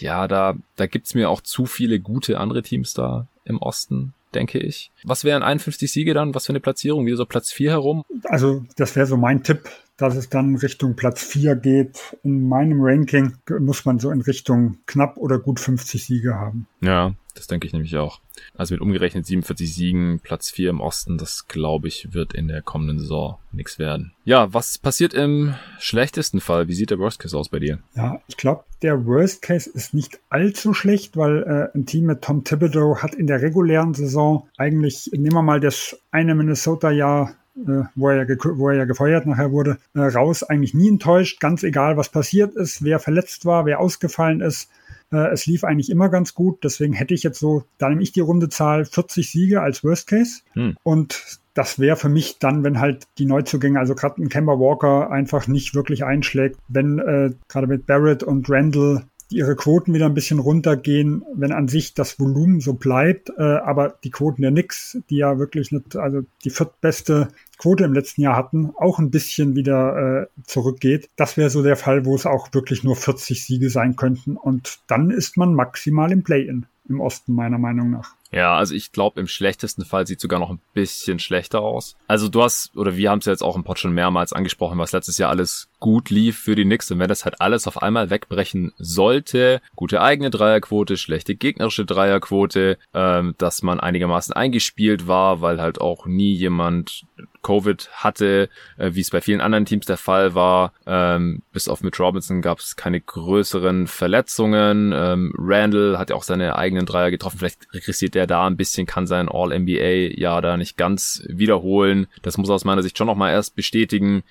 ja, 0.00 0.28
da, 0.28 0.56
da 0.76 0.86
gibt's 0.86 1.14
mir 1.14 1.30
auch 1.30 1.40
zu 1.40 1.66
viele 1.66 2.00
gute 2.00 2.38
andere 2.38 2.62
Teams 2.62 2.94
da 2.94 3.26
im 3.44 3.58
Osten 3.58 4.14
denke 4.34 4.58
ich. 4.58 4.90
Was 5.04 5.24
wären 5.24 5.42
51 5.42 5.90
Siege 5.90 6.14
dann? 6.14 6.34
Was 6.34 6.46
für 6.46 6.52
eine 6.52 6.60
Platzierung? 6.60 7.06
Wie 7.06 7.14
so 7.14 7.26
Platz 7.26 7.52
4 7.52 7.70
herum? 7.70 8.04
Also, 8.24 8.64
das 8.76 8.96
wäre 8.96 9.06
so 9.06 9.16
mein 9.16 9.42
Tipp, 9.42 9.68
dass 9.96 10.16
es 10.16 10.28
dann 10.28 10.56
Richtung 10.56 10.96
Platz 10.96 11.22
4 11.24 11.56
geht. 11.56 12.16
In 12.22 12.48
meinem 12.48 12.80
Ranking 12.80 13.36
muss 13.58 13.84
man 13.84 13.98
so 13.98 14.10
in 14.10 14.20
Richtung 14.20 14.78
knapp 14.86 15.16
oder 15.16 15.38
gut 15.38 15.60
50 15.60 16.04
Siege 16.04 16.34
haben. 16.34 16.66
Ja, 16.80 17.14
das 17.34 17.46
denke 17.46 17.66
ich 17.66 17.72
nämlich 17.72 17.96
auch. 17.96 18.20
Also 18.56 18.74
mit 18.74 18.80
umgerechnet 18.80 19.26
47 19.26 19.74
Siegen, 19.74 20.20
Platz 20.20 20.50
4 20.50 20.70
im 20.70 20.80
Osten, 20.80 21.18
das 21.18 21.48
glaube 21.48 21.88
ich, 21.88 22.12
wird 22.12 22.32
in 22.32 22.48
der 22.48 22.62
kommenden 22.62 22.98
Saison 22.98 23.38
nichts 23.52 23.78
werden. 23.78 24.12
Ja, 24.24 24.52
was 24.52 24.78
passiert 24.78 25.14
im 25.14 25.54
schlechtesten 25.78 26.40
Fall? 26.40 26.68
Wie 26.68 26.74
sieht 26.74 26.90
der 26.90 26.98
Worst 26.98 27.18
Case 27.18 27.36
aus 27.36 27.48
bei 27.48 27.58
dir? 27.58 27.80
Ja, 27.94 28.20
ich 28.26 28.36
glaube, 28.36 28.64
der 28.82 29.06
Worst 29.06 29.42
Case 29.42 29.68
ist 29.68 29.94
nicht 29.94 30.20
allzu 30.30 30.74
schlecht, 30.74 31.16
weil 31.16 31.42
äh, 31.42 31.76
ein 31.76 31.86
Team 31.86 32.06
mit 32.06 32.22
Tom 32.22 32.44
Thibodeau 32.44 32.96
hat 32.96 33.14
in 33.14 33.26
der 33.26 33.42
regulären 33.42 33.94
Saison 33.94 34.48
eigentlich, 34.56 35.10
nehmen 35.12 35.34
wir 35.34 35.42
mal 35.42 35.60
das 35.60 35.98
eine 36.10 36.34
Minnesota-Jahr 36.34 37.34
äh, 37.56 37.82
wo, 37.94 38.08
er 38.08 38.28
ja 38.28 38.36
wo 38.56 38.68
er 38.68 38.76
ja 38.76 38.84
gefeuert 38.84 39.26
nachher 39.26 39.52
wurde, 39.52 39.78
äh, 39.94 40.00
raus, 40.00 40.42
eigentlich 40.42 40.74
nie 40.74 40.88
enttäuscht, 40.88 41.40
ganz 41.40 41.62
egal, 41.62 41.96
was 41.96 42.08
passiert 42.08 42.54
ist, 42.54 42.84
wer 42.84 42.98
verletzt 42.98 43.44
war, 43.44 43.66
wer 43.66 43.80
ausgefallen 43.80 44.40
ist. 44.40 44.70
Äh, 45.12 45.32
es 45.32 45.46
lief 45.46 45.64
eigentlich 45.64 45.90
immer 45.90 46.08
ganz 46.08 46.34
gut, 46.34 46.64
deswegen 46.64 46.92
hätte 46.92 47.14
ich 47.14 47.22
jetzt 47.22 47.40
so, 47.40 47.64
da 47.78 47.88
nehme 47.88 48.02
ich 48.02 48.12
die 48.12 48.20
Rundezahl 48.20 48.84
40 48.84 49.30
Siege 49.30 49.62
als 49.62 49.84
Worst 49.84 50.06
Case. 50.06 50.40
Hm. 50.52 50.76
Und 50.82 51.40
das 51.54 51.78
wäre 51.78 51.96
für 51.96 52.08
mich 52.08 52.38
dann, 52.38 52.62
wenn 52.64 52.80
halt 52.80 53.06
die 53.18 53.26
Neuzugänge, 53.26 53.78
also 53.78 53.94
gerade 53.94 54.22
ein 54.22 54.28
Kemba 54.28 54.58
Walker 54.58 55.10
einfach 55.10 55.48
nicht 55.48 55.74
wirklich 55.74 56.04
einschlägt, 56.04 56.58
wenn 56.68 56.98
äh, 56.98 57.30
gerade 57.48 57.66
mit 57.66 57.86
Barrett 57.86 58.22
und 58.22 58.48
Randall 58.48 59.04
ihre 59.30 59.54
Quoten 59.54 59.94
wieder 59.94 60.06
ein 60.06 60.14
bisschen 60.14 60.40
runtergehen, 60.40 61.22
wenn 61.34 61.52
an 61.52 61.68
sich 61.68 61.94
das 61.94 62.18
Volumen 62.18 62.60
so 62.60 62.74
bleibt, 62.74 63.30
äh, 63.38 63.42
aber 63.42 63.94
die 64.02 64.10
Quoten 64.10 64.42
der 64.42 64.50
Knicks, 64.50 64.98
die 65.08 65.18
ja 65.18 65.38
wirklich 65.38 65.70
nicht, 65.70 65.96
also 65.96 66.22
die 66.44 66.50
viertbeste 66.50 67.28
Quote 67.60 67.84
im 67.84 67.92
letzten 67.92 68.22
Jahr 68.22 68.36
hatten, 68.36 68.72
auch 68.76 68.98
ein 68.98 69.10
bisschen 69.10 69.54
wieder 69.54 70.22
äh, 70.22 70.26
zurückgeht. 70.44 71.10
Das 71.16 71.36
wäre 71.36 71.50
so 71.50 71.62
der 71.62 71.76
Fall, 71.76 72.06
wo 72.06 72.14
es 72.14 72.24
auch 72.24 72.48
wirklich 72.52 72.84
nur 72.84 72.96
40 72.96 73.44
Siege 73.44 73.68
sein 73.68 73.96
könnten 73.96 74.36
und 74.36 74.80
dann 74.86 75.10
ist 75.10 75.36
man 75.36 75.54
maximal 75.54 76.10
im 76.10 76.22
Play-in 76.22 76.66
im 76.88 77.00
Osten 77.00 77.34
meiner 77.34 77.58
Meinung 77.58 77.90
nach. 77.90 78.14
Ja, 78.32 78.56
also 78.56 78.74
ich 78.74 78.92
glaube, 78.92 79.20
im 79.20 79.26
schlechtesten 79.26 79.84
Fall 79.84 80.06
sieht 80.06 80.20
sogar 80.20 80.38
noch 80.38 80.50
ein 80.50 80.60
bisschen 80.72 81.18
schlechter 81.18 81.60
aus. 81.60 81.96
Also 82.06 82.28
du 82.28 82.42
hast, 82.42 82.76
oder 82.76 82.96
wir 82.96 83.10
haben 83.10 83.18
es 83.20 83.26
ja 83.26 83.32
jetzt 83.32 83.42
auch 83.42 83.56
im 83.56 83.64
Pod 83.64 83.78
schon 83.78 83.92
mehrmals 83.92 84.32
angesprochen, 84.32 84.78
was 84.78 84.92
letztes 84.92 85.18
Jahr 85.18 85.30
alles 85.30 85.68
gut 85.80 86.10
lief 86.10 86.38
für 86.38 86.54
die 86.54 86.64
Knicks. 86.64 86.90
Und 86.90 86.98
wenn 86.98 87.08
das 87.08 87.24
halt 87.24 87.40
alles 87.40 87.66
auf 87.66 87.82
einmal 87.82 88.10
wegbrechen 88.10 88.72
sollte, 88.78 89.60
gute 89.74 90.00
eigene 90.00 90.30
Dreierquote, 90.30 90.96
schlechte 90.96 91.34
gegnerische 91.34 91.84
Dreierquote, 91.84 92.78
ähm, 92.94 93.34
dass 93.38 93.62
man 93.62 93.80
einigermaßen 93.80 94.34
eingespielt 94.34 95.08
war, 95.08 95.40
weil 95.40 95.60
halt 95.60 95.80
auch 95.80 96.06
nie 96.06 96.32
jemand 96.32 97.04
Covid 97.42 97.88
hatte, 97.92 98.48
äh, 98.76 98.90
wie 98.92 99.00
es 99.00 99.10
bei 99.10 99.20
vielen 99.20 99.40
anderen 99.40 99.64
Teams 99.64 99.86
der 99.86 99.96
Fall 99.96 100.34
war. 100.34 100.72
Ähm, 100.86 101.42
bis 101.52 101.68
auf 101.68 101.82
mit 101.82 101.98
Robinson 101.98 102.42
gab 102.42 102.58
es 102.58 102.76
keine 102.76 103.00
größeren 103.00 103.86
Verletzungen. 103.86 104.92
Ähm, 104.94 105.32
Randall 105.38 105.98
hat 105.98 106.10
ja 106.10 106.16
auch 106.16 106.22
seine 106.22 106.56
eigenen 106.56 106.86
Dreier 106.86 107.10
getroffen. 107.10 107.38
Vielleicht 107.38 107.72
regressiert 107.72 108.16
er 108.16 108.26
da 108.26 108.46
ein 108.46 108.56
bisschen, 108.56 108.86
kann 108.86 109.06
sein 109.06 109.28
All-NBA-Jahr 109.28 110.42
da 110.42 110.56
nicht 110.56 110.76
ganz 110.76 111.22
wiederholen. 111.28 112.06
Das 112.22 112.36
muss 112.36 112.50
aus 112.50 112.64
meiner 112.64 112.82
Sicht 112.82 112.98
schon 112.98 113.06
nochmal 113.06 113.32
erst 113.32 113.56
bestätigen. 113.56 114.22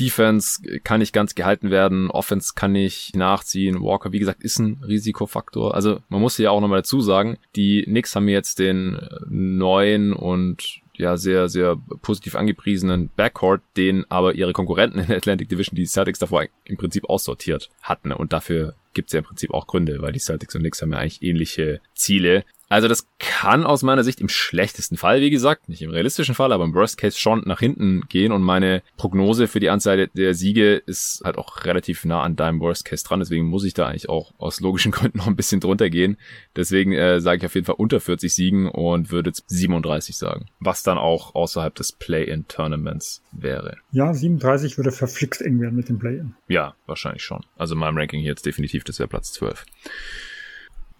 Defense 0.00 0.62
kann 0.84 1.00
nicht 1.00 1.12
ganz 1.12 1.34
gehalten 1.34 1.70
werden, 1.70 2.10
Offense 2.10 2.52
kann 2.54 2.72
nicht 2.72 3.14
nachziehen. 3.16 3.82
Walker, 3.82 4.12
wie 4.12 4.18
gesagt, 4.18 4.42
ist 4.42 4.58
ein 4.58 4.82
Risikofaktor. 4.86 5.74
Also 5.74 6.00
man 6.08 6.20
muss 6.20 6.38
ja 6.38 6.50
auch 6.50 6.60
nochmal 6.60 6.80
dazu 6.80 7.00
sagen, 7.00 7.38
die 7.56 7.82
Knicks 7.82 8.16
haben 8.16 8.28
jetzt 8.28 8.58
den 8.58 8.98
neuen 9.28 10.12
und 10.12 10.82
ja 10.94 11.16
sehr, 11.16 11.48
sehr 11.48 11.76
positiv 12.02 12.34
angepriesenen 12.34 13.10
Backcourt, 13.16 13.62
den 13.76 14.04
aber 14.10 14.34
ihre 14.34 14.52
Konkurrenten 14.52 14.98
in 14.98 15.06
der 15.06 15.16
Atlantic 15.16 15.48
Division, 15.48 15.76
die 15.76 15.86
Celtics 15.86 16.18
davor 16.18 16.44
im 16.64 16.76
Prinzip 16.76 17.08
aussortiert 17.08 17.70
hatten. 17.82 18.12
Und 18.12 18.32
dafür 18.32 18.74
gibt 18.94 19.08
es 19.08 19.12
ja 19.14 19.20
im 19.20 19.24
Prinzip 19.24 19.52
auch 19.52 19.66
Gründe, 19.66 20.02
weil 20.02 20.12
die 20.12 20.20
Celtics 20.20 20.54
und 20.54 20.60
Knicks 20.60 20.82
haben 20.82 20.92
ja 20.92 20.98
eigentlich 20.98 21.22
ähnliche 21.22 21.80
Ziele. 21.94 22.44
Also 22.72 22.88
das 22.88 23.06
kann 23.18 23.66
aus 23.66 23.82
meiner 23.82 24.02
Sicht 24.02 24.22
im 24.22 24.30
schlechtesten 24.30 24.96
Fall, 24.96 25.20
wie 25.20 25.28
gesagt, 25.28 25.68
nicht 25.68 25.82
im 25.82 25.90
realistischen 25.90 26.34
Fall, 26.34 26.54
aber 26.54 26.64
im 26.64 26.72
Worst 26.72 26.96
Case 26.96 27.18
schon 27.18 27.42
nach 27.44 27.60
hinten 27.60 28.04
gehen 28.08 28.32
und 28.32 28.40
meine 28.40 28.82
Prognose 28.96 29.46
für 29.46 29.60
die 29.60 29.68
Anzahl 29.68 30.08
der 30.08 30.32
Siege 30.32 30.76
ist 30.76 31.20
halt 31.22 31.36
auch 31.36 31.66
relativ 31.66 32.06
nah 32.06 32.22
an 32.22 32.34
deinem 32.34 32.60
Worst 32.60 32.86
Case 32.86 33.04
dran, 33.04 33.20
deswegen 33.20 33.44
muss 33.44 33.64
ich 33.64 33.74
da 33.74 33.88
eigentlich 33.88 34.08
auch 34.08 34.32
aus 34.38 34.60
logischen 34.60 34.90
Gründen 34.90 35.18
noch 35.18 35.26
ein 35.26 35.36
bisschen 35.36 35.60
drunter 35.60 35.90
gehen. 35.90 36.16
Deswegen 36.56 36.92
äh, 36.94 37.20
sage 37.20 37.40
ich 37.40 37.44
auf 37.44 37.54
jeden 37.54 37.66
Fall 37.66 37.74
unter 37.76 38.00
40 38.00 38.34
Siegen 38.34 38.70
und 38.70 39.10
würde 39.10 39.28
jetzt 39.28 39.44
37 39.48 40.16
sagen, 40.16 40.46
was 40.58 40.82
dann 40.82 40.96
auch 40.96 41.34
außerhalb 41.34 41.74
des 41.74 41.92
Play-in-Tournaments 41.92 43.22
wäre. 43.32 43.76
Ja, 43.90 44.14
37 44.14 44.78
würde 44.78 44.92
verflixt 44.92 45.42
eng 45.42 45.60
werden 45.60 45.76
mit 45.76 45.90
dem 45.90 45.98
Play-in. 45.98 46.36
Ja, 46.48 46.74
wahrscheinlich 46.86 47.22
schon. 47.22 47.44
Also 47.54 47.74
in 47.74 47.80
meinem 47.80 47.98
Ranking 47.98 48.20
hier 48.20 48.30
jetzt 48.30 48.46
definitiv, 48.46 48.82
das 48.84 48.98
wäre 48.98 49.10
Platz 49.10 49.30
12. 49.34 49.66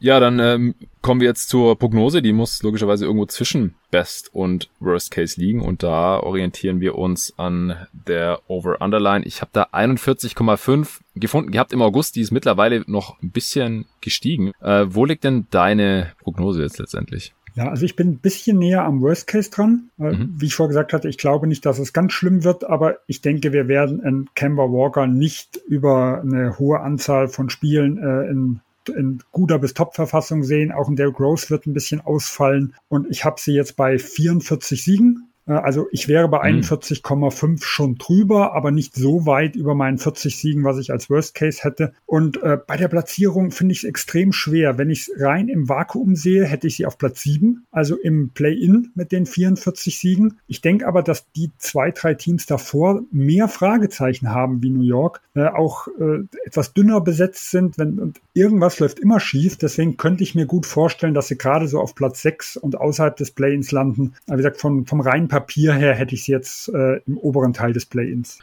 Ja, 0.02 0.18
dann 0.18 0.40
ähm, 0.40 0.74
kommen 1.00 1.20
wir 1.20 1.28
jetzt 1.28 1.48
zur 1.48 1.78
Prognose. 1.78 2.22
Die 2.22 2.32
muss 2.32 2.60
logischerweise 2.64 3.04
irgendwo 3.04 3.26
zwischen 3.26 3.76
Best 3.92 4.34
und 4.34 4.68
Worst 4.80 5.12
Case 5.12 5.40
liegen. 5.40 5.60
Und 5.60 5.84
da 5.84 6.18
orientieren 6.18 6.80
wir 6.80 6.96
uns 6.96 7.32
an 7.36 7.76
der 7.92 8.40
Over-Underline. 8.48 9.24
Ich 9.24 9.42
habe 9.42 9.52
da 9.52 9.68
41,5 9.72 10.98
gefunden 11.14 11.52
gehabt 11.52 11.72
im 11.72 11.82
August. 11.82 12.16
Die 12.16 12.20
ist 12.20 12.32
mittlerweile 12.32 12.82
noch 12.88 13.22
ein 13.22 13.30
bisschen 13.30 13.86
gestiegen. 14.00 14.50
Äh, 14.60 14.86
wo 14.88 15.04
liegt 15.04 15.22
denn 15.22 15.46
deine 15.50 16.10
Prognose 16.20 16.62
jetzt 16.62 16.80
letztendlich? 16.80 17.32
Ja, 17.54 17.68
also 17.68 17.84
ich 17.84 17.94
bin 17.94 18.08
ein 18.08 18.18
bisschen 18.18 18.58
näher 18.58 18.82
am 18.82 19.02
Worst 19.02 19.28
Case 19.28 19.50
dran. 19.50 19.90
Mhm. 19.98 20.34
Wie 20.36 20.46
ich 20.46 20.56
vorher 20.56 20.70
gesagt 20.70 20.92
hatte, 20.92 21.08
ich 21.08 21.18
glaube 21.18 21.46
nicht, 21.46 21.64
dass 21.64 21.78
es 21.78 21.92
ganz 21.92 22.12
schlimm 22.12 22.42
wird, 22.42 22.64
aber 22.64 22.96
ich 23.06 23.20
denke, 23.20 23.52
wir 23.52 23.68
werden 23.68 24.02
in 24.02 24.28
Kemba 24.34 24.64
Walker 24.64 25.06
nicht 25.06 25.60
über 25.68 26.22
eine 26.22 26.58
hohe 26.58 26.80
Anzahl 26.80 27.28
von 27.28 27.50
Spielen 27.50 27.98
äh, 27.98 28.28
in 28.28 28.62
in 28.88 29.22
guter 29.32 29.58
bis 29.58 29.74
Top-Verfassung 29.74 30.42
sehen. 30.42 30.72
Auch 30.72 30.88
in 30.88 30.96
Derrick 30.96 31.20
Rose 31.20 31.50
wird 31.50 31.66
ein 31.66 31.72
bisschen 31.72 32.00
ausfallen. 32.00 32.74
Und 32.88 33.10
ich 33.10 33.24
habe 33.24 33.40
sie 33.40 33.52
jetzt 33.52 33.76
bei 33.76 33.98
44 33.98 34.82
Siegen. 34.82 35.31
Äh, 35.46 35.52
also 35.52 35.86
ich 35.92 36.08
wäre 36.08 36.28
bei 36.28 36.42
41,5 36.42 37.46
mhm. 37.46 37.58
schon 37.60 37.94
drüber, 37.96 38.54
aber 38.54 38.70
nicht 38.70 38.94
so 38.94 39.26
weit 39.26 39.56
über 39.56 39.74
meinen 39.74 39.98
40 39.98 40.36
Siegen, 40.36 40.64
was 40.64 40.78
ich 40.78 40.90
als 40.92 41.08
Worst 41.08 41.34
Case 41.34 41.62
hätte. 41.62 41.92
Und 42.06 42.42
äh, 42.42 42.58
bei 42.66 42.76
der 42.76 42.88
Platzierung 42.88 43.50
finde 43.50 43.72
ich 43.72 43.78
es 43.78 43.84
extrem 43.84 44.32
schwer. 44.32 44.78
Wenn 44.78 44.90
ich 44.90 45.08
es 45.08 45.20
rein 45.20 45.48
im 45.48 45.68
Vakuum 45.68 46.16
sehe, 46.16 46.44
hätte 46.44 46.66
ich 46.66 46.76
sie 46.76 46.86
auf 46.86 46.98
Platz 46.98 47.22
7, 47.22 47.64
also 47.70 47.96
im 47.96 48.30
Play-In 48.30 48.90
mit 48.94 49.12
den 49.12 49.26
44 49.26 49.98
Siegen. 49.98 50.38
Ich 50.46 50.60
denke 50.60 50.86
aber, 50.86 51.02
dass 51.02 51.30
die 51.32 51.50
zwei, 51.58 51.90
drei 51.90 52.14
Teams 52.14 52.46
davor 52.46 53.02
mehr 53.10 53.48
Fragezeichen 53.48 54.30
haben 54.30 54.62
wie 54.62 54.70
New 54.70 54.82
York, 54.82 55.20
äh, 55.34 55.46
auch 55.46 55.88
äh, 55.98 56.24
etwas 56.44 56.74
dünner 56.74 57.00
besetzt 57.00 57.50
sind, 57.50 57.78
wenn 57.78 58.02
und 58.02 58.20
irgendwas 58.34 58.78
läuft 58.80 58.98
immer 59.00 59.20
schief. 59.20 59.56
Deswegen 59.56 59.96
könnte 59.96 60.22
ich 60.22 60.34
mir 60.34 60.46
gut 60.46 60.66
vorstellen, 60.66 61.14
dass 61.14 61.28
sie 61.28 61.38
gerade 61.38 61.68
so 61.68 61.80
auf 61.80 61.94
Platz 61.94 62.22
6 62.22 62.56
und 62.56 62.76
außerhalb 62.76 63.16
des 63.16 63.30
Play-ins 63.30 63.70
landen. 63.72 64.14
Aber 64.26 64.38
wie 64.38 64.42
gesagt, 64.42 64.58
von, 64.58 64.86
vom 64.86 65.00
reinen 65.00 65.28
Papier 65.32 65.72
her 65.72 65.94
hätte 65.94 66.14
ich 66.14 66.24
sie 66.24 66.32
jetzt 66.32 66.68
äh, 66.68 67.00
im 67.06 67.16
oberen 67.16 67.54
Teil 67.54 67.72
des 67.72 67.86
Play-ins. 67.86 68.38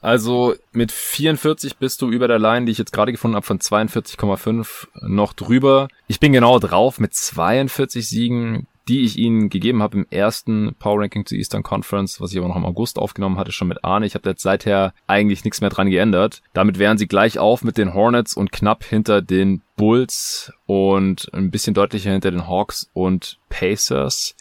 Also 0.00 0.54
mit 0.70 0.92
44 0.92 1.78
bist 1.78 2.00
du 2.00 2.12
über 2.12 2.28
der 2.28 2.38
Line, 2.38 2.66
die 2.66 2.70
ich 2.70 2.78
jetzt 2.78 2.92
gerade 2.92 3.10
gefunden 3.10 3.34
habe, 3.34 3.44
von 3.44 3.58
42,5 3.58 4.86
noch 5.02 5.32
drüber. 5.32 5.88
Ich 6.06 6.20
bin 6.20 6.32
genau 6.32 6.60
drauf 6.60 7.00
mit 7.00 7.12
42 7.12 8.06
Siegen, 8.06 8.68
die 8.86 9.00
ich 9.00 9.18
ihnen 9.18 9.48
gegeben 9.48 9.82
habe 9.82 9.96
im 9.98 10.06
ersten 10.10 10.76
Power 10.78 11.00
Ranking 11.00 11.26
zur 11.26 11.36
Eastern 11.36 11.64
Conference, 11.64 12.20
was 12.20 12.30
ich 12.30 12.38
aber 12.38 12.46
noch 12.46 12.54
im 12.54 12.64
August 12.64 13.00
aufgenommen 13.00 13.36
hatte, 13.36 13.50
schon 13.50 13.66
mit 13.66 13.82
Arne. 13.82 14.06
Ich 14.06 14.14
habe 14.14 14.30
jetzt 14.30 14.42
seither 14.42 14.94
eigentlich 15.08 15.42
nichts 15.42 15.60
mehr 15.60 15.70
dran 15.70 15.90
geändert. 15.90 16.40
Damit 16.52 16.78
wären 16.78 16.98
sie 16.98 17.08
gleich 17.08 17.40
auf 17.40 17.64
mit 17.64 17.78
den 17.78 17.94
Hornets 17.94 18.34
und 18.34 18.52
knapp 18.52 18.84
hinter 18.84 19.22
den 19.22 19.62
Bulls 19.74 20.52
und 20.66 21.28
ein 21.34 21.50
bisschen 21.50 21.74
deutlicher 21.74 22.12
hinter 22.12 22.30
den 22.30 22.46
Hawks 22.46 22.88
und 22.92 23.40
Pacers. 23.48 24.36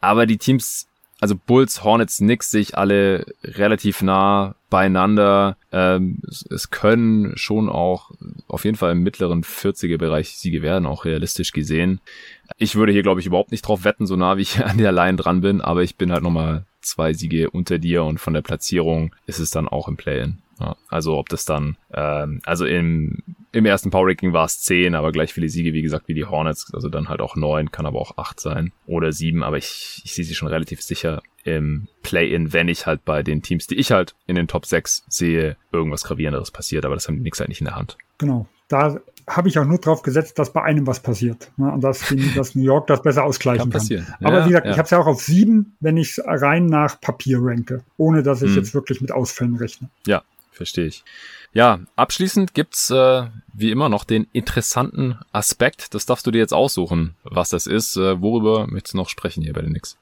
Aber 0.00 0.26
die 0.26 0.38
Teams 0.38 0.86
also 1.20 1.34
Bulls, 1.34 1.82
Hornets, 1.82 2.18
Knicks 2.18 2.50
sich 2.50 2.76
alle 2.76 3.26
relativ 3.42 4.02
nah 4.02 4.54
beieinander. 4.68 5.56
Ähm, 5.72 6.20
es, 6.50 6.70
können 6.70 7.36
schon 7.36 7.68
auch 7.68 8.10
auf 8.48 8.64
jeden 8.64 8.76
Fall 8.76 8.92
im 8.92 9.02
mittleren 9.02 9.42
40er 9.42 9.96
Bereich 9.96 10.36
Siege 10.36 10.62
werden, 10.62 10.86
auch 10.86 11.04
realistisch 11.04 11.52
gesehen. 11.52 12.00
Ich 12.58 12.76
würde 12.76 12.92
hier, 12.92 13.02
glaube 13.02 13.20
ich, 13.20 13.26
überhaupt 13.26 13.50
nicht 13.50 13.62
drauf 13.62 13.84
wetten, 13.84 14.06
so 14.06 14.16
nah 14.16 14.36
wie 14.36 14.42
ich 14.42 14.64
an 14.64 14.78
der 14.78 14.92
Line 14.92 15.16
dran 15.16 15.40
bin, 15.40 15.60
aber 15.60 15.82
ich 15.82 15.96
bin 15.96 16.12
halt 16.12 16.22
nochmal 16.22 16.66
zwei 16.82 17.12
Siege 17.14 17.50
unter 17.50 17.78
dir 17.78 18.04
und 18.04 18.18
von 18.18 18.34
der 18.34 18.42
Platzierung 18.42 19.14
ist 19.26 19.38
es 19.38 19.50
dann 19.50 19.68
auch 19.68 19.88
im 19.88 19.96
Play-In. 19.96 20.38
Ja, 20.58 20.76
also 20.88 21.18
ob 21.18 21.28
das 21.28 21.44
dann, 21.44 21.76
ähm, 21.92 22.40
also 22.44 22.64
im, 22.64 23.18
im 23.52 23.66
ersten 23.66 23.90
Power 23.90 24.06
Ranking 24.06 24.32
war 24.32 24.46
es 24.46 24.60
10, 24.62 24.94
aber 24.94 25.12
gleich 25.12 25.32
viele 25.32 25.48
Siege, 25.48 25.72
wie 25.72 25.82
gesagt, 25.82 26.08
wie 26.08 26.14
die 26.14 26.24
Hornets, 26.24 26.72
also 26.72 26.88
dann 26.88 27.08
halt 27.08 27.20
auch 27.20 27.36
9, 27.36 27.70
kann 27.70 27.86
aber 27.86 28.00
auch 28.00 28.16
8 28.16 28.40
sein 28.40 28.72
oder 28.86 29.12
7, 29.12 29.42
aber 29.42 29.58
ich, 29.58 30.00
ich 30.04 30.14
sehe 30.14 30.24
sie 30.24 30.34
schon 30.34 30.48
relativ 30.48 30.82
sicher 30.82 31.22
im 31.44 31.88
Play-In, 32.02 32.52
wenn 32.52 32.68
ich 32.68 32.86
halt 32.86 33.04
bei 33.04 33.22
den 33.22 33.42
Teams, 33.42 33.66
die 33.66 33.76
ich 33.76 33.92
halt 33.92 34.14
in 34.26 34.36
den 34.36 34.48
Top 34.48 34.66
6 34.66 35.04
sehe, 35.08 35.56
irgendwas 35.72 36.04
Gravierenderes 36.04 36.50
passiert, 36.50 36.84
aber 36.84 36.94
das 36.94 37.06
haben 37.06 37.16
die 37.16 37.20
Knicks 37.20 37.40
halt 37.40 37.48
nicht 37.48 37.60
in 37.60 37.66
der 37.66 37.76
Hand. 37.76 37.98
Genau. 38.18 38.48
Da 38.68 38.98
habe 39.28 39.48
ich 39.48 39.58
auch 39.58 39.64
nur 39.64 39.78
drauf 39.78 40.02
gesetzt, 40.02 40.38
dass 40.38 40.52
bei 40.52 40.62
einem 40.62 40.86
was 40.86 41.00
passiert. 41.00 41.50
Ne? 41.56 41.70
Und 41.70 41.82
dass, 41.82 42.08
die, 42.08 42.34
dass 42.34 42.54
New 42.54 42.62
York 42.62 42.86
das 42.86 43.02
besser 43.02 43.24
ausgleichen 43.24 43.70
kann. 43.70 43.86
kann. 43.88 44.06
Aber 44.22 44.44
wie 44.44 44.50
gesagt, 44.50 44.66
ja. 44.66 44.72
ich 44.72 44.78
habe 44.78 44.84
es 44.84 44.90
ja 44.90 44.98
auch 44.98 45.06
auf 45.06 45.20
sieben, 45.20 45.76
wenn 45.80 45.96
ich 45.96 46.10
es 46.10 46.24
rein 46.24 46.66
nach 46.66 47.00
Papier 47.00 47.38
ranke, 47.40 47.82
ohne 47.96 48.22
dass 48.22 48.42
ich 48.42 48.50
hm. 48.50 48.58
jetzt 48.58 48.74
wirklich 48.74 49.00
mit 49.00 49.12
Ausfällen 49.12 49.56
rechne. 49.56 49.88
Ja, 50.06 50.22
verstehe 50.56 50.86
ich. 50.86 51.04
Ja, 51.52 51.80
abschließend 51.96 52.54
gibt's 52.54 52.90
äh, 52.90 53.26
wie 53.52 53.70
immer 53.70 53.88
noch 53.88 54.04
den 54.04 54.26
interessanten 54.32 55.18
Aspekt. 55.32 55.94
Das 55.94 56.06
darfst 56.06 56.26
du 56.26 56.30
dir 56.30 56.38
jetzt 56.38 56.54
aussuchen, 56.54 57.14
was 57.22 57.48
das 57.50 57.66
ist. 57.66 57.96
Äh, 57.96 58.20
worüber 58.20 58.66
möchtest 58.66 58.94
du 58.94 58.98
noch 58.98 59.08
sprechen 59.08 59.42
hier 59.42 59.52
bei 59.52 59.62
den 59.62 59.70
Knicks? 59.70 59.96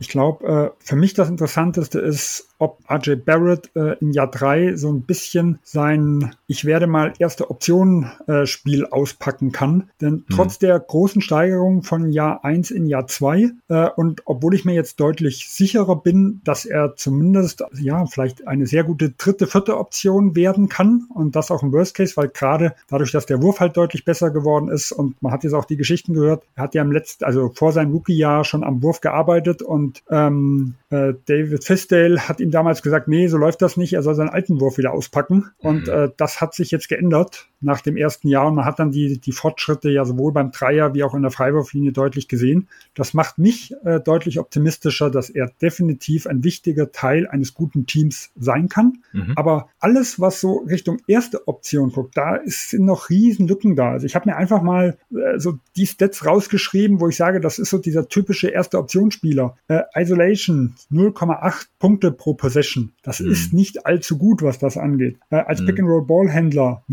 Ich 0.00 0.08
glaube, 0.08 0.46
äh, 0.46 0.70
für 0.78 0.96
mich 0.96 1.14
das 1.14 1.28
Interessanteste 1.28 2.00
ist, 2.00 2.48
ob 2.58 2.78
RJ 2.88 3.16
Barrett 3.16 3.70
äh, 3.74 3.98
in 3.98 4.12
Jahr 4.12 4.30
drei 4.30 4.76
so 4.76 4.90
ein 4.90 5.02
bisschen 5.02 5.58
sein 5.64 6.34
Ich 6.46 6.64
werde 6.64 6.86
mal 6.86 7.12
erste 7.18 7.50
Optionen 7.50 8.10
äh, 8.26 8.46
Spiel 8.46 8.86
auspacken 8.86 9.52
kann. 9.52 9.90
Denn 10.00 10.12
mhm. 10.12 10.24
trotz 10.30 10.58
der 10.58 10.78
großen 10.78 11.20
Steigerung 11.20 11.82
von 11.82 12.10
Jahr 12.10 12.44
eins 12.44 12.70
in 12.70 12.86
Jahr 12.86 13.06
zwei 13.06 13.50
äh, 13.68 13.88
und 13.96 14.22
obwohl 14.24 14.54
ich 14.54 14.64
mir 14.64 14.74
jetzt 14.74 15.00
deutlich 15.00 15.48
sicherer 15.48 15.96
bin, 15.96 16.40
dass 16.44 16.64
er 16.64 16.94
zumindest 16.96 17.64
ja 17.78 18.06
vielleicht 18.06 18.46
eine 18.46 18.66
sehr 18.66 18.84
gute 18.84 19.10
dritte, 19.10 19.46
vierte 19.46 19.76
Option 19.76 20.36
werden 20.36 20.68
kann 20.68 21.06
und 21.12 21.34
das 21.34 21.50
auch 21.50 21.62
im 21.62 21.72
Worst 21.72 21.96
Case, 21.96 22.16
weil 22.16 22.28
gerade 22.28 22.74
dadurch, 22.88 23.12
dass 23.12 23.26
der 23.26 23.42
Wurf 23.42 23.60
halt 23.60 23.76
deutlich 23.76 24.04
besser 24.04 24.30
geworden 24.30 24.68
ist 24.68 24.92
und 24.92 25.20
man 25.20 25.32
hat 25.32 25.42
jetzt 25.44 25.54
auch 25.54 25.64
die 25.64 25.76
Geschichten 25.76 26.14
gehört, 26.14 26.44
er 26.54 26.64
hat 26.64 26.74
ja 26.74 26.82
im 26.82 26.92
letzten, 26.92 27.24
also 27.24 27.50
vor 27.54 27.72
seinem 27.72 27.92
Rookie-Jahr 27.92 28.44
schon 28.44 28.62
am 28.62 28.82
Wurf 28.82 29.00
gearbeitet 29.00 29.41
und 29.48 29.62
und 29.62 30.02
ähm, 30.10 30.74
äh, 30.90 31.14
David 31.26 31.64
Fisdale 31.64 32.28
hat 32.28 32.40
ihm 32.40 32.50
damals 32.50 32.82
gesagt, 32.82 33.08
nee, 33.08 33.26
so 33.26 33.36
läuft 33.36 33.62
das 33.62 33.76
nicht, 33.76 33.92
er 33.92 34.02
soll 34.02 34.14
seinen 34.14 34.30
alten 34.30 34.60
Wurf 34.60 34.78
wieder 34.78 34.92
auspacken. 34.92 35.52
Mhm. 35.62 35.68
Und 35.68 35.88
äh, 35.88 36.10
das 36.16 36.40
hat 36.40 36.54
sich 36.54 36.70
jetzt 36.70 36.88
geändert 36.88 37.48
nach 37.62 37.80
dem 37.80 37.96
ersten 37.96 38.28
Jahr 38.28 38.48
und 38.48 38.54
man 38.54 38.64
hat 38.64 38.78
dann 38.78 38.90
die, 38.90 39.18
die 39.18 39.32
Fortschritte 39.32 39.90
ja 39.90 40.04
sowohl 40.04 40.32
beim 40.32 40.50
Dreier 40.50 40.94
wie 40.94 41.04
auch 41.04 41.14
in 41.14 41.22
der 41.22 41.30
Freiwurflinie 41.30 41.92
deutlich 41.92 42.28
gesehen. 42.28 42.68
Das 42.94 43.14
macht 43.14 43.38
mich 43.38 43.74
äh, 43.84 44.00
deutlich 44.00 44.38
optimistischer, 44.38 45.10
dass 45.10 45.30
er 45.30 45.50
definitiv 45.60 46.26
ein 46.26 46.44
wichtiger 46.44 46.92
Teil 46.92 47.26
eines 47.26 47.54
guten 47.54 47.86
Teams 47.86 48.30
sein 48.36 48.68
kann. 48.68 48.98
Mhm. 49.12 49.32
Aber 49.36 49.68
alles, 49.80 50.20
was 50.20 50.40
so 50.40 50.58
Richtung 50.68 50.98
erste 51.06 51.46
Option 51.48 51.92
guckt, 51.92 52.16
da 52.16 52.36
ist, 52.36 52.70
sind 52.70 52.84
noch 52.84 53.10
riesen 53.10 53.48
Lücken 53.48 53.76
da. 53.76 53.90
Also 53.92 54.06
ich 54.06 54.14
habe 54.14 54.28
mir 54.28 54.36
einfach 54.36 54.62
mal 54.62 54.96
äh, 55.10 55.38
so 55.38 55.58
die 55.76 55.86
Stats 55.86 56.26
rausgeschrieben, 56.26 57.00
wo 57.00 57.08
ich 57.08 57.16
sage, 57.16 57.40
das 57.40 57.58
ist 57.58 57.70
so 57.70 57.78
dieser 57.78 58.08
typische 58.08 58.48
erste 58.48 58.78
Optionsspieler. 58.78 59.56
Äh, 59.68 59.82
Isolation 59.94 60.74
0,8 60.90 61.66
Punkte 61.78 62.12
pro 62.12 62.34
Possession. 62.34 62.92
Das 63.02 63.20
mhm. 63.20 63.30
ist 63.30 63.52
nicht 63.52 63.86
allzu 63.86 64.18
gut, 64.18 64.42
was 64.42 64.58
das 64.58 64.76
angeht. 64.76 65.18
Äh, 65.30 65.36
als 65.36 65.60
mhm. 65.60 65.66
Pick-and-Roll-Ballhändler 65.66 66.84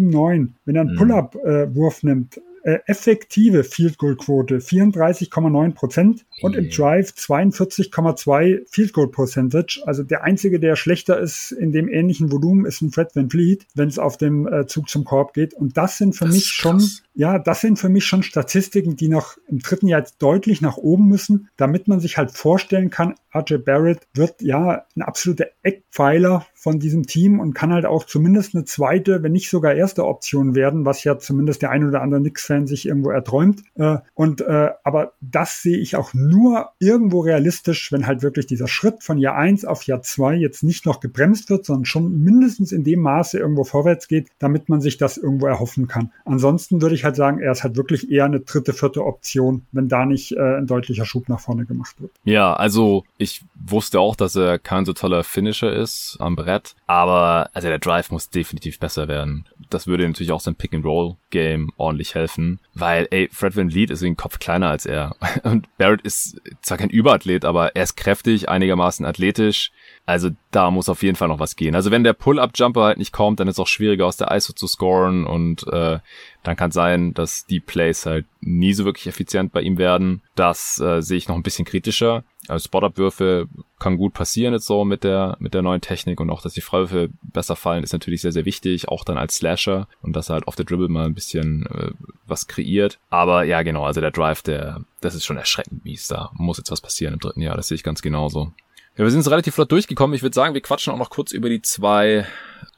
0,79. 0.00 0.48
Wenn 0.64 0.76
er 0.76 0.80
einen 0.82 0.92
mhm. 0.92 0.96
Pull-Up-Wurf 0.96 2.02
äh, 2.02 2.06
nimmt, 2.06 2.40
äh, 2.66 2.80
effektive 2.86 3.62
Field 3.62 3.96
Goal 3.96 4.16
Quote 4.16 4.58
34,9 4.58 5.72
Prozent 5.72 6.26
und 6.42 6.56
im 6.56 6.68
Drive 6.68 7.10
42,2 7.10 8.62
Field 8.68 8.92
Goal 8.92 9.08
Percentage. 9.08 9.80
Also 9.86 10.02
der 10.02 10.24
einzige, 10.24 10.58
der 10.58 10.74
schlechter 10.74 11.20
ist 11.20 11.52
in 11.52 11.70
dem 11.70 11.88
ähnlichen 11.88 12.32
Volumen, 12.32 12.66
ist 12.66 12.82
ein 12.82 12.90
Fred 12.90 13.14
Van 13.14 13.30
Vliet, 13.30 13.66
wenn 13.76 13.88
es 13.88 14.00
auf 14.00 14.16
dem 14.16 14.52
äh, 14.52 14.66
Zug 14.66 14.88
zum 14.88 15.04
Korb 15.04 15.32
geht. 15.32 15.54
Und 15.54 15.76
das 15.76 15.96
sind 15.96 16.16
für 16.16 16.24
das 16.24 16.34
mich 16.34 16.46
schon, 16.46 16.82
ja, 17.16 17.38
das 17.38 17.62
sind 17.62 17.78
für 17.78 17.88
mich 17.88 18.04
schon 18.04 18.22
Statistiken, 18.22 18.94
die 18.94 19.08
noch 19.08 19.38
im 19.48 19.58
dritten 19.58 19.88
Jahr 19.88 20.04
deutlich 20.18 20.60
nach 20.60 20.76
oben 20.76 21.08
müssen, 21.08 21.48
damit 21.56 21.88
man 21.88 21.98
sich 21.98 22.18
halt 22.18 22.30
vorstellen 22.30 22.90
kann, 22.90 23.14
RJ 23.34 23.56
Barrett 23.58 24.06
wird 24.14 24.42
ja 24.42 24.84
ein 24.96 25.02
absoluter 25.02 25.46
Eckpfeiler 25.62 26.46
von 26.54 26.78
diesem 26.78 27.06
Team 27.06 27.38
und 27.38 27.54
kann 27.54 27.72
halt 27.72 27.86
auch 27.86 28.04
zumindest 28.04 28.54
eine 28.54 28.64
zweite, 28.64 29.22
wenn 29.22 29.32
nicht 29.32 29.50
sogar 29.50 29.74
erste 29.74 30.04
Option 30.04 30.54
werden, 30.54 30.84
was 30.84 31.04
ja 31.04 31.18
zumindest 31.18 31.62
der 31.62 31.70
ein 31.70 31.86
oder 31.86 32.02
andere 32.02 32.20
Knicks-Fan 32.20 32.66
sich 32.66 32.86
irgendwo 32.86 33.10
erträumt. 33.10 33.62
Äh, 33.76 33.98
und 34.14 34.40
äh, 34.40 34.70
aber 34.84 35.12
das 35.20 35.62
sehe 35.62 35.78
ich 35.78 35.96
auch 35.96 36.12
nur 36.14 36.70
irgendwo 36.78 37.20
realistisch, 37.20 37.92
wenn 37.92 38.06
halt 38.06 38.22
wirklich 38.22 38.46
dieser 38.46 38.68
Schritt 38.68 39.02
von 39.02 39.18
Jahr 39.18 39.36
eins 39.36 39.64
auf 39.64 39.84
Jahr 39.84 40.02
zwei 40.02 40.34
jetzt 40.34 40.62
nicht 40.62 40.86
noch 40.86 41.00
gebremst 41.00 41.50
wird, 41.50 41.64
sondern 41.64 41.84
schon 41.84 42.20
mindestens 42.22 42.72
in 42.72 42.84
dem 42.84 43.00
Maße 43.00 43.38
irgendwo 43.38 43.64
vorwärts 43.64 44.08
geht, 44.08 44.28
damit 44.38 44.68
man 44.68 44.80
sich 44.80 44.96
das 44.96 45.18
irgendwo 45.18 45.46
erhoffen 45.46 45.86
kann. 45.86 46.12
Ansonsten 46.24 46.82
würde 46.82 46.94
ich 46.94 47.04
halt 47.06 47.16
sagen, 47.16 47.40
er 47.40 47.52
ist 47.52 47.62
halt 47.64 47.76
wirklich 47.76 48.10
eher 48.10 48.26
eine 48.26 48.40
dritte, 48.40 48.72
vierte 48.72 49.04
Option, 49.04 49.66
wenn 49.72 49.88
da 49.88 50.04
nicht 50.04 50.32
äh, 50.32 50.58
ein 50.58 50.66
deutlicher 50.66 51.06
Schub 51.06 51.28
nach 51.28 51.40
vorne 51.40 51.64
gemacht 51.64 52.00
wird. 52.00 52.10
Ja, 52.24 52.52
also 52.52 53.04
ich 53.18 53.42
wusste 53.54 54.00
auch, 54.00 54.16
dass 54.16 54.36
er 54.36 54.58
kein 54.58 54.84
so 54.84 54.92
toller 54.92 55.24
Finisher 55.24 55.72
ist 55.72 56.16
am 56.20 56.36
Brett, 56.36 56.74
aber 56.86 57.50
also 57.54 57.68
der 57.68 57.78
Drive 57.78 58.10
muss 58.10 58.30
definitiv 58.30 58.78
besser 58.78 59.08
werden. 59.08 59.46
Das 59.70 59.86
würde 59.86 60.06
natürlich 60.06 60.32
auch 60.32 60.40
sein 60.40 60.54
Pick-and-Roll-Game 60.54 61.72
ordentlich 61.76 62.14
helfen, 62.14 62.60
weil, 62.74 63.08
ey, 63.10 63.28
Fred 63.32 63.56
Van 63.56 63.70
Vliet 63.70 63.90
ist 63.90 64.02
den 64.02 64.16
Kopf 64.16 64.38
kleiner 64.38 64.68
als 64.68 64.86
er 64.86 65.16
und 65.44 65.68
Barrett 65.78 66.02
ist 66.02 66.40
zwar 66.62 66.78
kein 66.78 66.90
Überathlet, 66.90 67.44
aber 67.44 67.74
er 67.74 67.84
ist 67.84 67.96
kräftig, 67.96 68.48
einigermaßen 68.48 69.06
athletisch, 69.06 69.72
also 70.04 70.30
da 70.56 70.70
muss 70.70 70.88
auf 70.88 71.02
jeden 71.02 71.16
Fall 71.16 71.28
noch 71.28 71.38
was 71.38 71.54
gehen. 71.54 71.74
Also 71.74 71.90
wenn 71.90 72.02
der 72.02 72.14
Pull-Up-Jumper 72.14 72.82
halt 72.82 72.96
nicht 72.96 73.12
kommt, 73.12 73.40
dann 73.40 73.46
ist 73.46 73.56
es 73.56 73.60
auch 73.60 73.66
schwieriger 73.66 74.06
aus 74.06 74.16
der 74.16 74.34
ISO 74.34 74.54
zu 74.54 74.66
scoren 74.66 75.26
und 75.26 75.66
äh, 75.70 75.98
dann 76.44 76.56
kann 76.56 76.70
sein, 76.70 77.12
dass 77.12 77.44
die 77.44 77.60
Plays 77.60 78.06
halt 78.06 78.24
nie 78.40 78.72
so 78.72 78.86
wirklich 78.86 79.06
effizient 79.06 79.52
bei 79.52 79.60
ihm 79.60 79.76
werden. 79.76 80.22
Das 80.34 80.80
äh, 80.80 81.02
sehe 81.02 81.18
ich 81.18 81.28
noch 81.28 81.36
ein 81.36 81.42
bisschen 81.42 81.66
kritischer. 81.66 82.24
Also 82.48 82.64
Spot-Up-Würfe 82.64 83.48
kann 83.78 83.98
gut 83.98 84.14
passieren 84.14 84.54
jetzt 84.54 84.64
so 84.64 84.86
mit 84.86 85.04
der, 85.04 85.36
mit 85.40 85.52
der 85.52 85.60
neuen 85.60 85.82
Technik 85.82 86.20
und 86.20 86.30
auch, 86.30 86.40
dass 86.40 86.54
die 86.54 86.62
Freiwürfe 86.62 87.10
besser 87.20 87.54
fallen, 87.56 87.84
ist 87.84 87.92
natürlich 87.92 88.22
sehr, 88.22 88.32
sehr 88.32 88.46
wichtig, 88.46 88.88
auch 88.88 89.04
dann 89.04 89.18
als 89.18 89.34
Slasher 89.34 89.88
und 90.00 90.16
dass 90.16 90.30
er 90.30 90.34
halt 90.34 90.48
auf 90.48 90.56
der 90.56 90.64
Dribble 90.64 90.88
mal 90.88 91.04
ein 91.04 91.14
bisschen 91.14 91.66
äh, 91.66 91.90
was 92.26 92.46
kreiert. 92.46 92.98
Aber 93.10 93.44
ja, 93.44 93.60
genau, 93.60 93.84
also 93.84 94.00
der 94.00 94.10
Drive, 94.10 94.40
der, 94.40 94.80
das 95.02 95.14
ist 95.14 95.26
schon 95.26 95.36
erschreckend 95.36 95.84
mies. 95.84 96.06
Da 96.06 96.30
muss 96.32 96.56
jetzt 96.56 96.70
was 96.70 96.80
passieren 96.80 97.12
im 97.12 97.20
dritten 97.20 97.42
Jahr, 97.42 97.56
das 97.58 97.68
sehe 97.68 97.74
ich 97.74 97.82
ganz 97.82 98.00
genauso. 98.00 98.52
Ja, 98.96 99.04
wir 99.04 99.10
sind 99.10 99.20
jetzt 99.20 99.30
relativ 99.30 99.54
flott 99.54 99.70
durchgekommen. 99.70 100.14
Ich 100.14 100.22
würde 100.22 100.34
sagen, 100.34 100.54
wir 100.54 100.62
quatschen 100.62 100.92
auch 100.92 100.98
noch 100.98 101.10
kurz 101.10 101.32
über 101.32 101.50
die 101.50 101.60
zwei 101.60 102.26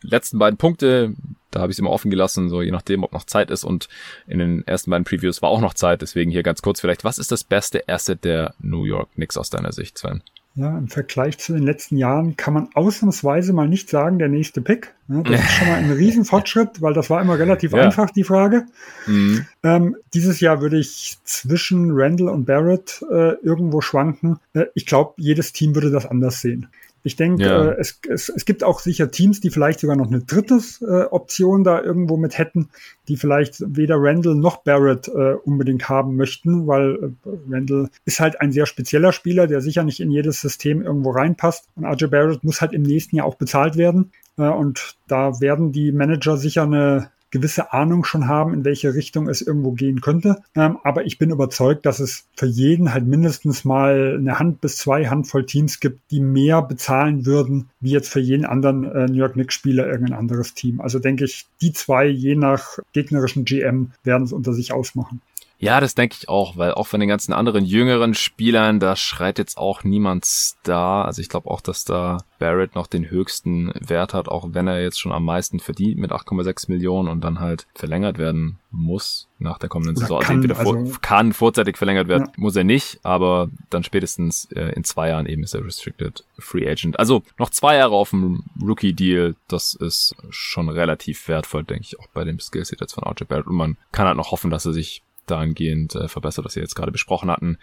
letzten 0.03 0.39
beiden 0.39 0.57
Punkte. 0.57 1.15
Da 1.53 1.61
habe 1.61 1.71
ich 1.71 1.77
es 1.77 1.79
immer 1.79 1.91
offen 1.91 2.11
gelassen, 2.11 2.49
so 2.49 2.61
je 2.61 2.73
nachdem, 2.73 3.05
ob 3.05 3.13
noch 3.13 3.25
Zeit 3.25 3.51
ist. 3.51 3.65
Und 3.65 3.89
in 4.27 4.41
den 4.41 4.67
ersten 4.67 4.91
beiden 4.91 5.05
Previews 5.05 5.43
war 5.43 5.51
auch 5.51 5.61
noch 5.61 5.75
Zeit. 5.75 6.03
Deswegen 6.03 6.31
hier 6.31 6.43
ganz 6.43 6.61
kurz 6.61 6.81
vielleicht, 6.81 7.05
was 7.05 7.19
ist 7.19 7.31
das 7.31 7.45
beste 7.45 7.89
Asset 7.89 8.25
der 8.25 8.55
New 8.59 8.85
York 8.85 9.09
Knicks 9.15 9.37
aus 9.37 9.49
deiner 9.49 9.73
Sicht, 9.73 9.97
Sven? 9.97 10.23
Ja, 10.55 10.77
im 10.77 10.89
Vergleich 10.89 11.39
zu 11.39 11.53
den 11.53 11.63
letzten 11.63 11.97
Jahren 11.97 12.37
kann 12.37 12.53
man 12.53 12.69
ausnahmsweise 12.75 13.53
mal 13.53 13.69
nicht 13.69 13.89
sagen, 13.89 14.19
der 14.19 14.29
nächste 14.29 14.61
Pick. 14.61 14.93
Ja, 15.07 15.23
das 15.23 15.41
ist 15.41 15.53
schon 15.53 15.69
mal 15.69 15.77
ein 15.77 15.91
Riesenfortschritt, 15.93 16.83
weil 16.83 16.95
das 16.95 17.11
war 17.11 17.23
immer 17.23 17.39
relativ 17.39 17.73
ja. 17.73 17.83
einfach, 17.83 18.11
die 18.11 18.25
Frage. 18.25 18.67
Mhm. 19.07 19.47
Ähm, 19.63 19.97
dieses 20.15 20.41
Jahr 20.41 20.61
würde 20.61 20.79
ich 20.79 21.17
zwischen 21.23 21.91
Randall 21.93 22.29
und 22.31 22.45
Barrett 22.45 23.05
äh, 23.09 23.35
irgendwo 23.43 23.81
schwanken. 23.81 24.41
Äh, 24.53 24.65
ich 24.75 24.87
glaube, 24.87 25.15
jedes 25.19 25.53
Team 25.53 25.77
würde 25.77 25.93
das 25.93 26.07
anders 26.07 26.41
sehen. 26.41 26.67
Ich 27.09 27.17
denke, 27.17 27.43
ja. 27.43 27.69
äh, 27.71 27.77
es, 27.81 28.01
es, 28.07 28.29
es 28.29 28.45
gibt 28.45 28.63
auch 28.63 28.81
sicher 28.81 29.11
Teams, 29.11 29.41
die 29.41 29.49
vielleicht 29.49 29.81
sogar 29.81 29.97
noch 29.97 30.09
eine 30.09 30.21
dritte 30.21 30.61
äh, 30.83 31.05
Option 31.05 31.65
da 31.65 31.81
irgendwo 31.81 32.19
mit 32.19 32.37
hätten, 32.37 32.69
die 33.09 33.17
vielleicht 33.17 33.63
weder 33.67 33.97
Randall 33.99 34.35
noch 34.35 34.59
Barrett 34.59 35.09
äh, 35.09 35.37
unbedingt 35.43 35.89
haben 35.89 36.17
möchten, 36.17 36.67
weil 36.67 37.15
äh, 37.25 37.31
Randall 37.51 37.89
ist 38.05 38.21
halt 38.21 38.43
ein 38.43 38.53
sehr 38.53 38.67
spezieller 38.67 39.13
Spieler, 39.13 39.47
der 39.47 39.63
sicher 39.63 39.85
nicht 39.85 40.01
in 40.01 40.11
jedes 40.11 40.43
System 40.43 40.83
irgendwo 40.83 41.13
reinpasst. 41.13 41.67
Und 41.77 41.87
RJ 41.87 42.09
Barrett 42.09 42.45
muss 42.45 42.61
halt 42.61 42.75
im 42.75 42.83
nächsten 42.83 43.17
Jahr 43.17 43.25
auch 43.27 43.37
bezahlt 43.37 43.79
werden. 43.79 44.13
Äh, 44.37 44.43
und 44.43 44.97
da 45.07 45.41
werden 45.41 45.73
die 45.73 45.93
Manager 45.93 46.37
sicher 46.37 46.65
eine 46.65 47.11
gewisse 47.31 47.73
Ahnung 47.73 48.05
schon 48.05 48.27
haben, 48.27 48.55
in 48.55 48.65
welche 48.65 48.95
Richtung 48.95 49.29
es 49.29 49.43
irgendwo 49.43 49.73
gehen 49.73 50.01
könnte. 50.01 50.43
Ähm, 50.55 50.79
aber 50.83 51.05
ich 51.05 51.19
bin 51.19 51.31
überzeugt, 51.31 51.87
dass 51.87 52.01
es 52.01 52.27
für 52.37 52.47
jeden 52.47 52.93
halt 52.93 53.07
mindestens 53.07 53.65
mal 53.65 54.17
eine 54.19 54.39
Hand 54.39 54.61
bis 54.61 54.77
zwei 54.77 55.07
Handvoll 55.07 55.47
Teams 55.47 55.81
gibt, 55.81 56.11
die 56.11 56.21
mehr 56.21 56.63
bezahlen 56.63 57.27
würden, 57.27 57.71
wie 57.81 57.91
jetzt 57.91 58.09
für 58.09 58.21
jeden 58.21 58.45
anderen 58.45 58.85
äh, 58.85 59.07
New 59.07 59.19
York 59.19 59.35
Knicks 59.35 59.55
Spieler 59.55 59.87
irgendein 59.87 60.19
anderes 60.19 60.55
Team. 60.55 60.81
Also 60.81 60.99
denke 60.99 61.25
ich, 61.25 61.47
die 61.61 61.73
zwei, 61.73 62.07
je 62.07 62.35
nach 62.35 62.79
gegnerischen 62.93 63.45
GM, 63.45 63.93
werden 64.05 64.25
es 64.25 64.33
unter 64.33 64.53
sich 64.53 64.73
ausmachen. 64.73 65.21
Ja, 65.61 65.81
das 65.81 65.97
denke 65.97 66.17
ich 66.19 66.29
auch, 66.29 66.57
weil 66.57 66.73
auch 66.73 66.87
von 66.87 67.01
den 67.01 67.09
ganzen 67.09 67.33
anderen 67.33 67.65
jüngeren 67.65 68.15
Spielern, 68.15 68.79
da 68.79 68.95
schreit 68.95 69.39
jetzt 69.39 69.59
auch 69.59 69.83
niemand 69.83 70.25
Star. 70.25 71.05
Also 71.05 71.21
ich 71.21 71.29
glaube 71.29 71.51
auch, 71.51 71.61
dass 71.61 71.85
da 71.85 72.19
Barrett 72.39 72.77
noch 72.77 72.87
den 72.87 73.11
höchsten 73.11 73.73
Wert 73.75 74.15
hat, 74.15 74.29
auch 74.29 74.51
wenn 74.53 74.69
er 74.69 74.81
jetzt 74.81 75.01
schon 75.01 75.11
am 75.11 75.25
meisten 75.25 75.59
verdient 75.59 75.99
mit 75.99 76.13
8,6 76.13 76.71
Millionen 76.71 77.09
und 77.09 77.23
dann 77.23 77.41
halt 77.41 77.67
verlängert 77.75 78.19
werden 78.19 78.59
muss 78.71 79.27
nach 79.41 79.59
der 79.59 79.69
kommenden 79.69 79.97
Saison. 79.97 80.19
Also 80.19 80.29
kann, 80.29 80.37
also 80.37 80.49
entweder 80.55 80.79
also, 80.79 80.99
kann 81.01 81.33
vorzeitig 81.33 81.77
verlängert 81.77 82.07
werden, 82.07 82.27
ja. 82.27 82.33
muss 82.37 82.55
er 82.55 82.65
nicht, 82.65 83.01
aber 83.03 83.49
dann 83.71 83.83
spätestens 83.83 84.45
äh, 84.53 84.73
in 84.75 84.85
zwei 84.85 85.09
Jahren 85.09 85.27
eben 85.27 85.43
ist 85.43 85.55
er 85.55 85.65
Restricted 85.65 86.25
Free 86.39 86.69
Agent. 86.71 86.99
Also 87.01 87.23
noch 87.39 87.51
zwei 87.51 87.77
Jahre 87.77 87.95
auf 87.95 88.11
dem 88.11 88.45
Rookie-Deal, 88.63 89.35
das 89.49 89.75
ist 89.75 90.15
schon 90.31 90.69
relativ 90.69 91.27
wertvoll, 91.27 91.65
denke 91.65 91.83
ich, 91.83 91.99
auch 91.99 92.07
bei 92.15 92.23
dem 92.23 92.39
Skillset 92.39 92.81
jetzt 92.81 92.93
von 92.93 93.05
RJ 93.05 93.25
Barrett. 93.25 93.47
Und 93.47 93.57
man 93.57 93.77
kann 93.91 94.07
halt 94.07 94.17
noch 94.17 94.31
hoffen, 94.31 94.51
dass 94.51 94.67
er 94.67 94.73
sich 94.73 95.03
dahingehend 95.31 95.95
äh, 95.95 96.09
verbessert, 96.09 96.45
was 96.45 96.57
wir 96.57 96.63
jetzt 96.63 96.75
gerade 96.75 96.93
besprochen 96.93 97.31
hatten. 97.31 97.59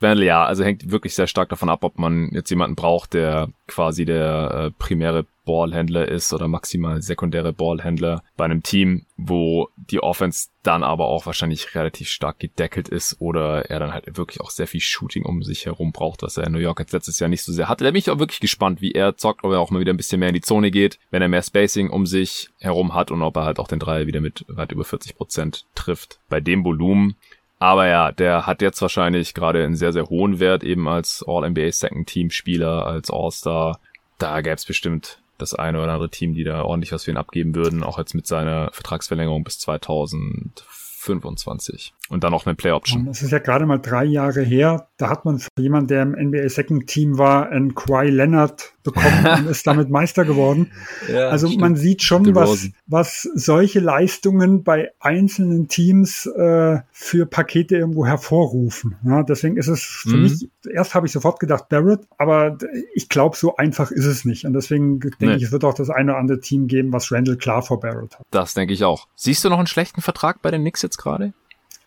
Weil 0.00 0.22
ja, 0.22 0.44
also 0.44 0.64
hängt 0.64 0.90
wirklich 0.90 1.14
sehr 1.14 1.26
stark 1.26 1.48
davon 1.48 1.68
ab, 1.68 1.84
ob 1.84 1.98
man 1.98 2.30
jetzt 2.32 2.50
jemanden 2.50 2.76
braucht, 2.76 3.14
der 3.14 3.48
quasi 3.66 4.04
der 4.04 4.50
äh, 4.52 4.70
primäre 4.78 5.26
Ballhändler 5.48 6.06
ist 6.06 6.30
oder 6.34 6.46
maximal 6.46 7.00
sekundäre 7.00 7.54
Ballhändler 7.54 8.22
bei 8.36 8.44
einem 8.44 8.62
Team, 8.62 9.06
wo 9.16 9.70
die 9.76 10.02
Offense 10.02 10.48
dann 10.62 10.82
aber 10.82 11.06
auch 11.06 11.24
wahrscheinlich 11.24 11.74
relativ 11.74 12.10
stark 12.10 12.38
gedeckelt 12.38 12.88
ist 12.88 13.16
oder 13.18 13.70
er 13.70 13.80
dann 13.80 13.94
halt 13.94 14.18
wirklich 14.18 14.42
auch 14.42 14.50
sehr 14.50 14.66
viel 14.66 14.82
Shooting 14.82 15.24
um 15.24 15.42
sich 15.42 15.64
herum 15.64 15.90
braucht, 15.92 16.22
was 16.22 16.36
er 16.36 16.46
in 16.46 16.52
New 16.52 16.58
York 16.58 16.80
jetzt 16.80 16.92
letztes 16.92 17.18
Jahr 17.18 17.30
nicht 17.30 17.42
so 17.42 17.52
sehr 17.52 17.70
hatte. 17.70 17.84
Da 17.84 17.90
bin 17.90 17.98
ich 17.98 18.10
auch 18.10 18.18
wirklich 18.18 18.40
gespannt, 18.40 18.82
wie 18.82 18.92
er 18.92 19.16
zockt, 19.16 19.42
ob 19.42 19.52
er 19.52 19.60
auch 19.60 19.70
mal 19.70 19.80
wieder 19.80 19.94
ein 19.94 19.96
bisschen 19.96 20.20
mehr 20.20 20.28
in 20.28 20.34
die 20.34 20.42
Zone 20.42 20.70
geht, 20.70 20.98
wenn 21.10 21.22
er 21.22 21.28
mehr 21.28 21.42
Spacing 21.42 21.88
um 21.88 22.04
sich 22.04 22.50
herum 22.58 22.92
hat 22.92 23.10
und 23.10 23.22
ob 23.22 23.36
er 23.36 23.46
halt 23.46 23.58
auch 23.58 23.68
den 23.68 23.78
Dreier 23.78 24.06
wieder 24.06 24.20
mit 24.20 24.44
weit 24.48 24.72
über 24.72 24.84
40 24.84 25.16
Prozent 25.16 25.64
trifft. 25.74 26.20
Bei 26.28 26.40
dem 26.40 26.62
Volumen 26.62 27.16
aber 27.58 27.88
ja, 27.88 28.12
der 28.12 28.46
hat 28.46 28.62
jetzt 28.62 28.80
wahrscheinlich 28.82 29.34
gerade 29.34 29.64
einen 29.64 29.74
sehr, 29.74 29.92
sehr 29.92 30.06
hohen 30.06 30.38
Wert, 30.38 30.62
eben 30.62 30.88
als 30.88 31.24
All-NBA 31.26 31.72
Second 31.72 32.06
Team 32.06 32.30
Spieler, 32.30 32.86
als 32.86 33.10
All-Star. 33.10 33.80
Da 34.18 34.40
gäbe 34.40 34.54
es 34.54 34.64
bestimmt 34.64 35.20
das 35.38 35.54
eine 35.54 35.80
oder 35.80 35.92
andere 35.92 36.10
Team, 36.10 36.34
die 36.34 36.44
da 36.44 36.62
ordentlich 36.62 36.92
was 36.92 37.04
für 37.04 37.10
ihn 37.10 37.16
abgeben 37.16 37.54
würden, 37.54 37.82
auch 37.82 37.98
jetzt 37.98 38.14
mit 38.14 38.26
seiner 38.26 38.70
Vertragsverlängerung 38.72 39.44
bis 39.44 39.58
2025 39.60 41.94
und 42.08 42.24
dann 42.24 42.34
auch 42.34 42.46
eine 42.46 42.54
Play 42.54 42.72
Option. 42.72 43.06
Das 43.06 43.22
ist 43.22 43.30
ja 43.30 43.38
gerade 43.38 43.64
mal 43.66 43.78
drei 43.78 44.04
Jahre 44.04 44.42
her. 44.42 44.88
Da 44.96 45.08
hat 45.08 45.24
man 45.24 45.38
für 45.38 45.48
jemanden, 45.58 45.88
der 45.88 46.02
im 46.02 46.12
NBA 46.12 46.48
Second 46.48 46.86
Team 46.86 47.18
war, 47.18 47.48
einen 47.48 47.74
Kawhi 47.74 48.10
Leonard 48.10 48.74
bekommen 48.92 49.26
und 49.38 49.46
ist 49.48 49.66
damit 49.66 49.90
Meister 49.90 50.24
geworden. 50.24 50.72
Ja, 51.12 51.28
also 51.28 51.46
stimmt. 51.46 51.60
man 51.60 51.76
sieht 51.76 52.02
schon, 52.02 52.34
was, 52.34 52.70
was 52.86 53.22
solche 53.34 53.80
Leistungen 53.80 54.64
bei 54.64 54.90
einzelnen 55.00 55.68
Teams 55.68 56.26
äh, 56.26 56.78
für 56.90 57.26
Pakete 57.26 57.76
irgendwo 57.76 58.06
hervorrufen. 58.06 58.96
Ja, 59.04 59.22
deswegen 59.22 59.56
ist 59.56 59.68
es 59.68 59.82
für 59.82 60.16
mhm. 60.16 60.22
mich, 60.22 60.48
erst 60.72 60.94
habe 60.94 61.06
ich 61.06 61.12
sofort 61.12 61.40
gedacht 61.40 61.68
Barrett, 61.68 62.00
aber 62.18 62.58
ich 62.94 63.08
glaube, 63.08 63.36
so 63.36 63.56
einfach 63.56 63.90
ist 63.90 64.06
es 64.06 64.24
nicht. 64.24 64.44
Und 64.44 64.52
deswegen 64.52 65.00
denke 65.00 65.26
nee. 65.26 65.34
ich, 65.36 65.44
es 65.44 65.52
wird 65.52 65.64
auch 65.64 65.74
das 65.74 65.90
eine 65.90 66.12
oder 66.12 66.20
andere 66.20 66.40
Team 66.40 66.66
geben, 66.66 66.92
was 66.92 67.10
Randall 67.12 67.36
klar 67.36 67.62
vor 67.62 67.80
Barrett 67.80 68.18
hat. 68.18 68.26
Das 68.30 68.54
denke 68.54 68.74
ich 68.74 68.84
auch. 68.84 69.08
Siehst 69.14 69.44
du 69.44 69.48
noch 69.48 69.58
einen 69.58 69.66
schlechten 69.66 70.00
Vertrag 70.00 70.42
bei 70.42 70.50
den 70.50 70.62
Knicks 70.62 70.82
jetzt 70.82 70.98
gerade? 70.98 71.32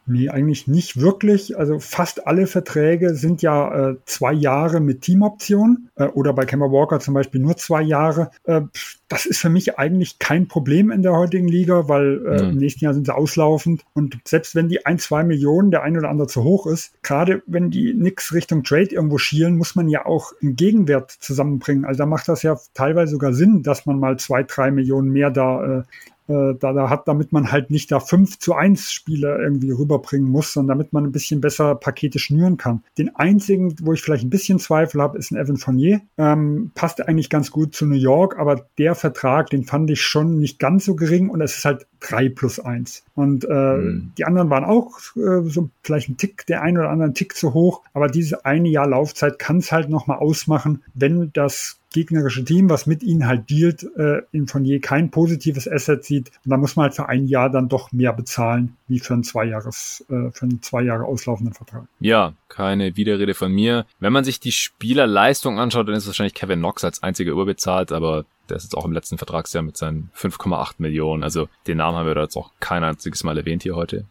Nee, 0.07 0.29
eigentlich 0.29 0.67
nicht 0.67 0.99
wirklich. 0.99 1.57
Also 1.57 1.79
fast 1.79 2.25
alle 2.25 2.47
Verträge 2.47 3.13
sind 3.13 3.43
ja 3.43 3.91
äh, 3.91 3.95
zwei 4.05 4.33
Jahre 4.33 4.79
mit 4.79 5.01
Teamoption 5.01 5.89
äh, 5.95 6.05
oder 6.05 6.33
bei 6.33 6.45
Kemba 6.45 6.71
Walker 6.71 6.99
zum 6.99 7.13
Beispiel 7.13 7.39
nur 7.39 7.55
zwei 7.55 7.83
Jahre. 7.83 8.31
Äh, 8.43 8.61
das 9.07 9.25
ist 9.25 9.39
für 9.39 9.49
mich 9.49 9.77
eigentlich 9.77 10.17
kein 10.17 10.47
Problem 10.47 10.89
in 10.89 11.03
der 11.03 11.13
heutigen 11.13 11.47
Liga, 11.47 11.87
weil 11.87 12.25
äh, 12.25 12.43
mhm. 12.43 12.49
im 12.51 12.57
nächsten 12.57 12.83
Jahr 12.83 12.95
sind 12.95 13.05
sie 13.05 13.15
auslaufend. 13.15 13.83
Und 13.93 14.17
selbst 14.25 14.55
wenn 14.55 14.69
die 14.69 14.85
ein, 14.85 14.97
zwei 14.97 15.23
Millionen 15.23 15.69
der 15.69 15.83
ein 15.83 15.97
oder 15.97 16.09
andere 16.09 16.27
zu 16.27 16.43
hoch 16.43 16.65
ist, 16.65 16.93
gerade 17.03 17.43
wenn 17.45 17.69
die 17.69 17.93
nix 17.93 18.33
Richtung 18.33 18.63
Trade 18.63 18.89
irgendwo 18.91 19.19
schielen, 19.19 19.55
muss 19.55 19.75
man 19.75 19.87
ja 19.87 20.05
auch 20.05 20.31
einen 20.41 20.55
Gegenwert 20.55 21.11
zusammenbringen. 21.11 21.85
Also 21.85 21.99
da 21.99 22.05
macht 22.07 22.27
das 22.27 22.41
ja 22.41 22.57
teilweise 22.73 23.11
sogar 23.11 23.33
Sinn, 23.33 23.61
dass 23.61 23.85
man 23.85 23.99
mal 23.99 24.17
zwei, 24.17 24.43
drei 24.43 24.71
Millionen 24.71 25.09
mehr 25.09 25.29
da 25.29 25.79
äh, 25.79 25.83
äh, 26.27 26.53
da, 26.59 26.73
da 26.73 26.89
hat, 26.89 27.07
damit 27.07 27.31
man 27.31 27.51
halt 27.51 27.71
nicht 27.71 27.91
da 27.91 27.99
5 27.99 28.39
zu 28.39 28.53
1 28.53 28.91
Spieler 28.91 29.39
irgendwie 29.39 29.71
rüberbringen 29.71 30.29
muss, 30.29 30.53
sondern 30.53 30.77
damit 30.77 30.93
man 30.93 31.05
ein 31.05 31.11
bisschen 31.11 31.41
besser 31.41 31.75
Pakete 31.75 32.19
schnüren 32.19 32.57
kann. 32.57 32.83
Den 32.97 33.15
einzigen, 33.15 33.75
wo 33.81 33.93
ich 33.93 34.01
vielleicht 34.01 34.23
ein 34.23 34.29
bisschen 34.29 34.59
Zweifel 34.59 35.01
habe, 35.01 35.17
ist 35.17 35.31
ein 35.31 35.37
Evan 35.37 35.57
Fournier. 35.57 36.01
Ähm, 36.17 36.71
passt 36.75 37.05
eigentlich 37.07 37.29
ganz 37.29 37.51
gut 37.51 37.75
zu 37.75 37.85
New 37.85 37.95
York, 37.95 38.37
aber 38.37 38.65
der 38.77 38.95
Vertrag, 38.95 39.49
den 39.49 39.63
fand 39.63 39.89
ich 39.89 40.01
schon 40.01 40.39
nicht 40.39 40.59
ganz 40.59 40.85
so 40.85 40.95
gering 40.95 41.29
und 41.29 41.41
es 41.41 41.57
ist 41.57 41.65
halt 41.65 41.87
3 42.01 42.29
plus 42.29 42.59
1. 42.59 43.03
Und 43.15 43.45
äh, 43.45 43.77
mhm. 43.77 44.13
die 44.17 44.25
anderen 44.25 44.49
waren 44.49 44.63
auch 44.63 44.97
äh, 45.15 45.47
so 45.49 45.69
vielleicht 45.83 46.09
ein 46.09 46.17
Tick, 46.17 46.45
der 46.47 46.61
ein 46.61 46.77
oder 46.77 46.89
andere 46.89 47.09
ein 47.09 47.13
Tick 47.13 47.35
zu 47.35 47.53
hoch, 47.53 47.81
aber 47.93 48.07
diese 48.07 48.45
eine 48.45 48.69
Jahr 48.69 48.87
Laufzeit 48.87 49.39
kann 49.39 49.57
es 49.57 49.71
halt 49.71 49.89
nochmal 49.89 50.17
ausmachen, 50.17 50.83
wenn 50.93 51.31
das 51.33 51.80
gegnerische 51.91 52.43
Team, 52.43 52.69
was 52.69 52.87
mit 52.87 53.03
ihnen 53.03 53.27
halt 53.27 53.49
dealt, 53.49 53.83
äh, 53.97 54.21
von 54.47 54.65
je 54.65 54.79
kein 54.79 55.11
positives 55.11 55.67
Asset 55.67 56.03
sieht. 56.03 56.31
Und 56.45 56.51
da 56.51 56.57
muss 56.57 56.75
man 56.75 56.85
halt 56.85 56.95
für 56.95 57.09
ein 57.09 57.27
Jahr 57.27 57.49
dann 57.49 57.69
doch 57.69 57.91
mehr 57.91 58.13
bezahlen, 58.13 58.77
wie 58.87 58.99
für 58.99 59.13
einen 59.13 59.23
zwei 59.23 59.45
Jahres, 59.45 60.05
äh, 60.09 60.31
für 60.31 60.43
einen 60.43 60.61
zwei 60.61 60.83
Jahre 60.83 61.05
auslaufenden 61.05 61.53
Vertrag. 61.53 61.85
Ja, 61.99 62.33
keine 62.47 62.95
Widerrede 62.95 63.33
von 63.33 63.51
mir. 63.51 63.85
Wenn 63.99 64.13
man 64.13 64.23
sich 64.23 64.39
die 64.39 64.51
Spielerleistung 64.51 65.59
anschaut, 65.59 65.87
dann 65.87 65.95
ist 65.95 66.07
wahrscheinlich 66.07 66.33
Kevin 66.33 66.59
Knox 66.59 66.83
als 66.83 67.03
einziger 67.03 67.31
überbezahlt, 67.31 67.91
aber 67.91 68.25
der 68.49 68.57
ist 68.57 68.63
jetzt 68.63 68.75
auch 68.75 68.85
im 68.85 68.91
letzten 68.91 69.17
Vertragsjahr 69.17 69.63
mit 69.63 69.77
seinen 69.77 70.09
5,8 70.15 70.75
Millionen. 70.79 71.23
Also 71.23 71.47
den 71.67 71.77
Namen 71.77 71.97
haben 71.97 72.07
wir 72.07 72.15
da 72.15 72.23
jetzt 72.23 72.35
auch 72.35 72.51
kein 72.59 72.83
einziges 72.83 73.23
Mal 73.23 73.37
erwähnt 73.37 73.63
hier 73.63 73.75
heute. 73.75 74.05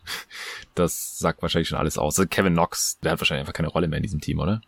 Das 0.74 1.18
sagt 1.18 1.42
wahrscheinlich 1.42 1.68
schon 1.68 1.78
alles 1.78 1.98
aus. 1.98 2.18
Also 2.18 2.28
Kevin 2.28 2.54
Knox, 2.54 2.98
der 3.00 3.12
hat 3.12 3.20
wahrscheinlich 3.20 3.42
einfach 3.42 3.52
keine 3.52 3.68
Rolle 3.68 3.88
mehr 3.88 3.98
in 3.98 4.02
diesem 4.02 4.20
Team, 4.20 4.38
oder? 4.38 4.62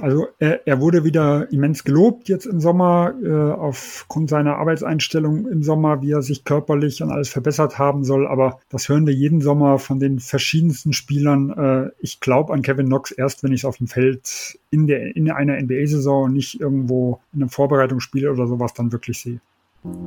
Also 0.00 0.28
er, 0.38 0.66
er 0.66 0.80
wurde 0.80 1.04
wieder 1.04 1.50
immens 1.50 1.84
gelobt 1.84 2.28
jetzt 2.28 2.46
im 2.46 2.60
Sommer 2.60 3.14
äh, 3.22 3.52
aufgrund 3.52 4.28
seiner 4.28 4.56
Arbeitseinstellung 4.56 5.46
im 5.46 5.62
Sommer, 5.62 6.02
wie 6.02 6.12
er 6.12 6.22
sich 6.22 6.44
körperlich 6.44 7.02
und 7.02 7.10
alles 7.10 7.28
verbessert 7.28 7.78
haben 7.78 8.04
soll. 8.04 8.26
Aber 8.26 8.60
das 8.68 8.88
hören 8.88 9.06
wir 9.06 9.14
jeden 9.14 9.40
Sommer 9.40 9.78
von 9.78 9.98
den 9.98 10.18
verschiedensten 10.18 10.92
Spielern. 10.92 11.50
Äh, 11.50 11.90
ich 12.00 12.20
glaube 12.20 12.52
an 12.52 12.62
Kevin 12.62 12.86
Knox 12.86 13.10
erst, 13.10 13.42
wenn 13.42 13.52
ich 13.52 13.60
es 13.60 13.64
auf 13.64 13.78
dem 13.78 13.86
Feld 13.86 14.58
in, 14.76 14.86
der, 14.86 15.16
in 15.16 15.30
einer 15.30 15.60
NBA-Saison 15.60 16.24
und 16.24 16.32
nicht 16.34 16.60
irgendwo 16.60 17.20
in 17.32 17.42
einem 17.42 17.48
Vorbereitungsspiel 17.48 18.28
oder 18.28 18.46
sowas 18.46 18.74
dann 18.74 18.92
wirklich 18.92 19.18
sehe. 19.18 19.40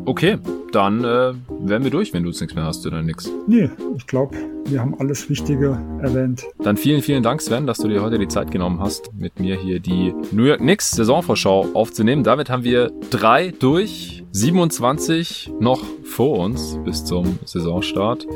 Okay, 0.05 0.37
dann 0.71 1.03
äh, 1.03 1.33
wären 1.61 1.83
wir 1.83 1.91
durch, 1.91 2.13
wenn 2.13 2.23
du 2.23 2.29
jetzt 2.29 2.41
nichts 2.41 2.55
mehr 2.55 2.65
hast 2.65 2.85
oder 2.85 3.01
nix. 3.01 3.31
Nee, 3.47 3.69
ich 3.95 4.05
glaube, 4.07 4.35
wir 4.65 4.81
haben 4.81 4.93
alles 4.99 5.29
Wichtige 5.29 5.79
erwähnt. 6.01 6.43
Dann 6.61 6.77
vielen, 6.77 7.01
vielen 7.01 7.23
Dank, 7.23 7.41
Sven, 7.41 7.65
dass 7.65 7.77
du 7.77 7.87
dir 7.87 8.01
heute 8.01 8.19
die 8.19 8.27
Zeit 8.27 8.51
genommen 8.51 8.79
hast, 8.79 9.13
mit 9.13 9.39
mir 9.39 9.55
hier 9.55 9.79
die 9.79 10.13
New 10.31 10.43
York 10.43 10.59
Knicks 10.59 10.91
Saisonvorschau 10.91 11.69
aufzunehmen. 11.73 12.23
Damit 12.23 12.49
haben 12.49 12.63
wir 12.63 12.91
drei 13.09 13.51
durch, 13.57 14.23
27 14.31 15.53
noch 15.59 15.83
vor 16.03 16.39
uns 16.39 16.77
bis 16.83 17.05
zum 17.05 17.39
Saisonstart. 17.45 18.27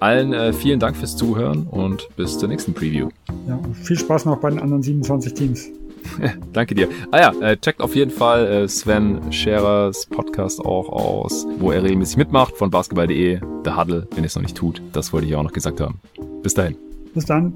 Allen 0.00 0.32
äh, 0.32 0.52
vielen 0.52 0.80
Dank 0.80 0.96
fürs 0.96 1.16
Zuhören 1.16 1.66
und 1.66 2.08
bis 2.16 2.38
zur 2.38 2.48
nächsten 2.48 2.74
Preview. 2.74 3.08
Ja, 3.46 3.58
viel 3.82 3.98
Spaß 3.98 4.24
noch 4.24 4.38
bei 4.38 4.50
den 4.50 4.58
anderen 4.58 4.82
27 4.82 5.34
Teams. 5.34 5.70
Danke 6.52 6.74
dir. 6.74 6.88
Ah 7.10 7.18
ja, 7.18 7.32
äh, 7.40 7.56
checkt 7.56 7.80
auf 7.80 7.94
jeden 7.94 8.10
Fall 8.10 8.46
äh, 8.46 8.68
Sven 8.68 9.32
Scherers 9.32 10.06
Podcast 10.06 10.60
auch 10.60 10.88
aus, 10.88 11.46
wo 11.58 11.72
er 11.72 11.82
regelmäßig 11.82 12.16
mitmacht 12.16 12.56
von 12.56 12.70
basketball.de, 12.70 13.40
The 13.64 13.70
Huddle, 13.70 14.06
wenn 14.12 14.24
ihr 14.24 14.26
es 14.26 14.34
noch 14.34 14.42
nicht 14.42 14.56
tut. 14.56 14.82
Das 14.92 15.12
wollte 15.12 15.26
ich 15.26 15.34
auch 15.34 15.42
noch 15.42 15.52
gesagt 15.52 15.80
haben. 15.80 16.00
Bis 16.42 16.54
dahin. 16.54 16.76
Bis 17.14 17.24
dann. 17.24 17.54